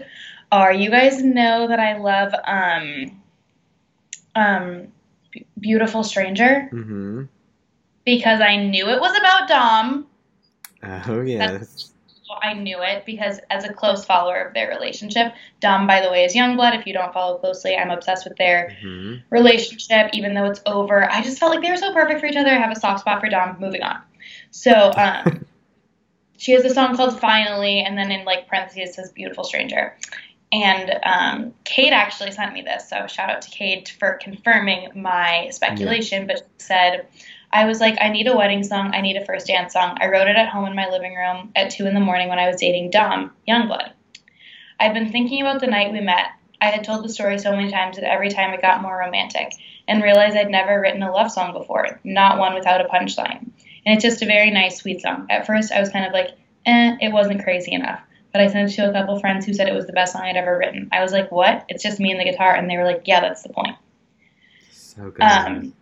are 0.51 0.72
you 0.72 0.91
guys 0.91 1.22
know 1.22 1.68
that 1.68 1.78
I 1.78 1.99
love 1.99 2.32
um 2.45 3.20
um 4.39 4.89
Beautiful 5.61 6.03
Stranger 6.05 6.68
hmm 6.70 7.24
because 8.05 8.41
I 8.41 8.57
knew 8.57 8.89
it 8.89 9.01
was 9.01 9.16
about 9.18 9.49
Dom. 9.49 10.07
Oh 11.09 11.20
yes. 11.20 11.93
Well, 12.28 12.39
I 12.43 12.55
knew 12.55 12.82
it 12.82 13.05
because 13.07 13.39
as 13.51 13.64
a 13.64 13.72
close 13.72 14.05
follower 14.05 14.41
of 14.43 14.55
their 14.55 14.68
relationship, 14.68 15.34
Dom 15.61 15.86
by 15.86 16.01
the 16.01 16.11
way 16.11 16.24
is 16.24 16.34
Yungblud. 16.34 16.78
If 16.78 16.86
you 16.86 16.93
don't 16.95 17.12
follow 17.12 17.39
closely, 17.39 17.76
I'm 17.76 17.91
obsessed 17.91 18.26
with 18.28 18.36
their 18.39 18.76
hmm 18.80 19.16
relationship 19.30 20.11
even 20.14 20.34
though 20.34 20.47
it's 20.47 20.62
over. 20.66 21.11
I 21.11 21.22
just 21.22 21.39
felt 21.39 21.53
like 21.53 21.62
they 21.62 21.70
were 21.70 21.76
so 21.76 21.93
perfect 21.93 22.20
for 22.20 22.26
each 22.26 22.36
other. 22.36 22.51
I 22.51 22.59
have 22.59 22.72
a 22.72 22.80
soft 22.80 23.01
spot 23.01 23.20
for 23.20 23.28
Dom. 23.28 23.57
Moving 23.61 23.82
on. 23.82 24.01
So, 24.51 24.93
um 24.97 25.45
she 26.39 26.53
has 26.53 26.64
a 26.64 26.70
song 26.72 26.97
called 26.97 27.20
Finally 27.20 27.80
and 27.80 27.99
then 27.99 28.11
in 28.11 28.24
like 28.24 28.49
parentheses 28.49 28.91
it 28.91 28.95
says 28.95 29.12
Beautiful 29.12 29.45
Stranger. 29.45 29.97
And 30.51 30.99
um, 31.05 31.55
Cade 31.64 31.92
actually 31.92 32.30
sent 32.30 32.55
me 32.55 32.62
this, 32.62 32.88
so 32.88 33.07
shout 33.07 33.28
out 33.28 33.42
to 33.42 33.51
Cade 33.51 33.88
for 33.88 34.14
confirming 34.14 34.90
my 34.94 35.49
speculation. 35.51 36.26
But 36.26 36.38
she 36.38 36.64
said, 36.64 37.07
I 37.53 37.66
was 37.66 37.80
like, 37.80 37.99
I 38.01 38.09
need 38.09 38.26
a 38.26 38.36
wedding 38.36 38.64
song, 38.64 38.92
I 38.94 39.03
need 39.03 39.16
a 39.16 39.24
first 39.24 39.46
dance 39.46 39.74
song. 39.74 39.99
I 40.01 40.09
wrote 40.09 40.28
it 40.28 40.36
at 40.36 40.49
home 40.49 40.66
in 40.66 40.74
my 40.74 40.88
living 40.88 41.14
room 41.14 41.53
at 41.55 41.70
2 41.70 41.86
in 41.86 41.94
the 41.94 42.01
morning 42.01 42.28
when 42.28 42.38
I 42.38 42.49
was 42.49 42.61
dating 42.61 42.90
Dom, 42.90 43.32
Yungblud. 43.46 43.92
I've 44.80 44.94
been 44.94 45.12
thinking 45.12 45.42
about 45.42 45.61
the 45.61 45.66
night 45.66 45.92
we 45.92 46.01
met. 46.01 46.28
I 46.61 46.66
had 46.66 46.84
told 46.84 47.05
the 47.05 47.09
story 47.09 47.38
so 47.38 47.53
many 47.53 47.70
times 47.70 47.96
that 47.96 48.11
every 48.11 48.30
time 48.30 48.53
it 48.55 48.62
got 48.62 48.82
more 48.82 48.99
romantic, 48.99 49.53
and 49.88 50.03
realized 50.03 50.36
I'd 50.36 50.51
never 50.51 50.80
written 50.80 51.03
a 51.03 51.11
love 51.11 51.32
song 51.32 51.53
before, 51.53 51.99
not 52.05 52.38
one 52.38 52.55
without 52.55 52.80
a 52.80 52.88
punchline. 52.88 53.51
And 53.86 53.96
it's 53.96 54.05
just 54.05 54.22
a 54.22 54.26
very 54.26 54.51
nice, 54.51 54.78
sweet 54.78 55.01
song. 55.01 55.26
At 55.30 55.46
first, 55.46 55.72
I 55.72 55.80
was 55.80 55.88
kind 55.88 56.05
of 56.05 56.12
like, 56.12 56.32
eh, 56.66 56.96
it 57.01 57.11
wasn't 57.11 57.42
crazy 57.42 57.72
enough. 57.72 58.01
But 58.33 58.43
I 58.43 58.47
sent 58.49 58.70
it 58.70 58.74
to 58.76 58.91
a 58.91 58.93
couple 58.93 59.18
friends 59.20 59.47
who 59.47 59.55
said 59.55 59.68
it 59.68 59.74
was 59.74 59.87
the 59.87 59.93
best 59.93 60.12
song 60.12 60.22
I'd 60.22 60.37
ever 60.37 60.59
written. 60.59 60.89
I 60.93 61.03
was 61.03 61.12
like, 61.12 61.33
what? 61.33 61.64
It's 61.68 61.83
just 61.83 61.99
me 61.99 62.11
and 62.11 62.20
the 62.20 62.24
guitar. 62.24 62.55
And 62.55 62.68
they 62.68 62.76
were 62.76 62.85
like, 62.85 63.03
yeah, 63.07 63.20
that's 63.20 63.43
the 63.43 63.49
point. 63.49 63.76
So 64.70 65.11
good. 65.11 65.22
Um, 65.22 65.72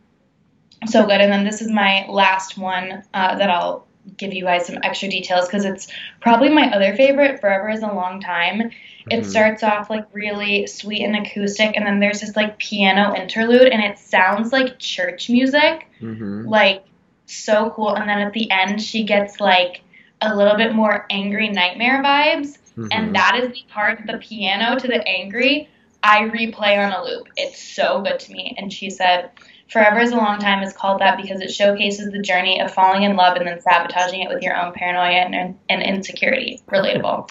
so 0.87 1.05
good. 1.07 1.21
And 1.21 1.33
then 1.33 1.45
this 1.45 1.61
is 1.61 1.69
my 1.71 2.07
last 2.09 2.57
one 2.57 3.03
uh, 3.15 3.37
that 3.37 3.51
I'll 3.51 3.87
give 4.17 4.33
you 4.33 4.45
guys 4.45 4.67
some 4.67 4.79
extra 4.83 5.09
details 5.09 5.47
because 5.47 5.65
it's 5.65 5.89
probably 6.21 6.49
my 6.49 6.71
other 6.71 6.95
favorite. 6.95 7.41
Forever 7.41 7.71
is 7.71 7.83
a 7.83 7.89
long 7.89 8.21
time. 8.21 8.71
It 9.11 9.21
Mhm. 9.21 9.25
starts 9.25 9.63
off 9.63 9.91
like 9.91 10.05
really 10.13 10.67
sweet 10.67 11.03
and 11.03 11.17
acoustic, 11.17 11.77
and 11.77 11.87
then 11.87 12.01
there's 12.01 12.21
this 12.21 12.37
like 12.37 12.59
piano 12.59 13.15
interlude, 13.15 13.69
and 13.69 13.83
it 13.83 13.99
sounds 13.99 14.53
like 14.53 14.79
church 14.79 15.29
music, 15.29 15.89
Mhm. 16.01 16.47
like 16.47 16.85
so 17.27 17.71
cool. 17.71 17.95
And 17.95 18.09
then 18.09 18.19
at 18.19 18.33
the 18.33 18.51
end, 18.51 18.81
she 18.83 19.05
gets 19.05 19.41
like 19.41 19.83
a 20.21 20.35
little 20.35 20.57
bit 20.57 20.75
more 20.75 21.07
angry 21.11 21.49
nightmare 21.49 22.03
vibes, 22.03 22.59
Mhm. 22.77 22.89
and 22.91 23.14
that 23.14 23.37
is 23.37 23.53
the 23.53 23.64
part 23.69 24.01
the 24.07 24.19
piano 24.19 24.79
to 24.79 24.87
the 24.87 25.07
angry 25.07 25.69
I 26.03 26.29
replay 26.29 26.79
on 26.79 26.93
a 26.93 27.03
loop. 27.05 27.27
It's 27.37 27.61
so 27.61 28.01
good 28.01 28.21
to 28.21 28.33
me. 28.33 28.55
And 28.59 28.73
she 28.73 28.91
said, 28.91 29.31
Forever 29.69 29.99
is 29.99 30.12
a 30.12 30.17
long 30.17 30.39
time 30.39 30.62
is 30.62 30.73
called 30.73 31.01
that 31.01 31.21
because 31.21 31.41
it 31.41 31.51
showcases 31.53 32.12
the 32.12 32.21
journey 32.21 32.61
of 32.61 32.73
falling 32.73 33.03
in 33.03 33.17
love 33.17 33.37
and 33.37 33.49
then 33.49 33.61
sabotaging 33.61 34.21
it 34.21 34.29
with 34.29 34.41
your 34.41 34.57
own 34.57 34.73
paranoia 34.73 35.25
and, 35.25 35.59
and 35.69 35.83
insecurity. 35.83 36.62
Relatable. 36.69 37.29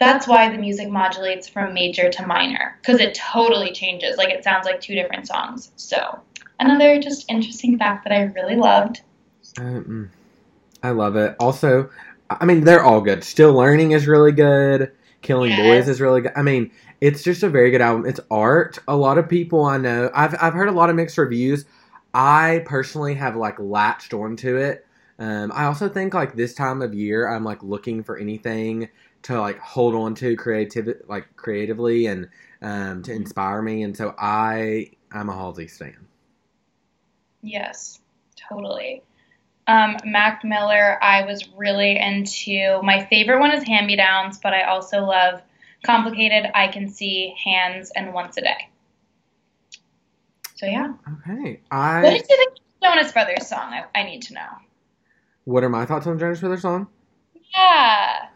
That's 0.00 0.26
why 0.26 0.50
the 0.50 0.56
music 0.56 0.88
modulates 0.88 1.48
from 1.48 1.74
major 1.74 2.10
to 2.10 2.26
minor 2.26 2.78
because 2.80 3.00
it 3.00 3.14
totally 3.14 3.72
changes. 3.72 4.16
Like 4.16 4.30
it 4.30 4.42
sounds 4.42 4.64
like 4.64 4.80
two 4.80 4.94
different 4.94 5.26
songs. 5.26 5.70
So, 5.76 6.18
another 6.58 6.98
just 6.98 7.30
interesting 7.30 7.78
fact 7.78 8.04
that 8.04 8.12
I 8.14 8.22
really 8.22 8.56
loved. 8.56 9.02
Um, 9.58 10.10
I 10.82 10.90
love 10.90 11.16
it. 11.16 11.36
Also, 11.40 11.90
I 12.30 12.44
mean, 12.44 12.64
they're 12.64 12.82
all 12.82 13.00
good. 13.00 13.24
Still 13.24 13.52
Learning 13.52 13.92
is 13.92 14.06
really 14.06 14.32
good. 14.32 14.92
Killing. 15.22 15.56
Boys 15.56 15.88
is 15.88 16.00
really 16.00 16.20
good. 16.20 16.32
I 16.36 16.42
mean, 16.42 16.70
it's 17.00 17.22
just 17.22 17.42
a 17.42 17.48
very 17.48 17.70
good 17.70 17.80
album. 17.80 18.06
It's 18.06 18.20
art. 18.30 18.78
A 18.86 18.96
lot 18.96 19.18
of 19.18 19.28
people 19.28 19.64
I 19.64 19.78
know, 19.78 20.10
I've 20.14 20.34
I've 20.40 20.54
heard 20.54 20.68
a 20.68 20.72
lot 20.72 20.90
of 20.90 20.96
mixed 20.96 21.18
reviews. 21.18 21.64
I 22.14 22.62
personally 22.64 23.14
have 23.14 23.36
like 23.36 23.58
latched 23.58 24.14
onto 24.14 24.56
it. 24.56 24.86
Um, 25.18 25.50
I 25.54 25.64
also 25.64 25.88
think 25.88 26.14
like 26.14 26.34
this 26.34 26.54
time 26.54 26.82
of 26.82 26.94
year, 26.94 27.28
I'm 27.28 27.44
like 27.44 27.62
looking 27.62 28.02
for 28.02 28.16
anything 28.18 28.88
to 29.22 29.40
like 29.40 29.58
hold 29.58 29.94
on 29.94 30.14
to 30.16 30.36
creative 30.36 31.02
like 31.08 31.36
creatively 31.36 32.06
and 32.06 32.28
um, 32.62 33.02
to 33.02 33.12
inspire 33.12 33.62
me. 33.62 33.82
And 33.82 33.96
so 33.96 34.14
I 34.18 34.92
I'm 35.12 35.28
a 35.28 35.34
Halsey 35.34 35.68
stan. 35.68 36.06
Yes, 37.42 38.00
totally. 38.48 39.02
Um, 39.68 39.96
Mac 40.04 40.44
Miller, 40.44 41.02
I 41.02 41.24
was 41.24 41.48
really 41.56 41.98
into. 41.98 42.80
My 42.82 43.04
favorite 43.06 43.40
one 43.40 43.50
is 43.52 43.64
Hand 43.64 43.86
Me 43.86 43.96
Downs, 43.96 44.38
but 44.42 44.52
I 44.54 44.62
also 44.62 45.04
love 45.04 45.42
Complicated, 45.84 46.50
I 46.54 46.68
Can 46.68 46.88
See, 46.88 47.34
Hands, 47.44 47.90
and 47.96 48.12
Once 48.14 48.36
a 48.36 48.42
Day. 48.42 48.68
So, 50.54 50.66
yeah. 50.66 50.94
Okay, 51.28 51.60
What 51.68 52.02
did 52.02 52.24
you 52.28 52.36
think 52.36 52.54
Jonas 52.82 53.12
Brothers 53.12 53.46
song? 53.48 53.72
I, 53.72 53.84
I 53.94 54.04
need 54.04 54.22
to 54.22 54.34
know. 54.34 54.48
what 55.44 55.62
are 55.64 55.68
my 55.68 55.84
thoughts 55.84 56.06
on 56.06 56.18
Jonas 56.18 56.40
Brothers 56.40 56.62
song? 56.62 56.86
Yeah. 57.54 58.26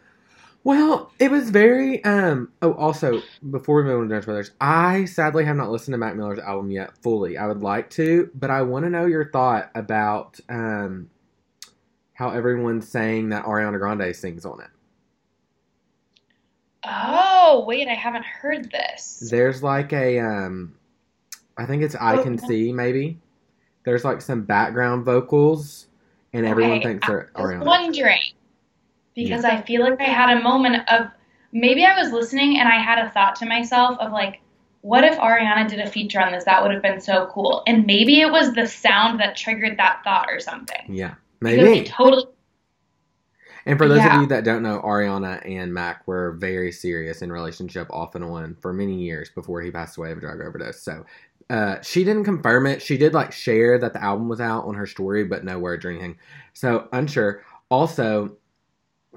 Well, 0.63 1.11
it 1.19 1.31
was 1.31 1.49
very. 1.51 2.05
Um. 2.05 2.53
Oh, 2.61 2.75
also, 2.75 3.23
before 3.51 3.77
we 3.77 3.85
move 3.85 4.01
on 4.01 4.09
to 4.09 4.11
Jonas 4.11 4.25
Brothers, 4.27 4.51
I 4.61 5.07
sadly 5.07 5.45
have 5.47 5.57
not 5.57 5.71
listened 5.71 5.95
to 5.95 5.99
Mac 5.99 6.15
Miller's 6.17 6.39
album 6.39 6.71
yet 6.71 6.91
fully. 7.03 7.39
I 7.39 7.47
would 7.47 7.63
like 7.63 7.89
to, 7.91 8.31
but 8.35 8.51
I 8.51 8.61
want 8.63 8.85
to 8.85 8.91
know 8.91 9.07
your 9.07 9.31
thought 9.31 9.71
about 9.75 10.39
um 10.51 11.09
how 12.21 12.29
everyone's 12.29 12.87
saying 12.87 13.31
that 13.31 13.47
Ariana 13.47 13.79
Grande 13.79 14.15
sings 14.15 14.45
on 14.45 14.61
it. 14.61 14.67
Oh, 16.85 17.65
wait, 17.67 17.89
I 17.89 17.95
haven't 17.95 18.27
heard 18.27 18.71
this. 18.71 19.27
There's 19.31 19.63
like 19.63 19.93
a 19.95 20.19
um, 20.19 20.75
I 21.57 21.65
think 21.65 21.83
it's 21.83 21.95
I 21.95 22.23
Can 22.23 22.39
Oh. 22.43 22.47
See 22.47 22.73
maybe. 22.75 23.19
There's 23.85 24.05
like 24.05 24.21
some 24.21 24.43
background 24.43 25.07
vocals, 25.07 25.87
and 26.35 26.45
everyone 26.45 26.79
Okay, 26.79 26.89
thinks 26.89 27.07
they're 27.09 27.31
I 27.35 27.41
was 27.43 27.51
Ariana. 27.53 27.65
wondering 27.65 28.21
because 29.15 29.45
I 29.47 29.63
feel 29.63 29.81
like 29.81 29.99
I 30.01 30.05
had 30.05 30.37
a 30.37 30.43
moment 30.43 30.87
of 30.91 31.07
maybe 31.53 31.87
I 31.87 31.99
was 31.99 32.13
listening 32.13 32.59
and 32.59 32.69
I 32.69 32.79
had 32.79 32.99
a 32.99 33.09
thought 33.11 33.37
to 33.37 33.47
myself 33.47 33.99
of 33.99 34.13
like, 34.13 34.41
what 34.83 35.05
if 35.05 35.17
Ariana 35.19 35.67
did 35.69 35.81
a 35.81 35.89
feature 35.91 36.21
on 36.21 36.33
this? 36.33 36.45
That 36.45 36.63
would 36.63 36.71
have 36.73 36.83
been 36.83 37.01
so 37.01 37.31
cool. 37.33 37.63
And 37.67 37.87
maybe 37.87 38.21
it 38.21 38.31
was 38.31 38.53
the 38.53 38.67
sound 38.67 39.21
that 39.21 39.37
triggered 39.37 39.79
that 39.79 40.03
thought 40.05 40.29
or 40.31 40.39
something. 40.41 40.83
Yeah, 40.87 41.15
maybe. 41.41 41.85
totally. 41.85 42.25
And 43.67 43.79
for 43.79 43.89
those 43.89 43.99
Yeah. 43.99 44.17
of 44.17 44.23
you 44.23 44.29
that 44.29 44.45
don't 44.45 44.63
know, 44.63 44.81
Ariana 44.81 45.43
and 45.47 45.73
Mac 45.73 46.07
were 46.07 46.33
very 46.33 46.73
serious 46.73 47.23
in 47.23 47.31
relationship 47.31 47.89
off 47.91 48.15
and 48.15 48.25
on 48.25 48.57
for 48.61 48.73
many 48.73 48.95
years 48.95 49.31
before 49.31 49.61
he 49.61 49.71
passed 49.71 49.99
away 49.99 50.13
of 50.13 50.19
a 50.19 50.21
drug 50.21 50.41
overdose. 50.41 50.81
So 50.83 51.05
uh, 51.51 51.81
she 51.83 52.05
didn't 52.05 52.25
confirm 52.25 52.67
it. 52.67 52.81
She 52.81 52.97
did 52.97 53.13
like 53.13 53.33
share 53.33 53.79
that 53.79 53.93
the 53.93 54.03
album 54.03 54.29
was 54.29 54.41
out 54.41 54.65
on 54.65 54.75
her 54.75 54.87
story, 54.87 55.25
but 55.25 55.45
no 55.45 55.59
words 55.59 55.85
or 55.85 55.91
anything. 55.91 56.17
So 56.55 56.89
unsure. 56.93 57.43
Also, 57.69 58.37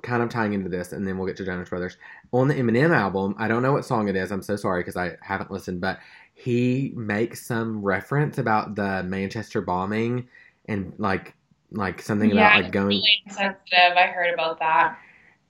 kind 0.02 0.22
of 0.24 0.30
tying 0.30 0.54
into 0.54 0.70
this, 0.70 0.92
and 0.92 1.08
then 1.08 1.18
we'll 1.18 1.28
get 1.28 1.38
to 1.38 1.46
Jonas 1.46 1.70
Brothers. 1.70 1.98
On 2.32 2.48
the 2.48 2.56
Eminem 2.56 2.90
album, 2.90 3.36
I 3.38 3.48
don't 3.48 3.62
know 3.62 3.72
what 3.72 3.86
song 3.86 4.08
it 4.08 4.16
is. 4.16 4.32
I'm 4.32 4.42
so 4.42 4.56
sorry 4.56 4.82
because 4.82 4.98
I 4.98 5.16
haven't 5.22 5.52
listened, 5.52 5.80
but 5.80 6.00
he 6.34 6.92
makes 6.96 7.46
some 7.46 7.82
reference 7.82 8.40
about 8.40 8.76
the 8.76 9.04
Manchester 9.04 9.62
bombing 9.62 10.28
and 10.68 10.94
like 10.98 11.36
like 11.74 12.02
something 12.02 12.32
Yeah, 12.32 12.34
about 12.34 12.56
like 12.56 12.72
going 12.72 12.88
really 12.88 13.22
insensitive. 13.26 13.98
I 13.98 14.08
heard 14.08 14.34
about 14.34 14.60
that. 14.60 14.98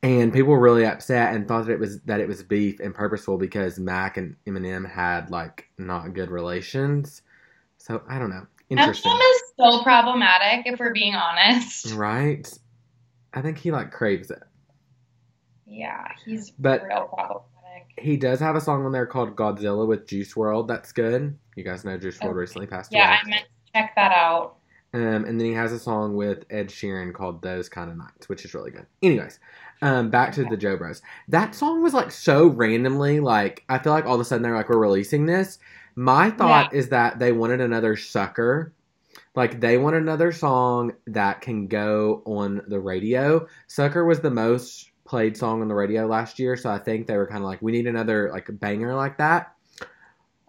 and 0.01 0.33
people 0.33 0.51
were 0.51 0.59
really 0.59 0.85
upset 0.85 1.33
and 1.33 1.47
thought 1.47 1.65
that 1.67 1.73
it 1.73 1.79
was 1.79 2.01
that 2.01 2.19
it 2.19 2.27
was 2.27 2.43
beef 2.43 2.79
and 2.79 2.93
purposeful 2.93 3.37
because 3.37 3.79
Mac 3.79 4.17
and 4.17 4.35
Eminem 4.47 4.89
had 4.89 5.29
like 5.31 5.69
not 5.77 6.13
good 6.13 6.29
relations. 6.29 7.21
So 7.77 8.03
I 8.09 8.19
don't 8.19 8.29
know. 8.29 8.47
Interesting, 8.69 9.11
Eminem 9.11 9.35
is 9.35 9.41
so 9.57 9.83
problematic, 9.83 10.65
if 10.67 10.79
we're 10.79 10.93
being 10.93 11.15
honest. 11.15 11.85
right? 11.85 12.51
I 13.33 13.41
think 13.41 13.57
he 13.59 13.71
like 13.71 13.91
craves 13.91 14.31
it, 14.31 14.43
Yeah, 15.65 16.07
he's 16.25 16.51
but 16.59 16.81
real 16.81 17.07
problematic. 17.13 17.87
he 17.97 18.17
does 18.17 18.39
have 18.39 18.55
a 18.55 18.61
song 18.61 18.85
on 18.85 18.91
there 18.91 19.05
called 19.05 19.35
Godzilla 19.35 19.87
with 19.87 20.07
Juice 20.07 20.33
WRLD. 20.33 20.67
That's 20.67 20.91
good. 20.91 21.37
You 21.55 21.63
guys 21.63 21.85
know 21.85 21.97
Juice 21.97 22.19
WRLD 22.19 22.35
recently 22.35 22.67
passed 22.67 22.91
Yeah, 22.91 23.07
away. 23.07 23.19
I 23.23 23.27
meant 23.29 23.45
to 23.45 23.71
check 23.79 23.93
that 23.95 24.11
out. 24.11 24.57
Um, 24.93 25.25
and 25.25 25.39
then 25.39 25.47
he 25.47 25.53
has 25.53 25.71
a 25.71 25.79
song 25.79 26.15
with 26.15 26.45
Ed 26.51 26.69
Sheeran 26.69 27.13
called 27.13 27.41
"Those 27.41 27.67
Kind 27.67 27.89
of 27.89 27.97
Nights," 27.97 28.29
which 28.29 28.45
is 28.45 28.53
really 28.53 28.71
good. 28.71 28.85
Anyways, 29.01 29.39
um, 29.81 30.09
back 30.11 30.33
to 30.33 30.45
the 30.45 30.57
Jo 30.57 30.77
Bros. 30.77 31.01
That 31.27 31.55
song 31.55 31.81
was 31.81 31.93
like 31.93 32.11
so 32.11 32.47
randomly. 32.47 33.19
Like 33.19 33.63
I 33.69 33.79
feel 33.79 33.91
like 33.91 34.05
all 34.05 34.15
of 34.15 34.21
a 34.21 34.25
sudden 34.25 34.43
they're 34.43 34.55
like, 34.55 34.69
"We're 34.69 34.77
releasing 34.77 35.25
this." 35.25 35.57
My 35.95 36.29
thought 36.31 36.73
is 36.73 36.89
that 36.89 37.19
they 37.19 37.31
wanted 37.31 37.61
another 37.61 37.95
sucker. 37.95 38.73
Like 39.35 39.59
they 39.59 39.77
want 39.77 39.95
another 39.95 40.31
song 40.31 40.93
that 41.07 41.41
can 41.41 41.67
go 41.67 42.21
on 42.25 42.61
the 42.67 42.79
radio. 42.79 43.47
Sucker 43.67 44.05
was 44.05 44.19
the 44.19 44.31
most 44.31 44.91
played 45.05 45.35
song 45.35 45.61
on 45.61 45.67
the 45.67 45.75
radio 45.75 46.05
last 46.05 46.39
year, 46.39 46.55
so 46.55 46.69
I 46.69 46.77
think 46.79 47.07
they 47.07 47.17
were 47.17 47.27
kind 47.27 47.43
of 47.43 47.45
like, 47.45 47.61
we 47.61 47.71
need 47.71 47.87
another 47.87 48.31
like 48.31 48.47
banger 48.59 48.95
like 48.95 49.17
that. 49.17 49.52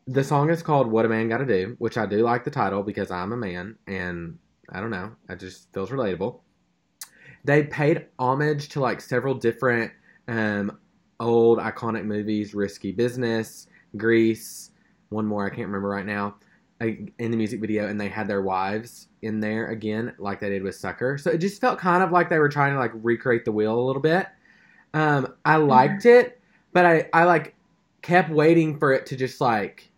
The 0.07 0.23
song 0.25 0.51
is 0.51 0.63
called 0.63 0.87
"What 0.91 1.07
a 1.07 1.09
Man 1.09 1.29
Got 1.29 1.39
to 1.39 1.47
Do," 1.47 1.77
which 1.79 1.97
I 1.97 2.05
do 2.05 2.19
like 2.19 2.45
the 2.45 2.51
title 2.51 2.83
because 2.83 3.11
I'm 3.11 3.33
a 3.33 3.37
man, 3.37 3.77
and 3.87 4.39
I 4.71 4.81
don't 4.81 4.91
know, 4.91 5.13
it 5.29 5.41
just 5.41 5.73
feels 5.73 5.91
relatable. 5.91 6.41
They 7.45 7.65
paid 7.65 8.07
homage 8.19 8.69
to 8.71 8.81
like 8.81 9.01
several 9.01 9.35
different 9.35 9.93
um, 10.29 10.79
old 11.21 11.59
iconic 11.59 12.05
movies: 12.05 12.55
"Risky 12.55 12.93
Business," 12.93 13.67
"Grease," 13.97 14.73
one 15.09 15.25
more 15.27 15.47
I 15.47 15.49
can't 15.49 15.69
remember 15.69 15.89
right 15.89 16.05
now. 16.05 16.37
uh, 16.83 16.89
In 17.19 17.31
the 17.31 17.37
music 17.39 17.61
video, 17.61 17.89
and 17.89 17.99
they 17.99 18.09
had 18.09 18.29
their 18.29 18.43
wives 18.43 19.09
in 19.23 19.41
there 19.41 19.69
again, 19.69 20.15
like 20.19 20.39
they 20.39 20.51
did 20.51 20.63
with 20.63 20.75
"Sucker." 20.75 21.17
So 21.17 21.31
it 21.31 21.39
just 21.39 21.63
felt 21.63 21.79
kind 21.79 22.03
of 22.03 22.13
like 22.13 22.29
they 22.29 22.39
were 22.39 22.51
trying 22.51 22.75
to 22.75 22.79
like 22.79 22.93
recreate 22.95 23.47
the 23.47 23.53
wheel 23.53 23.79
a 23.79 23.87
little 23.87 24.03
bit. 24.03 24.27
Um, 24.93 25.35
I 25.47 25.57
liked 25.57 26.05
it, 26.05 26.41
but 26.75 26.85
I 26.85 27.09
I 27.15 27.25
like 27.25 27.55
kept 28.03 28.29
waiting 28.29 28.79
for 28.79 28.93
it 28.93 29.07
to 29.07 29.17
just 29.17 29.41
like 29.41 29.91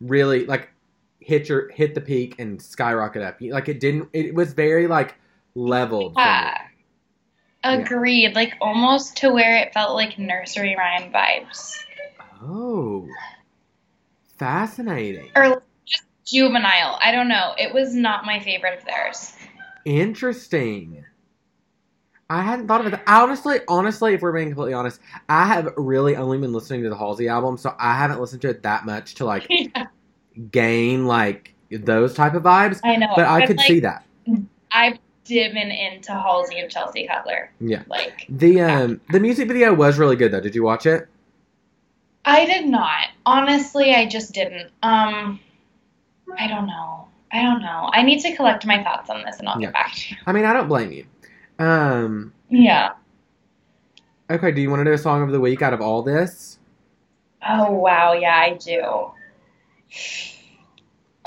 really 0.00 0.46
like 0.46 0.70
hit 1.20 1.48
your 1.48 1.68
hit 1.70 1.94
the 1.94 2.00
peak 2.00 2.36
and 2.38 2.60
skyrocket 2.60 3.22
up. 3.22 3.38
Like 3.40 3.68
it 3.68 3.80
didn't. 3.80 4.08
It 4.12 4.34
was 4.34 4.52
very 4.52 4.86
like 4.86 5.14
leveled. 5.54 6.14
Yeah. 6.16 6.56
Agreed. 7.62 8.34
Like 8.34 8.54
almost 8.60 9.16
to 9.18 9.30
where 9.30 9.56
it 9.56 9.72
felt 9.74 9.94
like 9.94 10.18
nursery 10.18 10.76
rhyme 10.76 11.12
vibes. 11.12 11.76
Oh, 12.42 13.06
fascinating. 14.38 15.30
Or 15.36 15.62
just 15.84 16.04
juvenile. 16.24 16.98
I 17.02 17.12
don't 17.12 17.28
know. 17.28 17.54
It 17.58 17.74
was 17.74 17.94
not 17.94 18.24
my 18.24 18.40
favorite 18.40 18.78
of 18.78 18.84
theirs. 18.86 19.34
Interesting. 19.84 21.04
I 22.30 22.42
hadn't 22.42 22.68
thought 22.68 22.86
of 22.86 22.92
it. 22.92 23.00
Honestly, 23.08 23.58
honestly, 23.66 24.14
if 24.14 24.22
we're 24.22 24.32
being 24.32 24.48
completely 24.48 24.72
honest, 24.72 25.00
I 25.28 25.46
have 25.46 25.74
really 25.76 26.14
only 26.14 26.38
been 26.38 26.52
listening 26.52 26.84
to 26.84 26.88
the 26.88 26.96
Halsey 26.96 27.26
album, 27.26 27.58
so 27.58 27.74
I 27.78 27.94
haven't 27.96 28.20
listened 28.20 28.40
to 28.42 28.48
it 28.48 28.62
that 28.62 28.86
much 28.86 29.16
to 29.16 29.24
like 29.24 29.48
gain 30.52 31.06
like 31.06 31.54
those 31.70 32.14
type 32.14 32.34
of 32.34 32.44
vibes. 32.44 32.80
I 32.84 32.94
know. 32.96 33.12
But 33.16 33.26
I 33.26 33.46
could 33.46 33.56
like, 33.56 33.66
see 33.66 33.80
that. 33.80 34.06
I've 34.72 34.98
divin 35.24 35.70
into 35.70 36.12
Halsey 36.12 36.60
and 36.60 36.70
Chelsea 36.70 37.06
Cutler. 37.06 37.50
Yeah. 37.60 37.82
Like 37.88 38.26
The 38.28 38.60
um 38.60 39.00
the 39.10 39.20
music 39.20 39.48
video 39.48 39.74
was 39.74 39.98
really 39.98 40.16
good 40.16 40.32
though. 40.32 40.40
Did 40.40 40.54
you 40.54 40.62
watch 40.62 40.86
it? 40.86 41.08
I 42.24 42.46
did 42.46 42.66
not. 42.66 43.08
Honestly, 43.26 43.94
I 43.94 44.06
just 44.06 44.32
didn't. 44.32 44.70
Um 44.82 45.40
I 46.38 46.46
don't 46.46 46.66
know. 46.66 47.06
I 47.32 47.42
don't 47.42 47.60
know. 47.60 47.90
I 47.92 48.02
need 48.02 48.20
to 48.20 48.34
collect 48.34 48.66
my 48.66 48.82
thoughts 48.82 49.10
on 49.10 49.22
this 49.24 49.38
and 49.38 49.48
I'll 49.48 49.60
Yeah. 49.60 49.66
get 49.66 49.74
back 49.74 49.94
to 49.94 50.10
you. 50.10 50.16
I 50.26 50.32
mean, 50.32 50.44
I 50.44 50.52
don't 50.52 50.68
blame 50.68 50.90
you. 50.92 51.06
Um. 51.60 52.34
Yeah. 52.48 52.94
Okay. 54.30 54.50
Do 54.52 54.60
you 54.60 54.70
want 54.70 54.80
to 54.80 54.84
do 54.84 54.92
a 54.92 54.98
song 54.98 55.22
of 55.22 55.30
the 55.30 55.40
week 55.40 55.62
out 55.62 55.72
of 55.74 55.80
all 55.80 56.02
this? 56.02 56.58
Oh 57.46 57.72
wow, 57.72 58.12
yeah, 58.14 58.36
I 58.36 58.54
do. 58.54 59.12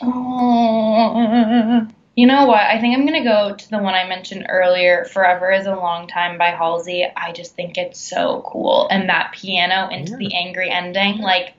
Oh, 0.02 1.88
you 2.16 2.28
know 2.28 2.46
what? 2.46 2.62
I 2.62 2.80
think 2.80 2.96
I'm 2.98 3.06
gonna 3.06 3.24
go 3.24 3.56
to 3.56 3.70
the 3.70 3.80
one 3.80 3.94
I 3.96 4.08
mentioned 4.08 4.46
earlier. 4.50 5.06
Forever 5.06 5.52
is 5.52 5.66
a 5.68 5.76
long 5.76 6.08
time 6.08 6.38
by 6.38 6.48
Halsey. 6.52 7.06
I 7.16 7.32
just 7.32 7.56
think 7.56 7.78
it's 7.78 8.00
so 8.00 8.44
cool, 8.46 8.88
and 8.90 9.10
that 9.10 9.34
piano 9.34 9.90
into 9.90 10.14
Yeah. 10.14 10.18
the 10.18 10.36
angry 10.36 10.70
ending, 10.72 11.20
like, 11.20 11.56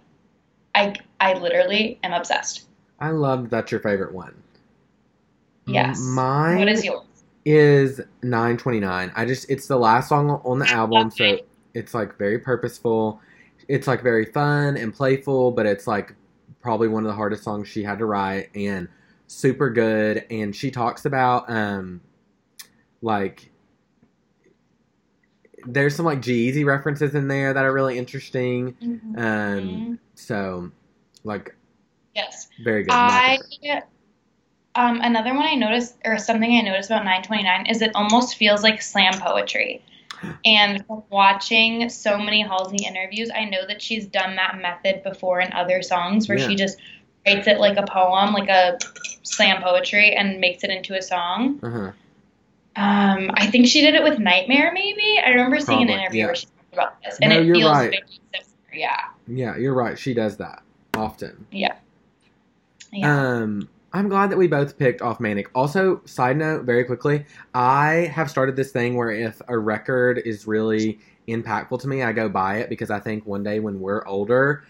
I 0.74 0.94
I 1.20 1.34
literally 1.34 1.98
am 2.04 2.12
obsessed. 2.12 2.66
I 3.00 3.10
love 3.10 3.50
that's 3.50 3.70
your 3.72 3.80
favorite 3.80 4.12
one. 4.14 4.42
Yes. 5.66 5.98
Mine 5.98 6.58
What 6.58 6.68
is 6.68 6.84
yours? 6.84 7.13
Is 7.44 8.00
929. 8.22 9.12
I 9.14 9.24
just 9.24 9.50
it's 9.50 9.66
the 9.66 9.78
last 9.78 10.08
song 10.08 10.30
on 10.30 10.58
the 10.58 10.68
album, 10.68 11.10
so 11.10 11.38
it's 11.74 11.94
like 11.94 12.16
very 12.18 12.38
purposeful. 12.38 13.20
It's 13.68 13.86
like 13.86 14.02
very 14.02 14.26
fun 14.26 14.76
and 14.76 14.92
playful, 14.92 15.50
but 15.52 15.66
it's 15.66 15.86
like 15.86 16.14
probably 16.60 16.88
one 16.88 17.04
of 17.04 17.08
the 17.08 17.14
hardest 17.14 17.44
songs 17.44 17.68
she 17.68 17.82
had 17.82 17.98
to 17.98 18.06
write 18.06 18.48
and 18.54 18.88
super 19.26 19.70
good 19.70 20.24
and 20.30 20.54
she 20.54 20.70
talks 20.70 21.04
about 21.04 21.50
um 21.50 22.00
like 23.02 23.50
there's 25.66 25.94
some 25.94 26.06
like 26.06 26.20
G-Eazy 26.20 26.64
references 26.64 27.14
in 27.14 27.28
there 27.28 27.52
that 27.54 27.64
are 27.64 27.72
really 27.72 27.96
interesting. 27.98 28.74
Mhm. 28.82 29.18
Um, 29.18 29.98
so 30.14 30.70
like 31.24 31.54
yes. 32.14 32.48
very 32.62 32.82
good. 32.82 32.92
I 32.92 33.38
um 34.74 35.00
another 35.02 35.34
one 35.34 35.44
I 35.46 35.54
noticed 35.54 35.96
or 36.04 36.18
something 36.18 36.52
I 36.56 36.60
noticed 36.62 36.90
about 36.90 37.04
929 37.04 37.66
is 37.66 37.82
it 37.82 37.90
almost 37.94 38.36
feels 38.36 38.62
like 38.62 38.82
slam 38.82 39.14
poetry. 39.20 39.82
And 40.44 40.82
watching 41.10 41.90
so 41.90 42.16
many 42.16 42.40
Halsey 42.40 42.84
interviews, 42.86 43.30
I 43.34 43.44
know 43.44 43.66
that 43.66 43.82
she's 43.82 44.06
done 44.06 44.36
that 44.36 44.58
method 44.60 45.02
before 45.02 45.40
in 45.40 45.52
other 45.52 45.82
songs 45.82 46.28
where 46.28 46.38
Yeah. 46.38 46.48
she 46.48 46.54
just 46.56 46.78
writes 47.26 47.46
it 47.46 47.58
like 47.60 47.76
a 47.76 47.82
poem, 47.82 48.32
like 48.32 48.48
a 48.48 48.78
slam 49.22 49.62
poetry, 49.62 50.14
and 50.14 50.40
makes 50.40 50.64
it 50.64 50.70
into 50.70 50.94
a 50.96 51.02
song. 51.02 51.60
uh-huh. 51.62 51.90
Um, 52.76 53.30
I 53.34 53.46
think 53.48 53.66
she 53.68 53.82
did 53.82 53.94
it 53.94 54.02
with 54.02 54.18
Nightmare, 54.18 54.72
maybe. 54.72 55.20
I 55.24 55.28
remember 55.30 55.60
seeing 55.60 55.82
an 55.82 55.90
interview 55.90 56.20
yeah. 56.20 56.26
where 56.26 56.34
she 56.34 56.46
talked 56.46 56.72
about 56.72 57.02
this, 57.02 57.18
and 57.20 57.30
No, 57.30 57.40
it 57.40 57.52
feels 57.54 57.70
right. 57.70 57.90
very 57.90 58.02
similar. 58.32 58.48
Yeah, 58.72 59.00
Yeah, 59.28 59.56
you're 59.56 59.74
right. 59.74 59.98
She 59.98 60.14
does 60.14 60.38
that 60.38 60.62
often. 60.94 61.46
yeah. 61.52 61.74
Um, 63.02 63.68
I'm 63.94 64.08
glad 64.08 64.28
that 64.30 64.36
we 64.36 64.48
both 64.48 64.76
picked 64.76 65.02
off 65.02 65.20
Manic. 65.20 65.48
Also, 65.54 66.02
side 66.04 66.36
note, 66.36 66.64
very 66.64 66.82
quickly, 66.82 67.24
I 67.54 68.10
have 68.12 68.28
started 68.28 68.56
this 68.56 68.72
thing 68.72 68.96
where 68.96 69.10
if 69.12 69.40
a 69.46 69.56
record 69.56 70.20
is 70.24 70.48
really 70.48 70.98
impactful 71.28 71.80
to 71.80 71.88
me, 71.88 72.02
I 72.02 72.12
go 72.12 72.28
buy 72.28 72.56
it 72.58 72.68
because 72.68 72.90
I 72.90 72.98
think 72.98 73.24
one 73.24 73.44
day 73.44 73.60
when 73.60 73.78
we're 73.78 74.04
older, 74.06 74.64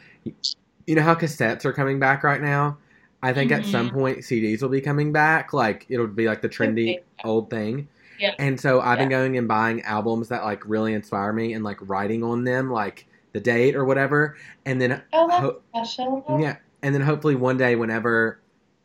you 0.86 0.94
know 0.94 1.00
how 1.02 1.14
cassettes 1.14 1.64
are 1.64 1.72
coming 1.72 1.98
back 1.98 2.22
right 2.22 2.42
now. 2.42 2.76
I 3.22 3.32
think 3.32 3.50
at 3.50 3.64
some 3.64 3.88
Mhm. 3.88 3.92
point 3.94 4.18
CDs 4.18 4.60
will 4.60 4.68
be 4.68 4.82
coming 4.82 5.10
back. 5.10 5.54
Like 5.54 5.86
it'll 5.88 6.06
be 6.06 6.26
like 6.28 6.42
the 6.42 6.48
trendy 6.50 6.98
old 7.24 7.48
thing. 7.48 7.88
Yeah. 8.20 8.34
And 8.38 8.60
so 8.60 8.82
I've 8.82 8.98
been 8.98 9.08
going 9.08 9.38
and 9.38 9.48
buying 9.48 9.80
albums 9.82 10.28
that 10.28 10.44
like 10.44 10.62
really 10.68 10.92
inspire 10.92 11.32
me 11.32 11.54
and 11.54 11.64
like 11.64 11.78
writing 11.80 12.22
on 12.22 12.44
them, 12.44 12.70
like 12.70 13.06
the 13.32 13.40
date 13.40 13.74
or 13.74 13.86
whatever. 13.86 14.36
And 14.66 14.78
then 14.82 15.00
Oh, 15.14 15.26
that's 15.28 15.40
ho- 15.40 15.60
special. 15.74 16.38
yeah, 16.38 16.56
and 16.82 16.94
then 16.94 17.00
hopefully 17.00 17.34
one 17.34 17.56
day, 17.56 17.74
whenever, 17.74 18.38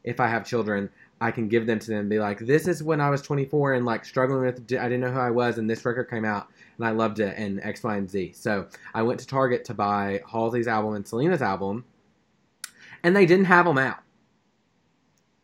if 0.03 0.19
I 0.19 0.27
have 0.27 0.45
children, 0.45 0.89
I 1.21 1.31
can 1.31 1.47
give 1.49 1.65
them 1.65 1.79
to 1.79 1.87
them 1.87 1.99
and 2.01 2.09
be 2.09 2.19
like, 2.19 2.39
"This 2.39 2.67
is 2.67 2.81
when 2.81 3.01
I 3.01 3.09
was 3.09 3.21
24 3.21 3.73
and 3.73 3.85
like 3.85 4.05
struggling 4.05 4.41
with, 4.41 4.59
I 4.59 4.83
didn't 4.83 5.01
know 5.01 5.11
who 5.11 5.19
I 5.19 5.31
was, 5.31 5.57
and 5.57 5.69
this 5.69 5.85
record 5.85 6.09
came 6.09 6.25
out 6.25 6.47
and 6.77 6.87
I 6.87 6.91
loved 6.91 7.19
it, 7.19 7.35
and 7.37 7.59
X, 7.61 7.83
Y, 7.83 7.97
and 7.97 8.09
Z." 8.09 8.33
So 8.35 8.67
I 8.93 9.01
went 9.03 9.19
to 9.19 9.27
Target 9.27 9.65
to 9.65 9.73
buy 9.73 10.21
Halsey's 10.29 10.67
album 10.67 10.93
and 10.93 11.05
Selena's 11.07 11.41
album, 11.41 11.83
and 13.03 13.15
they 13.15 13.25
didn't 13.25 13.45
have 13.45 13.65
them 13.65 13.77
out. 13.77 13.99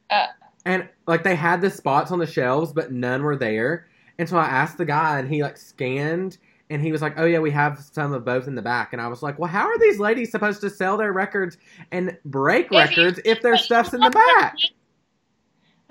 Uh. 0.09 0.27
and 0.65 0.87
like 1.07 1.23
they 1.23 1.35
had 1.35 1.61
the 1.61 1.69
spots 1.69 2.11
on 2.11 2.19
the 2.19 2.27
shelves, 2.27 2.71
but 2.71 2.91
none 2.91 3.23
were 3.23 3.35
there. 3.35 3.87
And 4.17 4.29
so 4.29 4.37
I 4.37 4.45
asked 4.45 4.77
the 4.77 4.85
guy, 4.85 5.19
and 5.19 5.29
he 5.29 5.43
like 5.43 5.57
scanned. 5.57 6.37
And 6.69 6.81
he 6.81 6.91
was 6.91 7.01
like, 7.01 7.13
"Oh 7.17 7.25
yeah, 7.25 7.39
we 7.39 7.51
have 7.51 7.79
some 7.79 8.11
of 8.13 8.25
both 8.25 8.47
in 8.47 8.55
the 8.55 8.61
back." 8.61 8.91
And 8.93 9.01
I 9.01 9.07
was 9.07 9.21
like, 9.21 9.37
"Well, 9.37 9.49
how 9.49 9.67
are 9.67 9.77
these 9.77 9.99
ladies 9.99 10.31
supposed 10.31 10.61
to 10.61 10.69
sell 10.69 10.97
their 10.97 11.13
records 11.13 11.57
and 11.91 12.17
break 12.25 12.67
If 12.67 12.71
you- 12.71 12.77
records 12.79 13.19
if 13.23 13.41
their 13.41 13.57
stuff's 13.57 13.93
in 13.93 13.99
the 13.99 14.09
back?" 14.09 14.55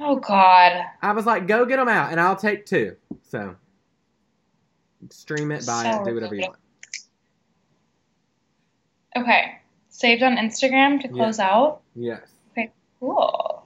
Oh 0.01 0.17
God. 0.17 0.83
I 1.03 1.13
was 1.13 1.27
like, 1.27 1.47
"Go 1.47 1.65
get 1.65 1.77
them 1.77 1.89
out, 1.89 2.11
and 2.11 2.21
I'll 2.21 2.35
take 2.35 2.67
two. 2.67 2.97
So 3.23 3.55
stream 5.11 5.53
it, 5.53 5.65
buy 5.67 5.85
So 5.85 6.01
it, 6.03 6.05
do 6.07 6.15
whatever 6.15 6.35
you 6.35 6.41
want. 6.43 6.57
Okay. 9.17 9.59
Saved 9.91 10.23
on 10.25 10.37
Instagram 10.37 11.01
to 11.03 11.09
close 11.09 11.39
out. 11.39 11.83
Yes. 11.95 12.23
Okay, 12.51 12.73
cool. 12.99 13.64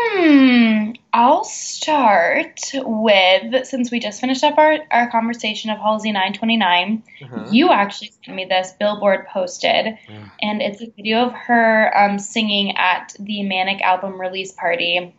Hmm. 0.00 0.92
I'll 1.12 1.42
start 1.42 2.60
with 2.74 3.66
since 3.66 3.90
we 3.90 3.98
just 3.98 4.20
finished 4.20 4.44
up 4.44 4.56
our, 4.58 4.78
our 4.90 5.10
conversation 5.10 5.70
of 5.70 5.78
Halsey 5.78 6.12
929. 6.12 7.02
Uh-huh. 7.24 7.46
You 7.50 7.70
actually 7.70 8.12
sent 8.24 8.36
me 8.36 8.44
this 8.44 8.72
Billboard 8.78 9.26
posted, 9.26 9.98
and 10.40 10.62
it's 10.62 10.80
a 10.80 10.90
video 10.90 11.26
of 11.26 11.32
her 11.32 11.96
um, 11.98 12.18
singing 12.18 12.76
at 12.76 13.16
the 13.18 13.42
Manic 13.42 13.80
album 13.82 14.20
release 14.20 14.52
party. 14.52 15.14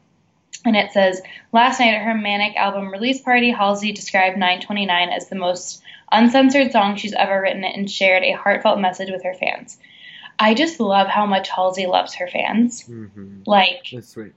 And 0.65 0.75
it 0.75 0.91
says, 0.91 1.21
Last 1.51 1.79
night 1.79 1.95
at 1.95 2.03
her 2.03 2.15
Manic 2.15 2.55
album 2.55 2.91
release 2.91 3.19
party, 3.19 3.49
Halsey 3.51 3.91
described 3.91 4.37
929 4.37 5.09
as 5.09 5.27
the 5.27 5.35
most 5.35 5.81
uncensored 6.11 6.71
song 6.71 6.95
she's 6.95 7.13
ever 7.13 7.41
written 7.41 7.63
and 7.63 7.89
shared 7.89 8.23
a 8.23 8.31
heartfelt 8.31 8.79
message 8.79 9.09
with 9.11 9.23
her 9.23 9.33
fans. 9.33 9.77
I 10.37 10.53
just 10.53 10.79
love 10.79 11.07
how 11.07 11.25
much 11.25 11.49
Halsey 11.49 11.85
loves 11.85 12.13
her 12.15 12.27
fans. 12.27 12.85
Mhm. 12.87 13.41
Like, 13.45 13.89
That's 13.91 14.07
sweet. 14.07 14.33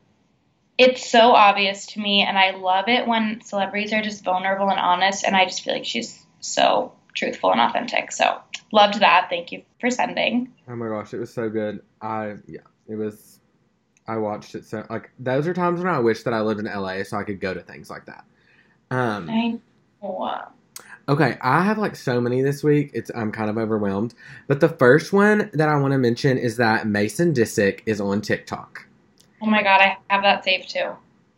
It's 0.78 1.08
so 1.08 1.32
obvious 1.32 1.86
to 1.86 2.00
me, 2.00 2.22
and 2.22 2.38
I 2.38 2.52
love 2.52 2.88
it 2.88 3.06
when 3.06 3.40
celebrities 3.42 3.92
are 3.92 4.02
just 4.02 4.24
vulnerable 4.24 4.68
and 4.68 4.78
honest, 4.78 5.24
and 5.24 5.36
I 5.36 5.44
just 5.44 5.62
feel 5.62 5.74
like 5.74 5.84
she's 5.84 6.24
so 6.40 6.92
truthful 7.14 7.52
and 7.52 7.60
authentic. 7.60 8.12
So, 8.12 8.40
loved 8.72 9.00
that. 9.00 9.26
Thank 9.28 9.52
you 9.52 9.62
for 9.80 9.90
sending. 9.90 10.52
Oh 10.68 10.76
my 10.76 10.88
gosh, 10.88 11.12
it 11.12 11.18
was 11.18 11.32
so 11.32 11.48
good. 11.48 11.82
I 12.00 12.36
yeah, 12.46 12.60
it 12.88 12.96
was. 12.96 13.38
I 14.08 14.16
watched 14.16 14.56
it 14.56 14.64
so 14.64 14.84
like 14.90 15.10
those 15.20 15.46
are 15.46 15.54
times 15.54 15.78
when 15.78 15.92
I 15.92 16.00
wish 16.00 16.24
that 16.24 16.34
I 16.34 16.40
lived 16.40 16.58
in 16.58 16.66
LA 16.66 17.04
so 17.04 17.16
I 17.16 17.22
could 17.22 17.40
go 17.40 17.54
to 17.54 17.60
things 17.60 17.88
like 17.88 18.06
that. 18.06 18.24
Um, 18.90 19.30
I 19.30 19.58
know. 20.02 20.42
okay, 21.08 21.38
I 21.40 21.62
have 21.62 21.78
like 21.78 21.94
so 21.94 22.20
many 22.20 22.42
this 22.42 22.64
week. 22.64 22.90
It's 22.94 23.10
I'm 23.14 23.30
kind 23.30 23.48
of 23.48 23.58
overwhelmed. 23.58 24.14
But 24.48 24.60
the 24.60 24.68
first 24.68 25.12
one 25.12 25.50
that 25.52 25.68
I 25.68 25.76
want 25.76 25.92
to 25.92 25.98
mention 25.98 26.36
is 26.36 26.56
that 26.56 26.86
Mason 26.86 27.32
Disick 27.32 27.82
is 27.86 28.00
on 28.00 28.22
TikTok. 28.22 28.86
Oh 29.42 29.46
my 29.46 29.62
god, 29.62 29.80
I 29.80 29.96
have 30.08 30.22
that 30.22 30.44
saved 30.44 30.70
too. 30.70 30.92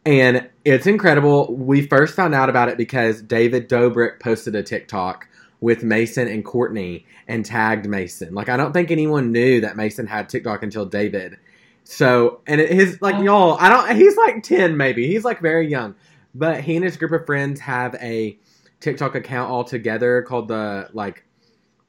And 0.06 0.48
it's 0.64 0.86
incredible. 0.86 1.54
We 1.54 1.86
first 1.86 2.14
found 2.14 2.34
out 2.34 2.50
about 2.50 2.68
it 2.68 2.76
because 2.76 3.22
David 3.22 3.68
Dobrik 3.68 4.20
posted 4.20 4.54
a 4.54 4.62
TikTok 4.62 5.26
with 5.60 5.82
Mason 5.82 6.28
and 6.28 6.44
Kourtney 6.44 7.04
and 7.26 7.42
tagged 7.44 7.88
Mason. 7.88 8.34
Like 8.34 8.50
I 8.50 8.58
don't 8.58 8.72
think 8.72 8.90
anyone 8.90 9.32
knew 9.32 9.62
that 9.62 9.76
Mason 9.76 10.06
had 10.06 10.28
TikTok 10.28 10.62
until 10.62 10.84
David. 10.84 11.38
So 11.84 12.40
and 12.46 12.60
it, 12.60 12.70
his 12.70 13.00
like 13.00 13.14
Oh. 13.16 13.22
y'all, 13.22 13.56
I 13.58 13.70
don't. 13.70 13.96
He's 13.96 14.16
like 14.16 14.42
ten 14.42 14.76
maybe. 14.76 15.06
He's 15.06 15.24
like 15.24 15.40
very 15.40 15.66
young, 15.68 15.94
but 16.34 16.60
he 16.60 16.76
and 16.76 16.84
his 16.84 16.98
group 16.98 17.12
of 17.12 17.24
friends 17.24 17.60
have 17.60 17.94
a 17.96 18.38
TikTok 18.80 19.14
account 19.14 19.50
all 19.50 19.64
together 19.64 20.20
called 20.22 20.48
the 20.48 20.90
like 20.92 21.23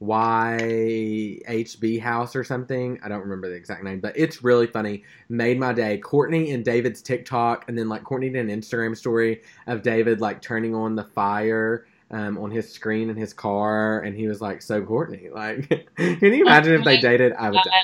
YHB 0.02 2.00
House 2.00 2.36
or 2.36 2.44
something. 2.44 2.98
I 3.02 3.08
don't 3.08 3.20
remember 3.22 3.48
the 3.48 3.54
exact 3.54 3.82
name, 3.82 4.00
but 4.00 4.16
it's 4.16 4.42
really 4.44 4.66
funny. 4.66 5.04
Made 5.28 5.58
my 5.58 5.72
day. 5.72 6.00
Kourtney 6.02 6.52
and 6.54 6.64
David's 6.64 7.02
TikTok, 7.02 7.68
and 7.68 7.78
then 7.78 7.88
like 7.88 8.02
Kourtney 8.04 8.32
did 8.32 8.48
an 8.48 8.60
Instagram 8.60 8.96
story 8.96 9.42
of 9.66 9.82
David 9.82 10.20
like 10.20 10.42
turning 10.42 10.74
on 10.74 10.94
the 10.96 11.04
fire 11.04 11.86
um, 12.10 12.38
on 12.38 12.50
his 12.50 12.70
screen 12.72 13.10
in 13.10 13.16
his 13.16 13.32
car, 13.32 14.00
and 14.00 14.16
he 14.16 14.26
was 14.28 14.40
like, 14.40 14.62
"So 14.62 14.82
Kourtney, 14.82 15.32
like, 15.32 15.68
can 15.96 16.32
you 16.32 16.44
imagine 16.46 16.74
if 16.74 16.84
they 16.84 17.00
dated? 17.00 17.32
I 17.32 17.50
would." 17.50 17.56
die. 17.64 17.82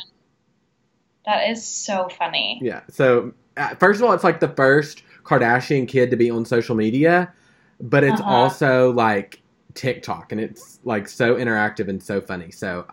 That 1.26 1.50
is 1.50 1.64
so 1.64 2.08
funny. 2.08 2.58
Yeah. 2.62 2.82
So 2.90 3.32
uh, 3.56 3.74
first 3.76 4.00
of 4.00 4.06
all, 4.06 4.12
it's 4.12 4.24
like 4.24 4.40
the 4.40 4.48
first 4.48 5.02
Kardashian 5.24 5.86
kid 5.86 6.10
to 6.10 6.16
be 6.16 6.30
on 6.30 6.44
social 6.44 6.74
media, 6.74 7.32
but 7.80 8.02
it's 8.04 8.20
Uh-huh. 8.20 8.30
also 8.34 8.92
like 8.92 9.41
TikTok, 9.74 10.32
and 10.32 10.40
it's 10.40 10.80
like 10.84 11.08
so 11.08 11.36
interactive 11.36 11.88
and 11.88 12.02
so 12.02 12.20
funny. 12.20 12.50
So 12.50 12.86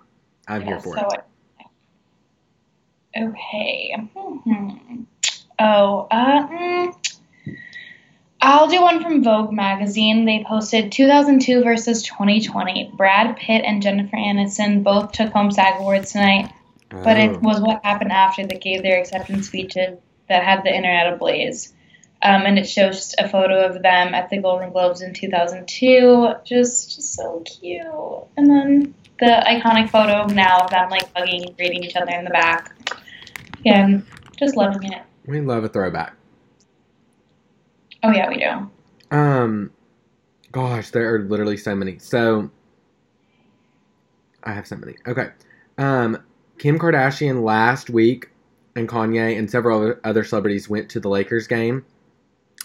I'm 0.48 0.62
here 0.62 0.80
for 0.80 0.96
so 0.98 1.08
it. 1.08 1.24
Okay. 3.18 3.96
Hmm. 4.16 5.04
Oh, 5.60 6.08
uh, 6.12 6.48
mm, 6.48 6.96
I'll 8.42 8.68
do 8.68 8.82
one 8.82 9.04
from 9.04 9.24
Vogue 9.24 9.52
magazine. 9.52 10.26
They 10.26 10.46
posted 10.48 10.92
2002 10.92 11.64
versus 11.64 12.04
2020. 12.04 12.94
Brad 12.96 13.36
Pitt 13.36 13.64
and 13.66 13.82
Jennifer 13.82 14.16
Aniston 14.16 14.84
both 14.84 15.12
took 15.12 15.34
home 15.34 15.52
SAG 15.52 15.76
awards 15.80 16.14
tonight, 16.14 16.52
but 16.90 17.18
Oh. 17.18 17.22
it 17.22 17.42
was 17.42 17.60
what 17.60 17.84
happened 17.84 18.12
after 18.12 18.46
they 18.46 18.58
gave 18.58 18.84
their 18.84 19.00
acceptance 19.00 19.48
speeches 19.48 19.98
that 20.30 20.44
had 20.44 20.64
the 20.64 20.74
internet 20.74 21.12
ablaze. 21.12 21.74
Um, 22.22 22.42
and 22.46 22.60
it 22.60 22.68
shows 22.68 23.16
a 23.18 23.30
photo 23.30 23.66
of 23.66 23.82
them 23.82 24.14
at 24.14 24.30
the 24.30 24.40
Golden 24.40 24.72
Globes 24.72 25.02
in 25.02 25.14
2002. 25.14 26.34
Just, 26.44 26.96
just 26.96 27.14
so 27.14 27.42
cute. 27.46 27.82
And 28.36 28.50
then 28.50 28.94
the 29.20 29.44
iconic 29.48 29.90
photo 29.90 30.26
now 30.26 30.60
of 30.60 30.70
them 30.70 30.90
like 30.90 31.10
hugging 31.16 31.46
and 31.46 31.56
greeting 31.56 31.84
each 31.84 31.96
other 31.96 32.12
in 32.12 32.26
the 32.26 32.30
back. 32.30 32.76
Again, 33.60 34.06
just 34.38 34.56
loving 34.56 34.92
it. 34.92 35.02
we 35.26 35.42
love 35.42 35.64
a 35.64 35.70
throwback. 35.70 36.16
Oh 38.04 38.12
yeah, 38.12 38.30
we 38.30 38.38
do. 38.38 39.16
Um, 39.16 39.72
gosh, 40.52 40.92
there 40.92 41.14
are 41.14 41.20
literally 41.20 41.58
so 41.58 41.76
many. 41.76 42.00
So, 42.00 42.50
I 44.44 44.54
have 44.54 44.68
so 44.68 44.78
many. 44.78 44.96
Okay. 45.08 45.30
Um, 45.78 46.24
Kim 46.58 46.80
Kardashian 46.80 47.44
last 47.44 47.90
week 47.90 48.30
and 48.76 48.88
Kanye 48.88 49.38
and 49.38 49.50
several 49.50 49.96
other 50.04 50.24
celebrities 50.24 50.70
went 50.70 50.90
to 50.92 51.00
the 51.00 51.10
Lakers 51.10 51.48
game, 51.48 51.86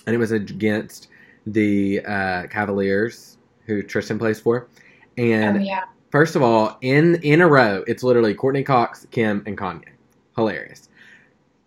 and 0.07 0.15
it 0.15 0.19
was 0.19 0.33
against 0.33 1.09
the 1.47 2.01
uh, 2.05 2.47
Cavaliers, 2.49 3.39
who 3.67 3.83
Tristan 3.83 4.19
plays 4.19 4.41
for. 4.41 4.69
And 5.19 5.59
oh 5.59 5.61
yeah. 5.61 5.83
First 6.11 6.37
of 6.37 6.43
all, 6.43 6.79
in 6.81 7.17
in 7.23 7.41
a 7.41 7.49
row, 7.49 7.83
it's 7.89 8.03
literally 8.05 8.35
Courteney 8.35 8.63
Cox, 8.63 9.07
Kim, 9.11 9.43
and 9.47 9.59
Kanye. 9.59 9.85
Hilarious. 10.37 10.89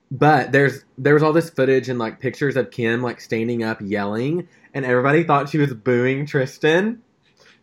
But 0.09 0.53
there's 0.53 0.85
there 0.97 1.13
was 1.13 1.21
all 1.23 1.33
this 1.33 1.49
footage 1.49 1.89
and 1.89 1.99
like 1.99 2.19
pictures 2.19 2.55
of 2.55 2.71
Kim 2.71 3.01
like 3.03 3.19
standing 3.19 3.63
up 3.63 3.79
yelling, 3.81 4.47
and 4.73 4.85
everybody 4.85 5.23
thought 5.25 5.49
she 5.49 5.57
was 5.57 5.73
booing 5.73 6.25
Tristan. 6.25 7.01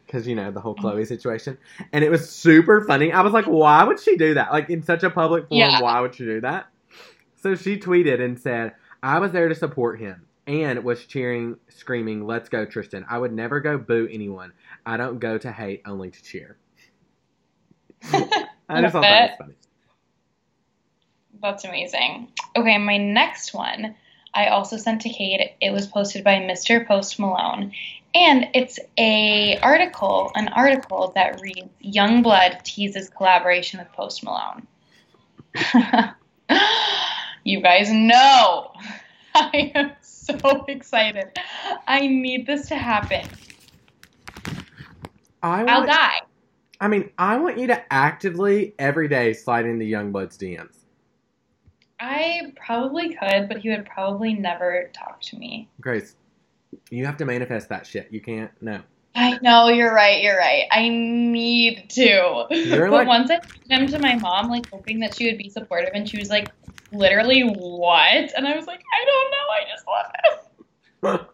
because 0.06 0.26
you 0.28 0.34
know 0.34 0.50
the 0.50 0.60
whole 0.60 0.74
Khloe 0.76 1.06
situation, 1.06 1.56
and 1.92 2.04
it 2.04 2.10
was 2.10 2.28
super 2.28 2.82
funny. 2.84 3.10
I 3.12 3.22
was 3.22 3.32
like, 3.32 3.46
why 3.46 3.82
would 3.84 3.98
she 3.98 4.16
do 4.18 4.34
that? 4.34 4.52
Like 4.52 4.68
in 4.68 4.82
such 4.82 5.02
a 5.02 5.08
public 5.10 5.48
forum, 5.48 5.58
Yeah. 5.70 5.80
why 5.80 6.00
would 6.00 6.14
she 6.14 6.24
do 6.26 6.42
that? 6.42 6.68
So 7.36 7.54
she 7.54 7.78
tweeted 7.78 8.20
and 8.22 8.38
said, 8.38 8.72
"I 9.02 9.18
was 9.20 9.32
there 9.32 9.48
to 9.48 9.54
support 9.54 9.98
him." 10.00 10.26
And 10.46 10.84
was 10.84 11.06
cheering, 11.06 11.56
screaming, 11.70 12.26
"Let's 12.26 12.50
go, 12.50 12.66
Tristan!" 12.66 13.06
I 13.08 13.18
would 13.18 13.32
never 13.32 13.60
go 13.60 13.78
boo 13.78 14.08
anyone. 14.10 14.52
I 14.84 14.98
don't 14.98 15.18
go 15.18 15.38
to 15.38 15.50
hate, 15.50 15.82
only 15.86 16.10
to 16.10 16.22
cheer. 16.22 16.58
I 18.12 18.80
just 18.82 18.92
thought 18.92 19.02
that 19.02 19.30
was 19.30 19.38
funny. 19.38 19.54
That's 21.40 21.64
amazing. 21.64 22.28
Okay, 22.56 22.78
my 22.78 22.98
next 22.98 23.54
one 23.54 23.94
I 24.34 24.46
also 24.46 24.76
sent 24.76 25.02
to 25.02 25.08
Cade. 25.08 25.50
It 25.60 25.70
was 25.70 25.86
posted 25.86 26.24
by 26.24 26.40
Mr. 26.40 26.86
Post 26.86 27.18
Malone. 27.18 27.72
And 28.14 28.48
it's 28.54 28.78
a 28.98 29.58
article, 29.58 30.30
an 30.34 30.48
article 30.48 31.12
that 31.14 31.40
reads 31.40 31.68
Yungblud 31.84 32.62
teases 32.62 33.08
collaboration 33.08 33.78
with 33.80 33.92
Post 33.92 34.24
Malone. 34.24 34.66
you 37.44 37.60
guys 37.60 37.90
know. 37.90 38.72
I 39.34 39.72
am 39.74 39.92
so 40.42 40.64
excited. 40.68 41.30
I 41.86 42.06
need 42.06 42.46
this 42.46 42.68
to 42.68 42.76
happen. 42.76 43.26
I 45.42 45.60
I'll 45.64 45.78
want, 45.78 45.90
die. 45.90 46.20
I 46.80 46.88
mean, 46.88 47.10
I 47.18 47.36
want 47.36 47.58
you 47.58 47.66
to 47.66 47.92
actively 47.92 48.74
every 48.78 49.08
day 49.08 49.34
slide 49.34 49.66
into 49.66 49.84
Yungblud's 49.84 50.38
DMs. 50.38 50.84
I 52.00 52.52
probably 52.56 53.14
could, 53.14 53.48
but 53.48 53.58
he 53.58 53.70
would 53.70 53.86
probably 53.86 54.34
never 54.34 54.90
talk 54.92 55.20
to 55.22 55.36
me. 55.36 55.68
Grace, 55.80 56.16
you 56.90 57.04
have 57.06 57.16
to 57.18 57.24
manifest 57.24 57.68
that 57.68 57.86
shit. 57.86 58.08
You 58.10 58.20
can't. 58.20 58.50
No. 58.60 58.80
I 59.14 59.38
know 59.42 59.68
you're 59.68 59.94
right. 59.94 60.22
You're 60.22 60.36
right. 60.38 60.64
I 60.72 60.88
need 60.88 61.88
to. 61.90 62.46
You're 62.50 62.90
but 62.90 63.06
like- 63.06 63.08
once 63.08 63.30
I 63.30 63.40
sent 63.68 63.82
him 63.82 63.86
to 63.88 63.98
my 63.98 64.16
mom, 64.16 64.50
like 64.50 64.68
hoping 64.70 65.00
that 65.00 65.14
she 65.16 65.26
would 65.26 65.38
be 65.38 65.48
supportive, 65.48 65.90
and 65.94 66.08
she 66.08 66.18
was 66.18 66.30
like, 66.30 66.48
"Literally 66.92 67.42
what?" 67.42 68.32
And 68.36 68.46
I 68.46 68.56
was 68.56 68.66
like, 68.66 68.80
"I 68.80 69.04
don't 69.04 69.30
know. 69.30 69.46
I 69.50 69.64
just 69.70 69.86
love 69.86 71.20
him." 71.20 71.26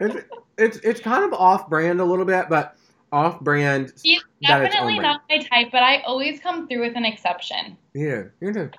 it's 0.00 0.26
it's 0.58 0.76
it's 0.78 1.00
kind 1.00 1.24
of 1.24 1.32
off 1.32 1.68
brand 1.68 2.00
a 2.00 2.04
little 2.04 2.24
bit, 2.24 2.48
but 2.48 2.76
off 3.12 3.40
brand. 3.40 3.92
He's 4.02 4.22
definitely 4.42 4.98
not 4.98 5.22
my 5.28 5.38
type, 5.38 5.68
but 5.72 5.82
I 5.82 6.00
always 6.02 6.40
come 6.40 6.68
through 6.68 6.80
with 6.80 6.96
an 6.96 7.04
exception. 7.04 7.76
Yeah, 7.94 8.24
you 8.40 8.52
do. 8.52 8.70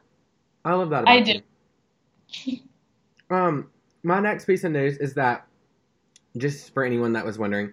I 0.63 0.73
love 0.73 0.89
that. 0.91 1.03
About 1.03 1.11
I 1.11 1.21
do. 1.21 1.41
Um, 3.29 3.69
my 4.03 4.19
next 4.19 4.43
piece 4.43 4.65
of 4.65 4.73
news 4.73 4.97
is 4.97 5.13
that, 5.13 5.47
just 6.35 6.73
for 6.73 6.83
anyone 6.83 7.13
that 7.13 7.25
was 7.25 7.39
wondering, 7.39 7.71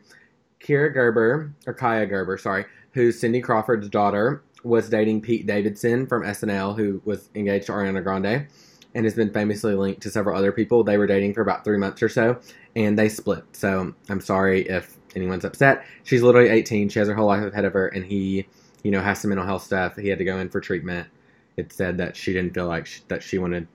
Kira 0.61 0.93
Gerber 0.93 1.55
or 1.67 1.75
Kaia 1.75 2.09
Gerber, 2.09 2.39
sorry, 2.39 2.65
who's 2.93 3.19
Cindy 3.19 3.41
Crawford's 3.41 3.89
daughter, 3.89 4.43
was 4.65 4.89
dating 4.89 5.21
Pete 5.23 5.47
Davidson 5.47 6.07
from 6.07 6.23
SNL, 6.23 6.77
who 6.77 7.01
was 7.05 7.31
engaged 7.35 7.67
to 7.67 7.73
Ariana 7.73 8.03
Grande, 8.03 8.47
and 8.95 9.05
has 9.05 9.15
been 9.15 9.33
famously 9.33 9.75
linked 9.75 10.01
to 10.03 10.11
several 10.11 10.37
other 10.37 10.51
people. 10.53 10.83
They 10.83 10.99
were 10.99 11.07
dating 11.07 11.35
for 11.35 11.43
about 11.43 11.65
three 11.65 11.79
months 11.79 12.03
or 12.03 12.09
so, 12.09 12.41
and 12.75 12.99
they 12.99 13.09
split. 13.09 13.45
So 13.53 13.95
I'm 14.09 14.21
sorry 14.21 14.63
if 14.69 14.97
anyone's 15.15 15.45
upset. 15.45 15.85
She's 16.05 16.23
literally 16.23 16.49
18. 16.49 16.89
She 16.89 16.99
has 16.99 17.09
her 17.09 17.15
whole 17.15 17.27
life 17.27 17.45
ahead 17.45 17.65
of 17.65 17.73
her, 17.73 17.89
and 17.89 18.05
he, 18.05 18.47
you 18.83 18.91
know, 18.91 19.01
has 19.01 19.21
some 19.21 19.29
mental 19.29 19.47
health 19.47 19.63
stuff. 19.63 19.97
He 19.97 20.09
had 20.09 20.19
to 20.19 20.25
go 20.25 20.39
in 20.39 20.49
for 20.49 20.61
treatment. 20.61 21.07
It 21.57 21.73
said 21.73 21.99
that 21.99 22.17
she 22.17 22.33
didn't 22.33 22.55
feel 22.55 22.67
like 22.67 22.87
sh 22.87 23.01
that 23.09 23.23
she 23.23 23.39
wanted 23.39 23.69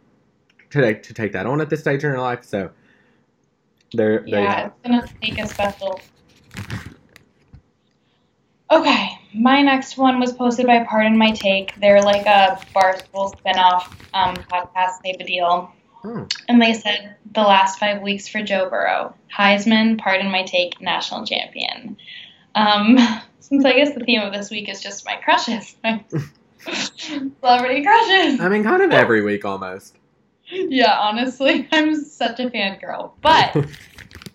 to 0.72 0.82
take, 0.82 1.04
to 1.04 1.14
take 1.14 1.32
that 1.34 1.46
on 1.46 1.62
at 1.62 1.70
this 1.70 1.82
stage 1.82 2.04
in 2.04 2.12
her 2.12 2.20
life. 2.20 2.44
So 2.44 2.72
there, 3.94 4.26
there 4.30 4.44
Yeah, 4.44 4.66
it. 4.68 4.74
it's 4.84 4.90
gonna 4.90 5.08
take 5.22 5.40
a 5.40 5.48
special. 5.48 6.00
Okay, 8.74 9.20
my 9.36 9.62
next 9.62 9.98
one 10.00 10.20
was 10.20 10.34
posted 10.34 10.66
by 10.66 10.84
Pardon 10.84 11.16
My 11.16 11.30
Take. 11.30 11.80
They're 11.80 12.02
like 12.02 12.26
a 12.26 12.60
Barstool 12.76 13.32
spinoff 13.38 13.84
um, 14.16 14.36
podcast, 14.36 15.04
Save 15.04 15.18
a 15.20 15.24
Deal. 15.24 15.72
Oh, 16.04 16.28
And 16.50 16.60
they 16.60 16.74
said 16.74 17.16
the 17.34 17.44
last 17.44 17.78
five 17.78 18.02
weeks 18.02 18.28
for 18.28 18.42
Joe 18.42 18.72
Burrow. 18.72 19.14
Heisman, 19.32 20.00
Pardon 20.00 20.32
My 20.32 20.42
Take, 20.42 20.82
national 20.82 21.24
champion. 21.24 21.98
Um, 22.56 22.98
since 23.42 23.64
I 23.64 23.74
guess 23.74 23.94
the 23.94 24.04
theme 24.04 24.22
of 24.22 24.34
this 24.34 24.50
week 24.50 24.68
is 24.68 24.82
just 24.82 25.06
my 25.06 25.18
crushes. 25.18 25.76
My 25.84 26.04
celebrity 26.98 27.84
crushes. 27.84 28.40
I 28.40 28.50
mean, 28.50 28.64
kind 28.64 28.82
of 28.82 28.90
every 28.90 29.22
week 29.22 29.46
almost. 29.46 29.98
Yeah, 30.50 30.98
honestly, 30.98 31.68
I'm 31.72 31.94
such 31.94 32.40
a 32.40 32.50
fangirl. 32.50 33.12
But 33.22 33.56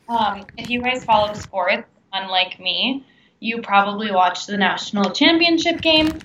um, 0.08 0.44
if 0.56 0.70
you 0.70 0.80
guys 0.80 1.04
follow 1.04 1.34
sports, 1.34 1.88
unlike 2.12 2.60
me, 2.60 3.04
you 3.40 3.62
probably 3.62 4.10
watched 4.10 4.46
the 4.46 4.56
national 4.56 5.10
championship 5.10 5.80
game 5.80 6.18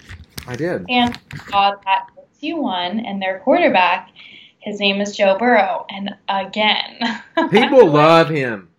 I 0.48 0.56
did. 0.56 0.86
and 0.90 1.18
saw 1.50 1.76
that 1.86 2.08
LSU 2.18 2.58
won, 2.58 3.00
and 3.00 3.22
their 3.22 3.40
quarterback, 3.40 4.10
his 4.60 4.80
name 4.80 5.02
is 5.02 5.16
Joe 5.16 5.38
Burrow. 5.38 5.86
And 5.90 6.16
again, 6.28 7.00
People 7.52 7.88
love 7.88 8.30
him. 8.30 8.70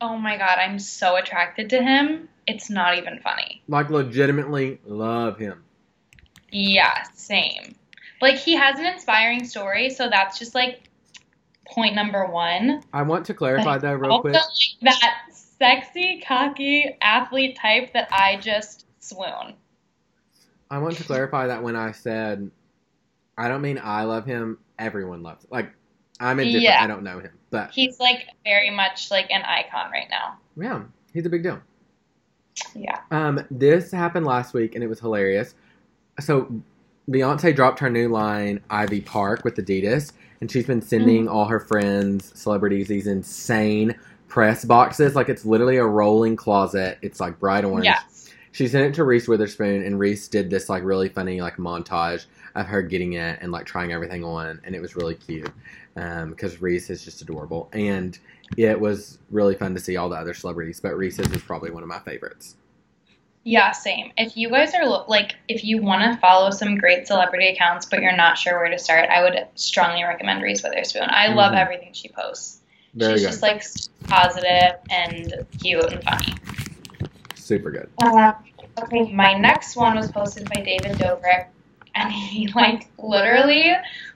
Oh 0.00 0.16
my 0.18 0.36
god, 0.36 0.58
I'm 0.58 0.78
so 0.78 1.16
attracted 1.16 1.70
to 1.70 1.82
him. 1.82 2.28
It's 2.46 2.68
not 2.68 2.98
even 2.98 3.20
funny. 3.20 3.62
Like, 3.68 3.88
legitimately 3.88 4.78
love 4.84 5.38
him. 5.38 5.64
Yeah, 6.50 7.04
same. 7.14 7.74
Like 8.20 8.36
he 8.36 8.54
has 8.54 8.78
an 8.78 8.86
inspiring 8.86 9.44
story, 9.44 9.90
so 9.90 10.08
that's 10.08 10.38
just 10.38 10.54
like 10.54 10.88
point 11.66 11.94
number 11.94 12.26
one. 12.26 12.82
I 12.92 13.02
want 13.02 13.26
to 13.26 13.34
clarify 13.34 13.78
that 13.78 13.98
real 13.98 14.20
quick. 14.20 14.34
like, 14.34 14.44
that 14.82 15.33
sexy, 15.58 16.22
cocky 16.26 16.96
athlete 17.00 17.56
type 17.60 17.92
that 17.92 18.08
I 18.12 18.36
just 18.36 18.86
swoon. 19.00 19.54
I 20.70 20.78
want 20.78 20.96
to 20.96 21.04
clarify 21.04 21.46
that 21.46 21.62
when 21.62 21.76
I 21.76 21.92
said, 21.92 22.50
I 23.36 23.48
don't 23.48 23.62
mean 23.62 23.80
I 23.82 24.04
love 24.04 24.24
him. 24.24 24.58
Everyone 24.78 25.22
loves. 25.22 25.46
Like, 25.50 25.72
I'm 26.20 26.38
indifferent. 26.40 26.64
Yeah. 26.64 26.82
I 26.82 26.86
don't 26.86 27.02
know 27.02 27.18
him, 27.18 27.32
but 27.50 27.70
He's 27.70 27.98
like 28.00 28.26
very 28.44 28.70
much 28.70 29.10
like 29.10 29.30
an 29.30 29.42
icon 29.42 29.90
right 29.90 30.08
now. 30.10 30.38
yeah, 30.56 30.82
he's 31.12 31.26
a 31.26 31.30
big 31.30 31.42
deal. 31.42 31.60
Yeah. 32.74 33.00
Um, 33.10 33.44
this 33.50 33.90
happened 33.90 34.26
last 34.26 34.54
week 34.54 34.74
and 34.74 34.84
it 34.84 34.86
was 34.86 35.00
hilarious. 35.00 35.54
So 36.20 36.62
Beyonce 37.10 37.54
dropped 37.54 37.80
her 37.80 37.90
new 37.90 38.08
line, 38.08 38.60
Ivy 38.70 39.00
Park, 39.00 39.44
with 39.44 39.56
Adidas, 39.56 40.12
and 40.40 40.50
she's 40.50 40.66
been 40.66 40.80
sending 40.80 41.28
all 41.28 41.46
her 41.46 41.60
friends, 41.60 42.32
celebrities, 42.38 42.88
these 42.88 43.06
insane 43.06 43.94
press 44.28 44.64
boxes. 44.64 45.14
Like 45.14 45.28
it's 45.28 45.44
literally 45.44 45.76
a 45.76 45.84
rolling 45.84 46.36
closet. 46.36 46.98
It's 47.02 47.20
like 47.20 47.38
bright 47.38 47.64
orange. 47.64 47.84
Yeah. 47.84 48.00
She 48.52 48.68
sent 48.68 48.86
it 48.86 48.94
to 48.94 49.04
Reese 49.04 49.26
Witherspoon, 49.26 49.82
and 49.82 49.98
Reese 49.98 50.28
did 50.28 50.48
this 50.48 50.68
like 50.68 50.84
really 50.84 51.08
funny 51.08 51.40
like 51.40 51.56
montage 51.56 52.26
of 52.54 52.66
her 52.66 52.82
getting 52.82 53.14
it 53.14 53.38
and 53.42 53.50
like 53.50 53.66
trying 53.66 53.92
everything 53.92 54.22
on, 54.24 54.60
and 54.64 54.74
it 54.76 54.80
was 54.80 54.94
really 54.94 55.16
cute 55.16 55.50
because 55.94 56.62
Reese 56.62 56.88
is 56.88 57.04
just 57.04 57.20
adorable, 57.20 57.68
and 57.72 58.16
it 58.56 58.78
was 58.78 59.18
really 59.30 59.56
fun 59.56 59.74
to 59.74 59.80
see 59.80 59.96
all 59.96 60.08
the 60.08 60.14
other 60.16 60.34
celebrities. 60.34 60.78
But 60.80 60.96
Reese's 60.96 61.28
is 61.32 61.42
probably 61.42 61.72
one 61.72 61.82
of 61.82 61.88
my 61.88 61.98
favorites. 61.98 62.54
Yeah, 63.42 63.72
same. 63.72 64.12
If 64.16 64.36
you 64.36 64.48
guys 64.48 64.72
are 64.72 64.86
like, 65.08 65.34
if 65.48 65.64
you 65.64 65.82
want 65.82 66.02
to 66.10 66.18
follow 66.20 66.50
some 66.50 66.76
great 66.76 67.06
celebrity 67.08 67.48
accounts, 67.48 67.84
but 67.86 68.00
you're 68.00 68.16
not 68.16 68.38
sure 68.38 68.58
where 68.58 68.70
to 68.70 68.78
start, 68.78 69.10
I 69.10 69.20
would 69.22 69.46
strongly 69.56 70.02
recommend 70.04 70.42
Reese 70.42 70.62
Witherspoon. 70.62 71.08
I 71.08 71.28
love 71.34 71.52
Mhm. 71.52 71.58
everything 71.58 71.92
she 71.92 72.08
posts. 72.08 72.60
Very 72.94 73.14
She's 73.14 73.22
good, 73.22 73.28
just 73.28 73.42
like 73.42 73.64
positive 74.08 74.78
and 74.90 75.46
cute 75.60 75.92
and 75.92 76.02
funny. 76.04 76.34
super 77.34 77.70
good. 77.70 77.90
Uh, 78.02 78.32
okay, 78.82 79.12
my 79.12 79.36
next 79.36 79.76
one 79.76 79.96
was 79.96 80.10
posted 80.10 80.48
by 80.50 80.62
David 80.62 80.92
Dobrik, 80.98 81.46
and 81.94 82.12
he 82.12 82.48
like 82.54 82.88
literally 82.98 83.72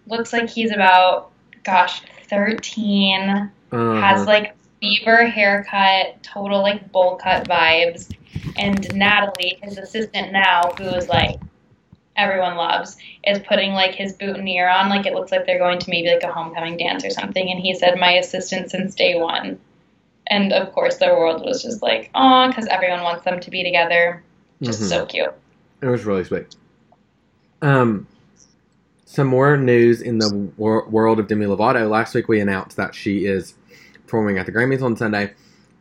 looks 0.06 0.32
like 0.32 0.48
he's 0.48 0.72
about, 0.72 1.30
gosh, 1.64 2.02
13. 2.28 3.50
Uh-huh. 3.70 4.00
Has 4.00 4.26
like 4.26 4.54
fever 4.80 5.26
haircut, 5.26 6.22
total 6.22 6.62
like 6.62 6.90
bowl 6.92 7.16
cut 7.16 7.48
vibes. 7.48 8.14
And 8.56 8.92
Natalie, 8.94 9.58
his 9.62 9.78
assistant 9.78 10.32
now, 10.32 10.70
who 10.78 10.84
is 10.84 11.08
like 11.08 11.40
everyone 12.18 12.56
loves, 12.56 12.96
is 13.24 13.38
putting 13.38 13.72
like 13.72 13.94
his 13.94 14.12
boutonniere 14.12 14.68
on, 14.68 14.90
like 14.90 15.06
it 15.06 15.14
looks 15.14 15.30
like 15.32 15.46
they're 15.46 15.58
going 15.58 15.78
to 15.78 15.88
maybe 15.90 16.10
like 16.10 16.22
a 16.22 16.32
homecoming 16.32 16.76
dance 16.76 17.04
or 17.04 17.10
something. 17.10 17.50
And 17.50 17.60
he 17.60 17.74
said, 17.74 17.98
"My 17.98 18.12
assistant 18.12 18.70
since 18.70 18.94
day 18.94 19.18
one." 19.18 19.58
And 20.26 20.52
of 20.52 20.72
course, 20.72 20.96
the 20.96 21.06
world 21.06 21.42
was 21.42 21.62
just 21.62 21.80
like, 21.82 22.10
"Oh," 22.14 22.48
because 22.48 22.66
everyone 22.66 23.02
wants 23.02 23.24
them 23.24 23.40
to 23.40 23.50
be 23.50 23.62
together. 23.64 24.22
Just 24.60 24.82
Mhm. 24.82 24.88
so 24.88 25.06
cute. 25.06 25.32
It 25.80 25.86
was 25.86 26.04
really 26.04 26.24
sweet. 26.24 26.56
Um, 27.62 28.06
some 29.04 29.26
more 29.28 29.56
news 29.56 30.02
in 30.02 30.18
the 30.18 30.50
wor- 30.56 30.86
world 30.88 31.18
of 31.18 31.28
Demi 31.28 31.46
Lovato. 31.46 31.88
Last 31.88 32.14
week 32.14 32.28
we 32.28 32.40
announced 32.40 32.76
that 32.76 32.94
she 32.94 33.24
is 33.24 33.54
performing 34.04 34.38
at 34.38 34.46
the 34.46 34.52
Grammys 34.52 34.82
on 34.82 34.96
Sunday. 34.96 35.32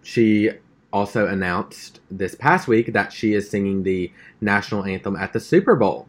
She 0.04 0.52
also 0.94 1.28
announced 1.28 2.00
this 2.10 2.36
past 2.36 2.68
week 2.68 2.94
that 2.94 3.12
she 3.12 3.34
is 3.34 3.50
singing 3.50 3.84
the 3.84 4.12
national 4.40 4.86
anthem 4.86 5.16
at 5.16 5.34
the 5.34 5.40
Super 5.40 5.76
Bowl 5.76 6.08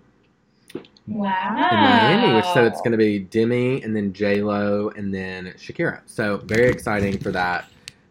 Wow. 1.08 1.68
in 1.72 1.82
Miami, 1.82 2.34
which 2.34 2.44
so 2.44 2.64
it's 2.64 2.80
going 2.80 2.92
to 2.92 2.98
be 2.98 3.18
Demi 3.20 3.82
and 3.82 3.96
then 3.96 4.12
J 4.12 4.42
Lo 4.42 4.90
and 4.96 5.12
then 5.14 5.46
Shakira. 5.56 6.00
So 6.06 6.38
very 6.38 6.68
exciting 6.68 7.18
for 7.18 7.30
that. 7.32 7.66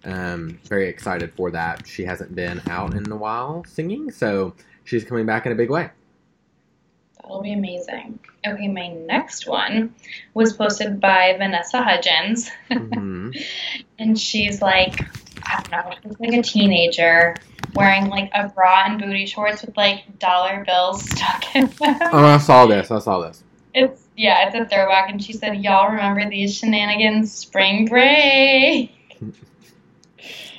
um, 0.05 0.59
very 0.65 0.87
excited 0.87 1.33
for 1.33 1.51
that. 1.51 1.85
She 1.87 2.03
hasn't 2.05 2.33
been 2.33 2.61
out 2.69 2.93
in 2.93 3.11
a 3.11 3.15
while 3.15 3.63
singing, 3.67 4.09
so 4.11 4.53
she's 4.85 5.03
coming 5.03 5.25
back 5.25 5.45
in 5.45 5.51
a 5.51 5.55
big 5.55 5.69
way. 5.69 5.89
That'll 7.21 7.41
be 7.41 7.51
amazing. 7.53 8.19
Okay, 8.45 8.67
my 8.69 8.87
next 8.87 9.47
one 9.47 9.93
was 10.33 10.53
posted 10.53 11.01
by 11.01 11.35
Vanessa 11.37 11.83
Hudgens. 11.83 12.49
hmm 12.71 13.31
and 13.99 14.17
she's 14.17 14.61
like, 14.61 15.01
I 15.43 15.61
don't 15.63 15.71
know, 15.71 15.93
she's 16.03 16.19
like 16.19 16.33
a 16.39 16.41
teenager 16.43 17.35
wearing 17.77 18.09
like 18.09 18.29
a 18.33 18.49
bra 18.49 18.85
and 18.85 18.99
booty 18.99 19.25
shorts 19.25 19.61
with 19.61 19.77
like 19.77 20.19
dollar 20.19 20.63
bills 20.65 21.03
stuck 21.09 21.55
in 21.55 21.67
them. 21.67 21.77
Oh, 21.79 22.25
I 22.25 22.37
saw 22.37 22.65
this. 22.65 22.91
I 22.91 22.99
saw 22.99 23.19
this. 23.19 23.43
It's 23.73 24.03
yeah, 24.15 24.47
it's 24.47 24.55
a 24.55 24.65
throwback, 24.65 25.09
and 25.09 25.23
she 25.23 25.33
said, 25.33 25.63
"Y'all 25.63 25.89
remember 25.89 26.29
these 26.29 26.57
shenanigans? 26.57 27.31
Spring 27.31 27.85
break." 27.85 28.91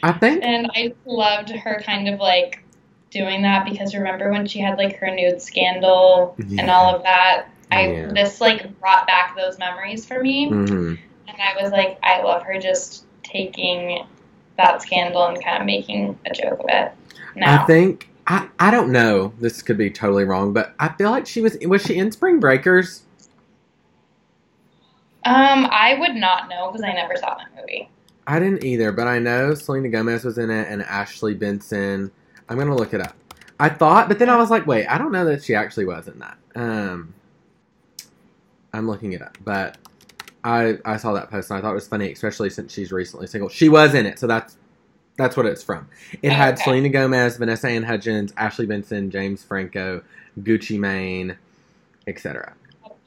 I 0.02 0.12
think. 0.12 0.42
And 0.44 0.70
I 0.74 0.94
loved 1.04 1.50
her 1.50 1.82
kind 1.84 2.08
of 2.08 2.20
like 2.20 2.62
doing 3.10 3.42
that 3.42 3.68
because 3.68 3.94
remember 3.94 4.30
when 4.30 4.46
she 4.46 4.60
had 4.60 4.78
like 4.78 4.96
her 4.98 5.10
nude 5.10 5.42
scandal 5.42 6.36
and 6.38 6.70
all 6.70 6.94
of 6.94 7.02
that. 7.02 7.48
I 7.70 7.88
Yeah. 7.90 8.12
this 8.12 8.40
like 8.40 8.78
brought 8.80 9.06
back 9.06 9.36
those 9.36 9.58
memories 9.58 10.06
for 10.06 10.22
me, 10.22 10.48
hmm 10.48 10.94
and 11.26 11.36
I 11.38 11.62
was 11.62 11.72
like, 11.72 11.98
I 12.02 12.22
love 12.22 12.42
her 12.44 12.58
just 12.58 13.04
taking 13.22 14.06
that 14.56 14.82
scandal 14.82 15.26
and 15.26 15.42
kind 15.42 15.60
of 15.60 15.66
making 15.66 16.18
a 16.24 16.32
joke 16.32 16.60
of 16.60 16.66
it. 16.68 16.92
Now, 17.38 17.62
I 17.62 17.66
think. 17.66 18.08
I, 18.30 18.46
I 18.58 18.70
don't 18.70 18.92
know. 18.92 19.32
This 19.40 19.62
could 19.62 19.78
be 19.78 19.90
totally 19.90 20.24
wrong, 20.24 20.52
but 20.52 20.74
I 20.78 20.88
feel 20.88 21.10
like 21.10 21.26
she 21.26 21.40
was. 21.40 21.56
Was 21.62 21.82
she 21.82 21.96
in 21.96 22.12
Spring 22.12 22.40
Breakers? 22.40 23.04
um, 25.24 25.68
I 25.70 25.96
would 25.98 26.14
not 26.14 26.48
know 26.48 26.70
because 26.70 26.82
I 26.82 26.92
never 26.92 27.16
saw 27.16 27.36
that 27.36 27.48
movie. 27.58 27.90
I 28.26 28.38
didn't 28.38 28.64
either, 28.64 28.92
but 28.92 29.06
I 29.06 29.18
know 29.18 29.54
Selena 29.54 29.88
Gomez 29.88 30.24
was 30.24 30.38
in 30.38 30.50
it 30.50 30.68
and 30.68 30.82
Ashley 30.82 31.34
Benson. 31.34 32.10
I'm 32.48 32.58
gonna 32.58 32.76
look 32.76 32.94
it 32.94 33.00
up. 33.00 33.14
I 33.60 33.68
thought, 33.68 34.08
but 34.08 34.18
then 34.18 34.28
I 34.28 34.36
was 34.36 34.50
like, 34.50 34.66
wait, 34.66 34.86
I 34.86 34.98
don't 34.98 35.12
know 35.12 35.24
that 35.26 35.42
she 35.44 35.54
actually 35.54 35.86
was 35.86 36.08
in 36.08 36.18
that. 36.20 36.38
Um, 36.54 37.14
I'm 38.72 38.86
looking 38.86 39.12
it 39.12 39.22
up, 39.22 39.36
but 39.44 39.78
I 40.44 40.78
I 40.84 40.96
saw 40.96 41.12
that 41.14 41.30
post 41.30 41.50
and 41.50 41.58
I 41.58 41.62
thought 41.62 41.72
it 41.72 41.74
was 41.74 41.88
funny, 41.88 42.12
especially 42.12 42.50
since 42.50 42.72
she's 42.72 42.92
recently 42.92 43.26
single. 43.26 43.48
She 43.48 43.68
was 43.68 43.94
in 43.94 44.06
it, 44.06 44.18
so 44.18 44.26
that's 44.26 44.56
that's 45.18 45.36
what 45.36 45.44
it's 45.44 45.62
from. 45.62 45.88
It 46.22 46.32
had 46.32 46.54
Okay. 46.54 46.62
Selena 46.64 46.88
Gomez, 46.88 47.36
Vanessa 47.36 47.68
Ann 47.68 47.82
Hudgens, 47.82 48.32
Ashley 48.36 48.64
Benson, 48.64 49.10
James 49.10 49.44
Franco, 49.44 50.02
Gucci 50.40 50.78
Mane, 50.78 51.36
etc. 52.06 52.54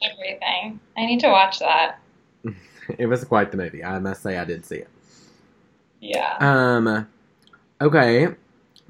Everything. 0.02 0.78
I 0.96 1.06
need 1.06 1.20
to 1.20 1.28
watch 1.28 1.58
that. 1.58 1.98
It 2.98 3.06
was 3.06 3.22
quite 3.24 3.52
the 3.52 3.56
movie. 3.56 3.84
I 3.84 4.00
must 4.00 4.22
say, 4.22 4.36
I 4.36 4.44
did 4.44 4.66
see 4.66 4.78
it. 4.78 4.88
Yeah. 6.00 6.36
Um, 6.40 7.06
okay. 7.80 8.26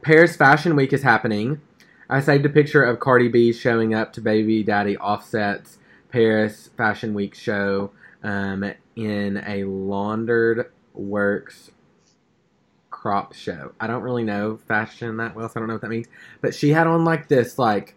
Paris 0.01 0.35
Fashion 0.35 0.75
Week 0.75 0.95
is 0.95 1.03
happening. 1.03 1.61
I 2.09 2.21
saved 2.21 2.47
a 2.47 2.49
picture 2.49 2.83
of 2.83 3.01
Cardi 3.01 3.29
B 3.29 3.53
showing 3.53 3.93
up 3.93 4.15
to 4.15 4.23
Baby 4.23 4.63
Daddy 4.65 4.97
Offset's 4.97 5.77
Paris 6.09 6.71
Fashion 6.77 7.13
Week 7.13 7.35
show 7.35 7.91
um, 8.23 8.73
in 8.97 9.43
a 9.47 9.65
laundered 9.65 10.71
works 10.95 11.71
crop 13.03 13.35
show. 13.35 13.73
I 13.81 13.89
don't 13.89 14.03
really 14.05 14.23
know 14.23 14.61
fashion 14.69 15.17
that 15.17 15.35
well, 15.35 15.49
so 15.49 15.55
I 15.57 15.59
don't 15.59 15.67
know 15.67 15.75
what 15.75 15.81
that 15.83 15.91
means. 15.91 16.07
But 16.41 16.55
she 16.55 16.71
had 16.71 16.87
on 16.87 17.05
like 17.05 17.27
this, 17.27 17.59
like, 17.59 17.97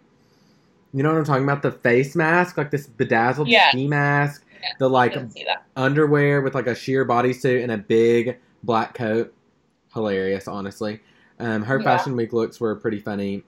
you 0.93 1.03
know 1.03 1.09
what 1.11 1.19
I'm 1.19 1.25
talking 1.25 1.43
about? 1.43 1.61
The 1.61 1.71
face 1.73 2.15
mask, 2.15 2.57
like 2.57 2.71
this 2.71 2.87
bedazzled 2.87 3.47
Yeah. 3.47 3.69
ski 3.69 3.87
mask. 3.87 4.43
Yeah, 4.63 4.69
The 4.79 4.89
like 4.89 5.13
didn't 5.13 5.33
see 5.33 5.43
that. 5.43 5.63
underwear 5.75 6.41
with 6.41 6.55
like 6.55 6.65
a 6.65 6.73
sheer 6.73 7.05
bodysuit 7.05 7.61
and 7.61 7.71
a 7.71 7.77
big 7.77 8.37
black 8.63 8.95
coat. 8.95 9.31
Hilarious, 9.93 10.47
honestly. 10.47 11.01
Um, 11.39 11.61
her 11.61 11.77
Yeah. 11.77 11.83
fashion 11.83 12.15
week 12.15 12.33
looks 12.33 12.59
were 12.59 12.75
pretty 12.75 12.99
funny. 12.99 13.43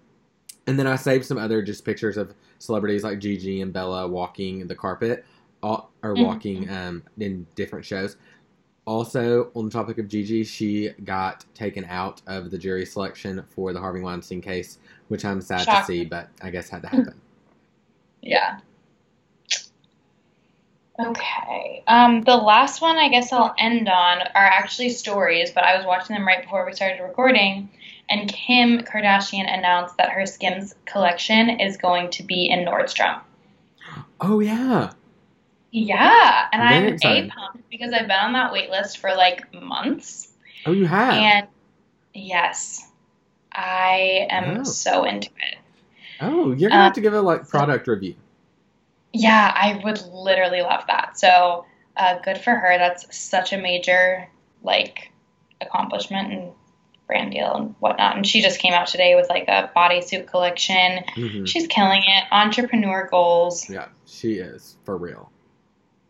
And 0.68 0.78
then 0.78 0.86
I 0.86 0.95
saved 0.95 1.26
some 1.26 1.39
other 1.39 1.64
just 1.64 1.84
pictures 1.84 2.18
of 2.18 2.36
celebrities 2.60 3.03
like 3.03 3.18
Gigi 3.18 3.62
and 3.62 3.74
Bella 3.74 4.08
walking 4.08 4.68
the 4.68 4.76
carpet 4.76 5.26
all, 5.64 5.91
or 6.03 6.14
Mhm. 6.14 6.24
walking 6.24 6.70
um, 6.70 7.01
in 7.18 7.47
different 7.55 7.84
shows. 7.84 8.16
Also, 8.88 9.52
on 9.54 9.66
the 9.66 9.72
topic 9.72 9.98
of 9.98 10.08
Gigi, 10.08 10.46
she 10.46 10.92
got 11.04 11.44
taken 11.54 11.84
out 11.90 12.22
of 12.26 12.52
the 12.52 12.58
jury 12.58 12.86
selection 12.86 13.44
for 13.50 13.74
the 13.74 13.80
Harvey 13.80 14.00
Weinstein 14.00 14.40
case, 14.40 14.80
which 15.10 15.26
I'm 15.26 15.42
sad 15.42 15.66
to 15.66 15.86
see, 15.86 16.06
but 16.06 16.30
I 16.42 16.50
guess 16.50 16.70
had 16.70 16.82
to 16.84 16.88
happen. 16.88 17.22
Yeah. 18.20 18.60
Okay. 21.00 21.84
Um, 21.88 22.24
the 22.24 22.36
last 22.36 22.82
one 22.82 22.98
I 22.98 23.10
guess 23.10 23.32
I'll 23.32 23.54
end 23.58 23.88
on 23.88 24.22
are 24.22 24.46
actually 24.46 24.90
stories, 24.90 25.52
but 25.52 25.64
I 25.64 25.78
was 25.78 25.86
watching 25.86 26.16
them 26.16 26.26
right 26.26 26.42
before 26.42 26.66
we 26.66 26.74
started 26.74 27.02
recording, 27.02 27.70
and 28.10 28.28
Kim 28.28 28.80
Kardashian 28.80 29.46
announced 29.48 29.96
that 29.98 30.10
her 30.10 30.26
Skims 30.26 30.74
collection 30.86 31.62
is 31.62 31.78
going 31.78 32.10
to 32.10 32.24
be 32.24 32.50
in 32.50 32.66
Nordstrom. 32.66 33.22
oh, 34.20 34.40
yeah. 34.40 34.92
Yeah, 35.72 36.47
and 36.51 36.61
Very 36.61 36.76
I'm 36.88 36.93
exciting. 36.93 37.30
a 37.32 37.34
pumped 37.34 37.70
because 37.70 37.91
I've 37.93 38.07
been 38.07 38.11
on 38.20 38.34
that 38.34 38.51
wait 38.53 38.70
list 38.70 38.99
for 38.99 39.13
like 39.15 39.53
months, 39.53 40.32
Oh, 40.65 40.72
you 40.72 40.86
have. 40.88 41.13
and 41.13 41.47
yes, 42.13 42.89
I 43.51 44.28
am 44.30 44.59
Oh. 44.61 44.63
so 44.63 45.03
into 45.03 45.30
it. 45.30 45.57
oh, 46.22 46.47
you're 46.53 46.70
going 46.70 46.72
to 46.72 46.78
Uh, 46.78 46.84
have 46.84 46.93
to 46.93 47.01
give 47.01 47.13
a 47.13 47.22
like 47.22 47.45
so- 47.45 47.49
product 47.51 47.88
review. 47.88 48.15
Yeah, 49.13 49.51
I 49.55 49.80
would 49.84 50.01
literally 50.11 50.61
love 50.61 50.84
that. 50.88 51.18
So, 51.18 51.65
uh, 51.95 52.20
good 52.20 52.38
for 52.38 52.51
her. 52.55 52.78
That's 52.78 53.15
such 53.15 53.53
a 53.53 53.57
major 53.57 54.28
like 54.63 55.11
accomplishment 55.61 56.34
and 56.34 56.51
brand 57.07 57.32
deal 57.32 57.53
and 57.55 57.76
whatnot. 57.80 58.15
And 58.18 58.26
she 58.28 58.41
just 58.41 58.59
came 58.59 58.74
out 58.74 58.88
today 58.88 59.15
with 59.15 59.30
like 59.30 59.47
a 59.47 59.72
bodysuit 59.76 60.28
collection. 60.28 61.03
Mhm. 61.15 61.47
She's 61.47 61.68
killing 61.68 62.01
it. 62.05 62.24
Entrepreneur 62.32 63.07
goals. 63.09 63.70
Yeah, 63.70 63.88
she 64.05 64.34
is 64.36 64.78
for 64.84 64.97
real. 64.97 65.32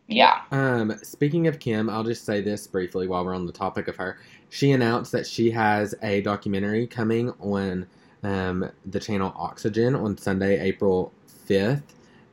Yeah. 0.08 0.42
Um, 0.52 0.98
speaking 1.04 1.48
of 1.48 1.60
Kim, 1.60 1.90
I'll 1.90 2.04
just 2.04 2.26
say 2.26 2.42
this 2.42 2.68
briefly 2.68 3.08
while 3.08 3.26
we're 3.26 3.36
on 3.36 3.46
the 3.46 3.52
topic 3.54 3.88
of 3.88 3.98
her. 3.98 4.20
She 4.50 4.72
announced 4.72 5.12
that 5.14 5.28
she 5.28 5.52
has 5.52 5.96
a 6.04 6.22
documentary 6.22 6.88
coming 6.88 7.32
on 7.42 7.88
um, 8.24 8.72
the 8.86 9.00
channel 9.00 9.34
Oxygen 9.38 9.96
on 9.96 10.18
Sunday, 10.18 10.60
April 10.62 11.14
5th, 11.50 11.84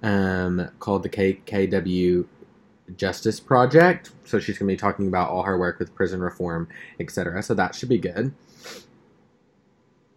um, 0.03 0.71
called 0.79 1.03
the 1.03 1.09
KKW 1.11 2.27
Justice 2.97 3.41
Project. 3.41 4.13
So 4.25 4.39
she's 4.39 4.59
going 4.59 4.69
to 4.69 4.73
be 4.75 4.79
talking 4.79 5.09
about 5.09 5.31
all 5.31 5.43
her 5.43 5.59
work 5.59 5.79
with 5.81 5.95
prison 5.95 6.21
reform, 6.21 6.69
etc. 7.01 7.43
So 7.43 7.55
that 7.55 7.75
should 7.75 7.89
be 7.89 7.99
good. 7.99 8.35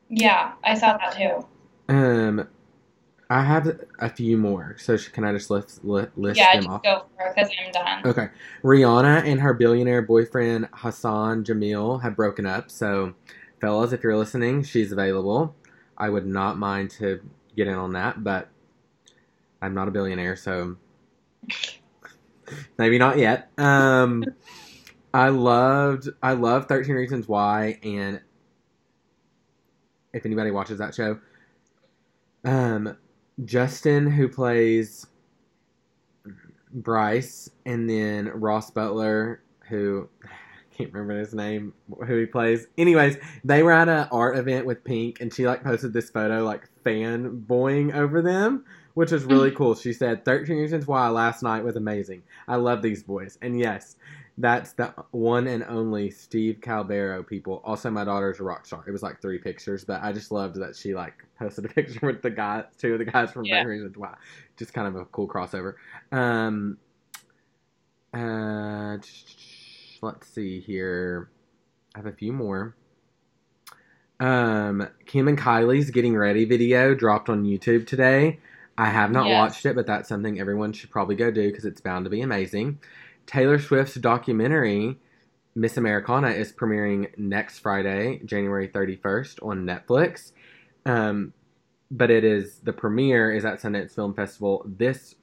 Yeah, 0.10 0.54
I 0.64 0.76
saw 0.76 0.98
that 0.98 1.18
too. 1.18 1.46
Um, 1.90 2.48
I 3.30 3.44
have 3.44 3.80
a 4.00 4.10
few 4.10 4.38
more. 4.38 4.76
So 4.80 4.98
can 4.98 5.24
I 5.26 5.34
just 5.34 5.50
list, 5.50 5.84
li- 5.84 6.08
list 6.16 6.38
Yeah, 6.38 6.54
them 6.54 6.60
just 6.64 6.70
off? 6.70 6.84
go 6.84 7.06
for 7.18 7.26
it 7.26 7.36
because 7.36 7.52
I'm 7.66 7.72
done. 7.72 8.02
Okay. 8.06 8.30
Rihanna 8.64 9.26
and 9.26 9.42
her 9.42 9.54
billionaire 9.54 10.02
boyfriend 10.02 10.70
Hassan 10.74 11.44
Jameel 11.44 12.02
have 12.04 12.16
broken 12.16 12.46
up. 12.46 12.72
So, 12.72 13.14
fellas, 13.60 13.92
if 13.92 14.02
you're 14.04 14.16
listening, 14.18 14.64
she's 14.64 14.92
available. 14.94 15.56
I 15.98 16.10
would 16.10 16.26
not 16.26 16.58
mind 16.58 16.92
to 16.92 17.20
get 17.56 17.68
in 17.68 17.74
on 17.76 17.94
that, 17.94 18.24
but 18.24 18.50
I'm 19.62 19.74
not 19.74 19.88
a 19.88 19.92
billionaire, 19.92 20.36
so 20.38 20.78
maybe 22.78 22.98
not 22.98 23.18
yet. 23.18 23.50
Um, 23.58 24.24
I 25.14 25.30
loved 25.30 26.10
I 26.22 26.34
love 26.34 26.68
13 26.68 26.96
Reasons 26.96 27.28
Why, 27.28 27.80
and 27.84 28.22
if 30.14 30.26
anybody 30.26 30.52
watches 30.52 30.78
that 30.80 30.94
show, 30.96 31.20
um, 32.46 32.96
Justin 33.46 34.10
who 34.10 34.28
plays 34.28 35.08
Bryce, 36.74 37.50
and 37.66 37.90
then 37.90 38.28
Ross 38.34 38.72
Butler, 38.72 39.42
who 39.70 40.08
I 40.24 40.28
can't 40.78 40.94
remember 40.94 41.20
his 41.20 41.34
name, 41.34 41.74
who 42.06 42.20
he 42.20 42.26
plays. 42.26 42.68
Anyways, 42.78 43.18
they 43.44 43.64
were 43.64 43.72
at 43.72 43.90
an 43.90 44.08
art 44.12 44.38
event 44.38 44.66
with 44.66 44.84
Pink, 44.84 45.22
and 45.22 45.34
she 45.34 45.48
like 45.48 45.64
posted 45.64 45.94
this 45.94 46.10
photo, 46.10 46.44
like 46.44 46.70
fanboying 46.86 47.94
over 47.96 48.22
them, 48.22 48.66
which 48.94 49.12
was 49.12 49.26
really 49.26 49.52
cool. 49.56 49.76
She 49.76 49.94
said, 49.94 50.26
"13 50.26 50.58
Reasons 50.58 50.88
Why 50.88 51.08
last 51.10 51.44
night 51.44 51.64
was 51.64 51.76
amazing. 51.76 52.24
I 52.48 52.58
love 52.58 52.82
these 52.82 53.04
boys." 53.04 53.38
And 53.42 53.60
yes, 53.60 53.96
that's 54.38 54.74
the 54.74 54.94
one 55.12 55.48
and 55.48 55.64
only 55.64 56.12
Steve 56.12 56.58
Calbero 56.62 57.26
people. 57.26 57.62
Also, 57.66 57.90
my 57.90 58.04
daughter's 58.04 58.40
a 58.40 58.44
rock 58.44 58.66
star. 58.66 58.84
It 58.88 58.92
was 58.92 59.02
like 59.02 59.22
three 59.22 59.40
pictures, 59.40 59.84
but 59.84 60.04
I 60.04 60.12
just 60.14 60.32
loved 60.32 60.56
that 60.62 60.76
she 60.76 60.94
like 60.94 61.26
posted 61.40 61.66
a 61.66 61.68
picture 61.74 62.06
with 62.06 62.22
the 62.22 62.30
guy, 62.30 62.66
two 62.78 62.94
of 62.94 63.00
the 63.00 63.06
guys 63.06 63.32
from 63.32 63.46
Yeah. 63.46 63.64
13 63.64 63.68
Reasons 63.68 63.98
Why. 63.98 64.16
Just 64.58 64.74
kind 64.74 64.88
of 64.88 64.96
a 64.96 65.06
cool 65.06 65.28
crossover. 65.28 65.74
Um, 66.12 66.78
uh, 68.14 68.98
let's 70.02 70.28
see 70.28 70.60
here. 70.60 71.30
I 71.96 72.00
have 72.00 72.06
a 72.06 72.12
few 72.12 72.32
more. 72.32 72.76
Um, 74.20 74.88
Kim 75.06 75.28
and 75.28 75.38
Kylie's 75.38 75.92
getting 75.92 76.16
ready 76.16 76.46
video 76.46 76.96
dropped 76.96 77.30
on 77.30 77.44
YouTube 77.44 77.86
today. 77.88 78.40
I 78.78 78.88
have 78.90 79.12
not 79.12 79.28
Yes. 79.28 79.34
watched 79.34 79.66
it, 79.66 79.76
but 79.76 79.88
that's 79.88 80.08
something 80.10 80.40
everyone 80.40 80.74
should 80.74 80.92
probably 80.92 81.16
go 81.16 81.32
do 81.32 81.50
because 81.50 81.66
it's 81.66 81.82
bound 81.82 82.06
to 82.06 82.10
be 82.12 82.22
amazing. 82.22 82.80
Taylor 83.28 83.60
Swift's 83.60 83.96
documentary 83.96 84.98
Miss 85.56 85.76
Americana 85.76 86.30
is 86.30 86.52
premiering 86.54 87.18
next 87.18 87.60
Friday, 87.60 88.22
January 88.24 88.68
31st 88.68 89.40
on 89.42 89.66
Netflix. 89.66 90.32
Um, 90.86 91.34
but 91.90 92.12
it 92.12 92.24
is 92.24 92.60
the 92.60 92.74
premiere 92.74 93.32
is 93.34 93.44
at 93.44 93.60
Sundance 93.60 93.96
Film 93.96 94.14
Festival 94.14 94.64
this 94.68 95.16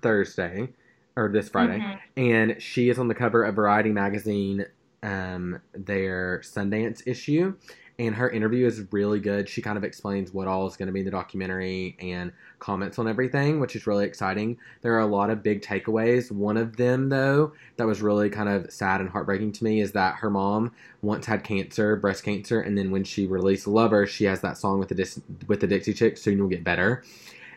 Thursday 0.00 0.70
or 1.16 1.28
this 1.28 1.50
Friday, 1.50 1.78
Mhm. 1.78 1.98
and 2.16 2.62
she 2.62 2.88
is 2.88 2.98
on 2.98 3.08
the 3.08 3.14
cover 3.14 3.44
of 3.44 3.54
Variety 3.56 3.90
magazine, 3.90 4.64
um, 5.02 5.60
their 5.74 6.40
Sundance 6.42 7.02
issue. 7.06 7.54
And 7.98 8.14
her 8.14 8.30
interview 8.30 8.66
is 8.66 8.82
really 8.90 9.20
good. 9.20 9.48
She 9.48 9.62
kind 9.62 9.76
of 9.76 9.84
explains 9.84 10.32
what 10.32 10.48
all 10.48 10.66
is 10.66 10.76
going 10.76 10.86
to 10.86 10.92
be 10.92 11.00
in 11.00 11.04
the 11.04 11.10
documentary 11.10 11.96
and 12.00 12.32
comments 12.58 12.98
on 12.98 13.06
everything, 13.06 13.60
which 13.60 13.76
is 13.76 13.86
really 13.86 14.06
exciting. 14.06 14.56
There 14.80 14.94
are 14.94 15.00
a 15.00 15.06
lot 15.06 15.30
of 15.30 15.42
big 15.42 15.62
takeaways. 15.62 16.32
One 16.32 16.56
of 16.56 16.76
them, 16.76 17.10
though, 17.10 17.52
that 17.76 17.86
was 17.86 18.00
really 18.00 18.30
kind 18.30 18.48
of 18.48 18.72
sad 18.72 19.00
and 19.00 19.10
heartbreaking 19.10 19.52
to 19.52 19.64
me 19.64 19.80
is 19.80 19.92
that 19.92 20.16
her 20.16 20.30
mom 20.30 20.72
once 21.02 21.26
had 21.26 21.44
cancer, 21.44 21.96
breast 21.96 22.24
cancer, 22.24 22.60
and 22.60 22.76
then 22.78 22.90
when 22.90 23.04
she 23.04 23.26
released 23.26 23.66
Lover, 23.66 24.06
she 24.06 24.24
has 24.24 24.40
that 24.40 24.56
song 24.56 24.78
with 24.78 24.88
the 24.88 24.94
Dis- 24.94 25.20
with 25.46 25.60
the 25.60 25.66
Dixie 25.66 25.94
Chicks, 25.94 26.22
"Soon 26.22 26.38
You'll 26.38 26.48
Get 26.48 26.64
Better." 26.64 27.04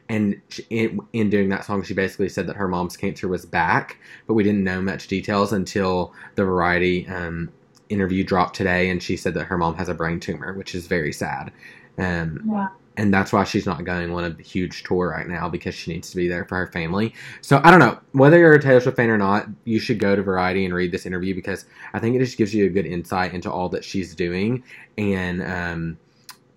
And 0.09 0.41
she, 0.49 0.63
in, 0.69 0.99
in 1.13 1.29
doing 1.29 1.49
that 1.49 1.65
song, 1.65 1.81
she 1.81 1.93
basically 1.93 2.29
said 2.29 2.47
that 2.47 2.57
her 2.57 2.67
mom's 2.67 2.95
cancer 2.95 3.27
was 3.27 3.45
back, 3.45 3.97
but 4.27 4.35
we 4.35 4.43
didn't 4.43 4.63
know 4.63 4.81
much 4.81 5.07
details 5.07 5.51
until 5.51 6.13
the 6.35 6.45
Variety 6.45 7.07
um, 7.07 7.51
interview 7.89 8.23
dropped 8.23 8.55
today, 8.55 8.89
and 8.89 9.01
she 9.01 9.17
said 9.17 9.33
that 9.35 9.45
her 9.45 9.57
mom 9.57 9.75
has 9.75 9.89
a 9.89 9.93
brain 9.93 10.19
tumor, 10.19 10.53
which 10.53 10.75
is 10.75 10.87
very 10.87 11.13
sad. 11.13 11.51
Um, 11.97 12.41
Wow. 12.45 12.69
and 12.97 13.13
that's 13.13 13.33
why 13.33 13.43
she's 13.43 13.65
not 13.65 13.83
going 13.83 14.11
on 14.11 14.23
a 14.39 14.41
huge 14.43 14.83
tour 14.83 15.09
right 15.09 15.27
now 15.27 15.49
because 15.49 15.75
she 15.75 15.91
needs 15.91 16.09
to 16.11 16.15
be 16.17 16.27
there 16.27 16.45
for 16.45 16.57
her 16.57 16.67
family. 16.67 17.13
So 17.41 17.59
I 17.63 17.69
don't 17.71 17.79
know 17.79 17.99
whether 18.13 18.39
you're 18.39 18.53
a 18.53 18.61
Taylor 18.61 18.79
Swift 18.79 18.97
fan 18.97 19.09
or 19.09 19.17
not. 19.17 19.47
You 19.65 19.79
should 19.79 19.99
go 19.99 20.15
to 20.15 20.21
Variety 20.23 20.65
and 20.65 20.73
read 20.73 20.91
this 20.91 21.05
interview 21.05 21.35
because 21.35 21.65
I 21.93 21.99
think 21.99 22.15
it 22.15 22.19
just 22.19 22.37
gives 22.37 22.53
you 22.53 22.65
a 22.65 22.69
good 22.69 22.85
insight 22.85 23.33
into 23.33 23.51
all 23.51 23.69
that 23.69 23.83
she's 23.83 24.15
doing. 24.15 24.63
And 24.97 25.41
um, 25.43 25.97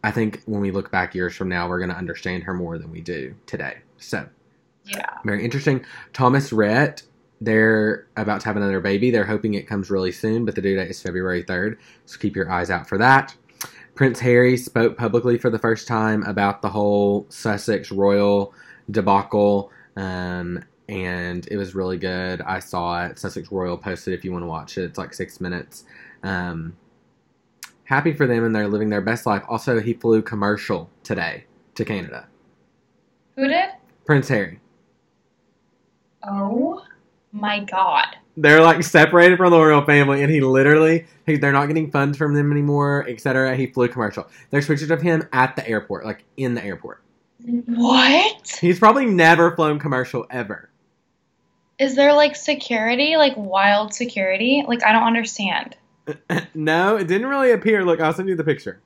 I 0.05 0.11
think 0.13 0.43
when 0.47 0.61
we 0.61 0.71
look 0.71 0.91
back 0.93 1.15
years 1.15 1.35
from 1.35 1.49
now, 1.49 1.69
we're 1.69 1.79
going 1.79 1.91
to 1.91 1.97
understand 1.97 2.45
her 2.45 2.55
more 2.55 2.79
than 2.79 2.91
we 2.91 3.01
do 3.01 3.35
today. 3.47 3.79
So 3.99 4.29
Yeah. 4.85 5.07
very 5.25 5.45
interesting. 5.45 5.85
Thomas 6.13 6.53
Rhett, 6.53 7.03
they're 7.41 8.07
about 8.17 8.41
to 8.41 8.47
have 8.47 8.57
another 8.57 8.81
baby. 8.81 9.11
They're 9.11 9.25
hoping 9.25 9.55
it 9.55 9.67
comes 9.67 9.91
really 9.91 10.13
soon, 10.13 10.45
but 10.45 10.55
the 10.55 10.63
due 10.63 10.77
date 10.77 10.91
is 10.91 11.01
February 11.01 11.45
3rd. 11.45 11.79
So 12.07 12.19
keep 12.19 12.35
your 12.35 12.51
eyes 12.51 12.71
out 12.71 12.89
for 12.89 12.99
that. 12.99 13.35
Prince 13.95 14.21
Harry 14.21 14.57
spoke 14.57 14.97
publicly 14.97 15.39
for 15.39 15.51
the 15.51 15.59
first 15.59 15.89
time 15.89 16.23
about 16.25 16.63
the 16.63 16.69
whole 16.69 17.27
Sussex 17.29 17.91
royal 17.91 18.55
debacle, 18.91 19.73
um, 19.97 20.65
and 20.89 21.47
it 21.51 21.57
was 21.57 21.75
really 21.75 21.99
good. 21.99 22.41
I 22.43 22.61
saw 22.61 23.05
it. 23.07 23.19
Sussex 23.19 23.51
Royal 23.53 23.77
posted 23.77 24.15
if 24.15 24.25
you 24.25 24.33
want 24.33 24.43
to 24.43 24.47
watch 24.47 24.79
it. 24.79 24.85
It's 24.85 24.99
like 24.99 25.13
six 25.13 25.41
minutes. 25.41 25.85
Um, 26.23 26.77
happy 27.85 28.13
for 28.13 28.27
them, 28.27 28.45
and 28.45 28.55
they're 28.55 28.69
living 28.69 28.89
their 28.89 29.03
best 29.03 29.27
life. 29.27 29.43
Also, 29.49 29.81
he 29.81 29.95
flew 29.95 30.23
commercial 30.23 30.89
today 31.03 31.45
to 31.75 31.85
Canada. 31.85 32.27
Who 33.37 33.49
did? 33.49 33.71
Prince 34.07 34.29
Harry. 34.29 34.61
Oh 36.23 36.83
my 37.33 37.61
god. 37.65 38.07
they're 38.37 38.63
like 38.63 38.83
separated 38.83 39.37
from 39.37 39.51
the 39.51 39.59
royal 39.59 39.85
family, 39.85 40.23
and 40.23 40.31
he 40.33 40.41
literally 40.41 41.07
he, 41.27 41.37
they're 41.37 41.53
not 41.53 41.67
getting 41.67 41.91
funds 41.91 42.17
from 42.19 42.35
them 42.35 42.51
anymore, 42.53 43.07
etc. 43.09 43.57
He 43.57 43.67
flew 43.67 43.89
commercial. 43.89 44.29
There's 44.51 44.67
pictures 44.67 44.91
of 44.91 45.03
him 45.03 45.29
at 45.33 45.57
the 45.57 45.67
airport, 45.69 46.05
like 46.05 46.25
in 46.37 46.55
the 46.55 46.65
airport. 46.65 47.03
What? 47.67 48.59
He's 48.61 48.79
probably 48.79 49.07
never 49.07 49.55
flown 49.55 49.79
commercial 49.79 50.27
ever. 50.31 50.71
Is 51.79 51.95
there 51.95 52.13
like 52.13 52.35
security? 52.37 53.17
Like 53.17 53.35
wild 53.37 53.95
security? 53.95 54.65
Like 54.67 54.85
I 54.85 54.93
don't 54.93 55.05
understand. 55.05 55.77
no, 56.55 56.97
it 56.97 57.07
didn't 57.07 57.29
really 57.29 57.53
appear. 57.53 57.85
Look, 57.85 58.01
I'll 58.01 58.13
send 58.13 58.29
you 58.29 58.37
the 58.37 58.45
picture. 58.45 58.81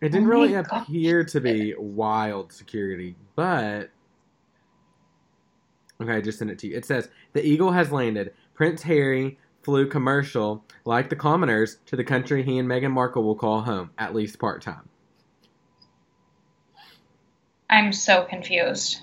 It 0.00 0.10
didn't 0.10 0.28
Oh 0.30 0.30
really 0.30 0.52
gosh. 0.62 0.88
appear 0.88 1.24
to 1.24 1.40
be 1.40 1.74
wild 1.78 2.52
security, 2.52 3.16
but 3.36 3.90
okay, 6.00 6.12
I 6.12 6.20
just 6.20 6.38
sent 6.38 6.50
it 6.50 6.58
to 6.60 6.68
you. 6.68 6.76
It 6.76 6.84
says 6.84 7.08
the 7.32 7.44
eagle 7.44 7.72
has 7.72 7.92
landed. 7.92 8.32
Prince 8.54 8.82
Harry 8.82 9.38
flew 9.62 9.86
commercial, 9.86 10.64
like 10.84 11.08
the 11.10 11.16
commoners, 11.16 11.78
to 11.86 11.96
the 11.96 12.04
country 12.04 12.42
he 12.42 12.58
and 12.58 12.68
Meghan 12.68 12.92
Markle 12.92 13.22
will 13.22 13.34
call 13.34 13.60
home, 13.60 13.90
at 13.98 14.14
least 14.14 14.38
part 14.38 14.62
time. 14.62 14.88
I'm 17.68 17.92
so 17.92 18.24
confused. 18.24 19.00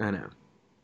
I 0.00 0.10
know, 0.10 0.28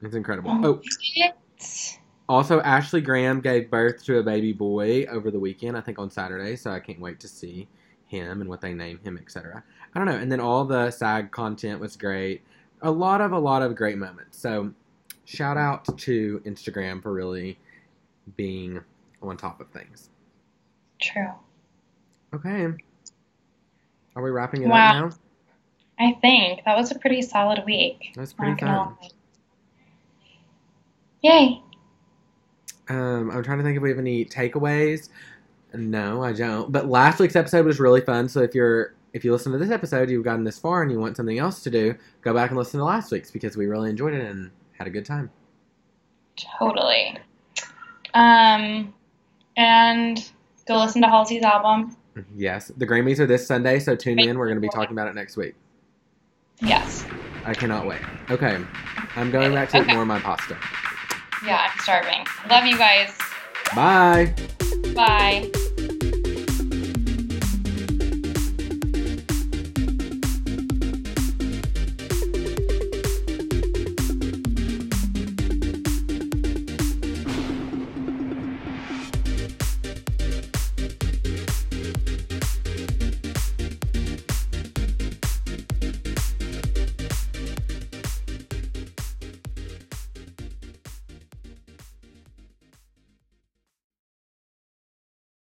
it's 0.03 0.15
incredible. 0.15 0.51
Oh. 0.53 0.65
Oh, 0.65 0.83
Shit. 1.01 1.99
also, 2.29 2.61
Ashley 2.61 3.01
Graham 3.01 3.41
gave 3.41 3.71
birth 3.71 4.05
to 4.05 4.19
a 4.19 4.23
baby 4.23 4.53
boy 4.53 5.07
over 5.07 5.31
the 5.31 5.41
weekend. 5.41 5.77
I 5.77 5.81
think 5.81 5.99
on 5.99 6.11
Saturday, 6.11 6.57
so 6.57 6.71
I 6.71 6.81
can't 6.81 7.01
wait 7.01 7.19
to 7.21 7.29
see 7.29 7.67
him 8.07 8.41
and 8.41 8.49
what 8.49 8.61
they 8.61 8.75
name 8.75 9.01
him, 9.03 9.19
etc. 9.19 9.65
I 9.95 9.99
don't 9.99 10.07
know. 10.07 10.17
And 10.17 10.31
then 10.31 10.41
all 10.41 10.65
the 10.65 10.91
SAG 10.91 11.33
content 11.33 11.81
was 11.81 11.97
great. 11.97 12.43
A 12.83 12.91
lot 12.91 13.21
of 13.21 13.33
a 13.33 13.39
lot 13.39 13.63
of 13.63 13.75
great 13.75 13.99
moments. 13.99 14.39
So 14.39 14.73
shout 15.27 15.59
out 15.59 15.85
to 15.99 16.41
Instagram 16.47 17.03
for 17.03 17.13
really 17.13 17.59
being 18.37 18.81
on 19.23 19.37
top 19.37 19.61
of 19.61 19.69
things. 19.69 20.09
True. 21.01 21.29
Okay. 22.35 22.69
Are 24.15 24.23
we 24.23 24.31
wrapping 24.31 24.63
it 24.63 24.69
Wow. 24.69 25.07
up 25.07 25.11
now? 25.11 25.17
I 25.99 26.13
think 26.21 26.65
that 26.65 26.77
was 26.77 26.91
a 26.91 26.99
pretty 26.99 27.21
solid 27.23 27.63
week. 27.67 28.13
That's 28.15 28.33
pretty 28.33 28.59
fun. 28.61 28.97
Yay. 31.23 31.61
Um, 32.89 33.31
I'm 33.31 33.43
trying 33.43 33.59
to 33.59 33.65
think 33.65 33.77
if 33.77 33.83
we 33.83 33.89
have 33.91 33.99
any 33.99 34.25
takeaways. 34.25 35.09
No, 35.75 36.23
I 36.23 36.33
don't. 36.33 36.71
But 36.71 36.87
last 36.89 37.19
week's 37.19 37.37
episode 37.37 37.67
was 37.67 37.81
really 37.81 38.01
fun. 38.01 38.29
So 38.29 38.41
if 38.43 38.55
you're 38.55 38.95
if 39.13 39.25
you 39.25 39.33
listen 39.33 39.51
to 39.53 39.59
this 39.59 39.71
episode, 39.71 40.11
you've 40.11 40.25
gotten 40.25 40.45
this 40.45 40.59
far 40.59 40.83
and 40.83 40.93
you 40.93 41.01
want 41.01 41.17
something 41.17 41.39
else 41.39 41.63
to 41.63 41.71
do, 41.71 41.95
go 42.21 42.35
back 42.35 42.51
and 42.51 42.59
listen 42.59 42.79
to 42.79 42.85
last 42.85 43.11
week's 43.11 43.31
because 43.31 43.57
we 43.57 43.67
really 43.67 43.89
enjoyed 43.89 44.13
it 44.13 44.21
and 44.25 44.51
had 44.79 44.87
a 44.87 44.91
good 44.91 45.05
time. 45.07 45.31
Totally. 46.59 47.19
Um, 48.15 48.93
and 49.57 50.31
go 50.67 50.79
listen 50.79 51.03
to 51.03 51.09
Halsey's 51.09 51.43
album. 51.43 51.97
Yes, 52.35 52.71
the 52.77 52.87
Grammys 52.87 53.19
are 53.19 53.27
this 53.27 53.47
Sunday, 53.47 53.79
so 53.79 53.95
tune 53.95 54.19
in. 54.19 54.39
We're 54.39 54.47
going 54.47 54.57
to 54.57 54.61
be 54.61 54.69
talking 54.71 54.93
about 54.93 55.09
it 55.09 55.15
next 55.15 55.37
week. 55.37 55.55
Yes. 56.61 57.05
I 57.45 57.53
cannot 57.53 57.87
wait. 57.87 58.01
Okay, 58.31 58.59
I'm 59.17 59.31
going 59.31 59.53
back 59.53 59.69
to 59.71 59.79
eat 59.79 59.81
Okay. 59.83 59.93
more 59.93 60.03
of 60.03 60.09
my 60.09 60.19
pasta. 60.21 60.57
Yeah, 61.45 61.69
I'm 61.71 61.79
starving. 61.81 62.25
Love 62.49 62.65
you 62.65 62.79
guys. 62.79 63.13
Bye. 63.75 64.35
Bye. 64.95 65.51